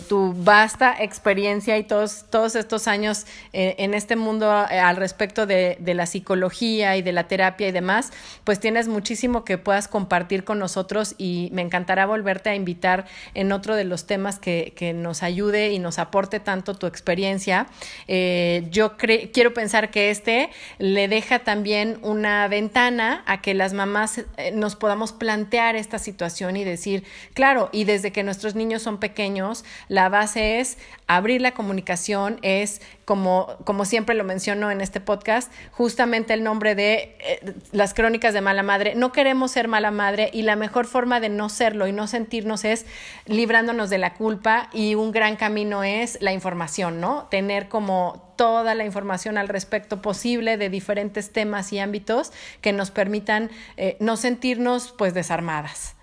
tu 0.07 0.33
vasta 0.33 0.95
experiencia 0.99 1.77
y 1.77 1.83
todos, 1.83 2.25
todos 2.29 2.55
estos 2.55 2.87
años 2.87 3.25
en 3.53 3.93
este 3.93 4.15
mundo 4.15 4.51
al 4.51 4.95
respecto 4.95 5.45
de, 5.45 5.77
de, 5.79 5.93
la 5.93 6.05
psicología 6.05 6.97
y 6.97 7.01
de 7.01 7.11
la 7.11 7.27
terapia 7.27 7.67
y 7.67 7.71
demás, 7.71 8.11
pues 8.43 8.59
tienes 8.59 8.87
muchísimo 8.87 9.43
que 9.43 9.57
puedas 9.57 9.87
compartir 9.87 10.43
con 10.43 10.59
nosotros 10.59 11.15
y 11.17 11.49
me 11.53 11.61
encantará 11.61 12.05
volverte 12.05 12.49
a 12.49 12.55
invitar 12.55 13.05
en 13.33 13.51
otro 13.51 13.75
de 13.75 13.83
los 13.83 14.05
temas 14.05 14.39
que, 14.39 14.73
que 14.75 14.93
nos 14.93 15.23
ayude 15.23 15.71
y 15.71 15.79
nos 15.79 15.99
aporte 15.99 16.39
tanto 16.39 16.66
tu 16.75 16.87
experiencia. 16.87 17.67
Eh, 18.07 18.67
yo 18.71 18.97
quiero 18.97 19.53
pensar 19.53 19.91
que 19.91 20.09
este 20.09 20.49
le 20.77 21.07
deja 21.07 21.39
también 21.39 21.99
una 22.01 22.47
ventana 22.47 23.23
a 23.25 23.41
que 23.41 23.53
las 23.53 23.73
mamás 23.73 24.19
eh, 24.37 24.51
nos 24.53 24.75
podamos 24.75 25.11
plantear 25.11 25.75
esta 25.75 25.99
situación 25.99 26.57
y 26.57 26.63
decir, 26.63 27.03
claro, 27.33 27.69
y 27.71 27.83
desde 27.83 28.11
que 28.11 28.23
nuestros 28.23 28.55
niños 28.55 28.81
son 28.81 28.99
pequeños, 28.99 29.65
la 29.87 30.09
base 30.09 30.59
es 30.59 30.77
abrir 31.07 31.41
la 31.41 31.53
comunicación, 31.53 32.37
es 32.41 32.81
como, 33.05 33.55
como 33.63 33.85
siempre 33.85 34.15
lo 34.15 34.23
menciono 34.23 34.69
en 34.71 34.81
este 34.81 34.99
podcast, 34.99 35.51
justamente 35.71 36.33
el 36.33 36.43
nombre 36.43 36.75
de 36.75 37.15
eh, 37.19 37.53
las 37.71 37.93
crónicas 37.93 38.33
de 38.33 38.41
mala 38.41 38.63
madre. 38.63 38.95
No 38.95 39.11
queremos 39.11 39.51
ser 39.51 39.67
mala 39.67 39.91
madre 39.91 40.29
y 40.33 40.41
la 40.41 40.55
mejor 40.55 40.85
forma 40.85 41.19
de 41.19 41.29
no 41.29 41.49
serlo 41.49 41.87
y 41.87 41.93
no 41.93 42.07
sentirnos 42.07 42.65
es 42.65 42.85
librándonos 43.25 43.89
de 43.89 43.97
la 43.97 44.13
culpa 44.13 44.69
y 44.73 44.95
un 44.95 45.11
gran 45.11 45.37
camino 45.37 45.83
es 45.83 46.17
la 46.21 46.33
información, 46.33 46.99
¿no? 46.99 47.27
Tener 47.31 47.69
como 47.69 48.33
toda 48.35 48.75
la 48.75 48.85
información 48.85 49.37
al 49.37 49.47
respecto 49.47 50.01
posible 50.01 50.57
de 50.57 50.69
diferentes 50.69 51.31
temas 51.31 51.73
y 51.73 51.79
ámbitos 51.79 52.31
que 52.61 52.71
nos 52.71 52.91
permitan 52.91 53.49
eh, 53.77 53.97
no 53.99 54.15
sentirnos 54.15 54.93
pues 54.97 55.13
desarmadas. 55.13 55.96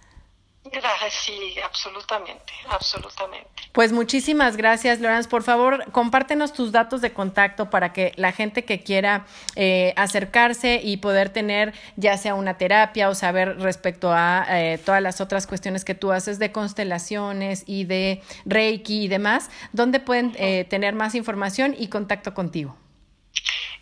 Sí, 1.10 1.56
absolutamente, 1.62 2.52
absolutamente. 2.68 3.48
Pues 3.72 3.92
muchísimas 3.92 4.56
gracias, 4.56 5.00
Lorenz. 5.00 5.26
Por 5.26 5.42
favor, 5.42 5.90
compártenos 5.92 6.52
tus 6.52 6.72
datos 6.72 7.00
de 7.00 7.12
contacto 7.12 7.70
para 7.70 7.92
que 7.92 8.12
la 8.16 8.32
gente 8.32 8.64
que 8.64 8.82
quiera 8.82 9.26
eh, 9.56 9.92
acercarse 9.96 10.80
y 10.82 10.96
poder 10.98 11.30
tener 11.30 11.74
ya 11.96 12.16
sea 12.16 12.34
una 12.34 12.56
terapia 12.56 13.08
o 13.08 13.14
saber 13.14 13.58
respecto 13.60 14.12
a 14.12 14.46
eh, 14.48 14.78
todas 14.78 15.02
las 15.02 15.20
otras 15.20 15.46
cuestiones 15.46 15.84
que 15.84 15.94
tú 15.94 16.12
haces 16.12 16.38
de 16.38 16.52
constelaciones 16.52 17.64
y 17.66 17.84
de 17.84 18.22
Reiki 18.44 19.04
y 19.04 19.08
demás, 19.08 19.50
¿dónde 19.72 20.00
pueden 20.00 20.34
eh, 20.38 20.64
tener 20.64 20.94
más 20.94 21.14
información 21.14 21.74
y 21.78 21.88
contacto 21.88 22.34
contigo? 22.34 22.76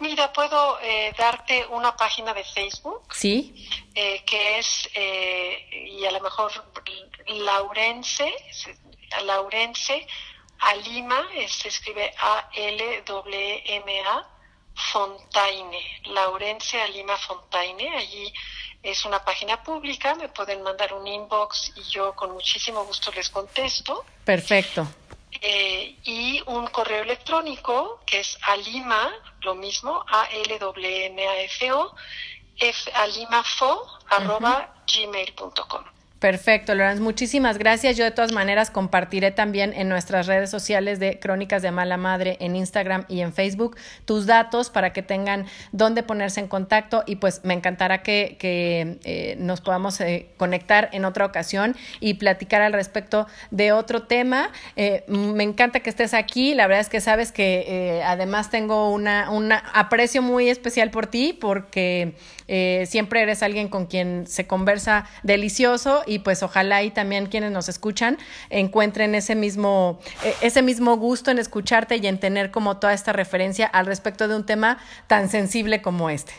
Mira, 0.01 0.33
puedo 0.33 0.79
darte 1.17 1.65
una 1.71 1.95
página 1.95 2.35
de 2.35 2.43
Facebook. 2.43 3.03
Sí 3.13 3.69
eh, 3.95 4.23
que 4.25 4.59
es, 4.59 4.89
eh, 4.95 5.67
y 5.91 6.07
a 6.07 6.13
lo 6.13 6.21
mejor 6.21 6.51
Laurence, 7.27 8.33
Laurence, 9.25 10.07
Alima, 10.61 11.29
se 11.49 11.69
escribe 11.69 12.15
A-L-W-M-A, 12.19 13.49
Fontaine, 14.75 16.01
Laurence 16.07 16.81
Alima 16.81 17.17
Fontaine, 17.17 17.97
allí 17.97 18.33
es 18.83 19.05
una 19.05 19.25
página 19.25 19.63
pública, 19.63 20.15
me 20.15 20.29
pueden 20.29 20.63
mandar 20.63 20.93
un 20.93 21.07
inbox 21.07 21.73
y 21.77 21.83
yo 21.85 22.15
con 22.15 22.33
muchísimo 22.33 22.85
gusto 22.85 23.13
les 23.13 23.31
contesto. 23.31 24.05
Perfecto. 24.25 24.87
Eh, 25.41 25.97
y 26.05 26.43
un 26.47 26.67
correo 26.69 27.03
electrónico 27.03 28.01
que 28.07 28.21
es 28.21 28.39
alima, 28.43 29.13
lo 29.41 29.55
mismo, 29.55 30.05
A-L-W-M-A-F-O, 30.09 31.95
alimafo, 32.95 33.99
arroba 34.09 34.75
gmail.com. 34.87 35.85
Perfecto, 36.23 36.77
Lorenz. 36.77 37.01
Muchísimas 37.01 37.59
gracias. 37.59 37.97
Yo 37.97 38.05
de 38.05 38.13
todas 38.13 38.31
maneras 38.31 38.71
compartiré 38.71 39.33
también 39.33 39.73
en 39.73 39.89
nuestras 39.89 40.29
redes 40.29 40.51
sociales 40.51 41.01
de 41.01 41.19
Crónicas 41.19 41.63
de 41.63 41.73
Mala 41.73 41.97
Madre 41.97 42.37
en 42.39 42.55
Instagram 42.55 43.07
y 43.09 43.23
en 43.23 43.33
Facebook 43.33 43.77
tus 44.05 44.25
datos 44.25 44.71
para 44.71 44.93
que 44.93 45.03
tengan 45.03 45.47
dónde 45.73 46.05
ponerse 46.05 46.39
en 46.39 46.47
contacto 46.47 47.03
y 47.09 47.17
pues 47.17 47.41
me 47.43 47.55
encantará 47.55 48.05
que, 48.05 48.39
eh, 48.41 49.35
nos 49.41 49.63
podamos 49.63 50.01
eh, 50.01 50.29
conectar 50.37 50.91
en 50.93 51.07
otra 51.07 51.27
ocasión 51.27 51.75
y 51.99 52.15
platicar 52.15 52.63
al 52.63 52.73
respecto 52.73 53.27
de 53.51 53.73
otro 53.73 54.05
tema. 54.05 54.53
Eh, 54.77 55.03
me 55.09 55.43
encanta 55.43 55.81
que 55.81 55.91
estés 55.91 56.15
aquí. 56.15 56.55
La 56.55 56.69
verdad 56.69 56.83
es 56.83 56.89
que 56.89 57.01
sabes 57.01 57.33
que 57.33 58.01
además 58.07 58.49
tengo 58.49 58.93
una, 58.93 59.29
un 59.29 59.51
aprecio 59.51 60.23
muy 60.23 60.51
especial 60.51 60.93
por 60.93 61.09
ti 61.09 61.33
porque 61.33 62.15
siempre 62.87 63.23
eres 63.23 63.43
alguien 63.43 63.67
con 63.69 63.87
quien 63.87 64.29
se 64.29 64.47
conversa 64.47 65.07
delicioso 65.25 66.05
pues 66.19 66.43
ojalá 66.43 66.83
y 66.83 66.91
también 66.91 67.27
quienes 67.27 67.53
nos 67.53 67.69
escuchan 67.69 68.19
encuentren 68.51 69.15
ese 69.15 69.35
mismo, 69.35 70.01
eh, 70.25 70.35
ese 70.41 70.63
mismo 70.63 70.97
gusto 70.97 71.31
en 71.31 71.39
escucharte 71.39 71.97
y 71.97 72.07
en 72.07 72.19
tener 72.19 72.51
como 72.51 72.79
toda 72.79 72.93
esta 72.93 73.13
referencia 73.13 73.67
al 73.67 73.87
respecto 73.87 74.29
de 74.29 74.37
un 74.37 74.47
tema 74.47 74.79
tan 75.07 75.29
sensible 75.29 75.83
como 75.83 76.11
este. 76.11 76.33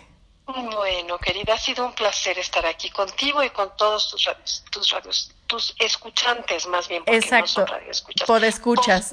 Bueno, 0.46 1.18
querida, 1.20 1.54
ha 1.54 1.58
sido 1.58 1.86
un 1.86 1.94
placer 1.94 2.38
estar 2.38 2.66
aquí 2.66 2.90
contigo 2.90 3.42
y 3.44 3.50
con 3.50 3.76
todos 3.78 4.12
tus 4.12 4.26
radios, 4.26 4.64
tus 4.72 4.90
radios, 4.90 5.32
tus 5.54 5.76
escuchantes 5.78 6.66
más 6.66 6.88
bien. 6.88 7.04
Exacto, 7.06 7.64
no 8.28 8.38
escuchas. 8.38 9.12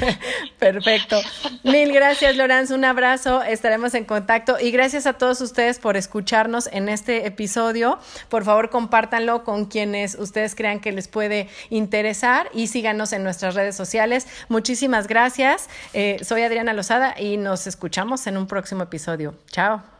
Perfecto. 0.60 1.20
Mil 1.64 1.92
gracias, 1.92 2.36
Lorenz, 2.36 2.70
un 2.70 2.84
abrazo, 2.84 3.42
estaremos 3.42 3.94
en 3.94 4.04
contacto 4.04 4.56
y 4.60 4.70
gracias 4.70 5.08
a 5.08 5.14
todos 5.14 5.40
ustedes 5.40 5.80
por 5.80 5.96
escucharnos 5.96 6.68
en 6.68 6.88
este 6.88 7.26
episodio. 7.26 7.98
Por 8.28 8.44
favor, 8.44 8.70
compártanlo 8.70 9.42
con 9.42 9.64
quienes 9.64 10.14
ustedes 10.14 10.54
crean 10.54 10.78
que 10.78 10.92
les 10.92 11.08
puede 11.08 11.48
interesar 11.70 12.48
y 12.54 12.68
síganos 12.68 13.12
en 13.12 13.24
nuestras 13.24 13.56
redes 13.56 13.74
sociales. 13.74 14.28
Muchísimas 14.48 15.08
gracias. 15.08 15.68
Eh, 15.92 16.18
soy 16.22 16.42
Adriana 16.42 16.72
Lozada 16.72 17.16
y 17.18 17.36
nos 17.36 17.66
escuchamos 17.66 18.28
en 18.28 18.36
un 18.36 18.46
próximo 18.46 18.84
episodio. 18.84 19.34
Chao. 19.50 19.99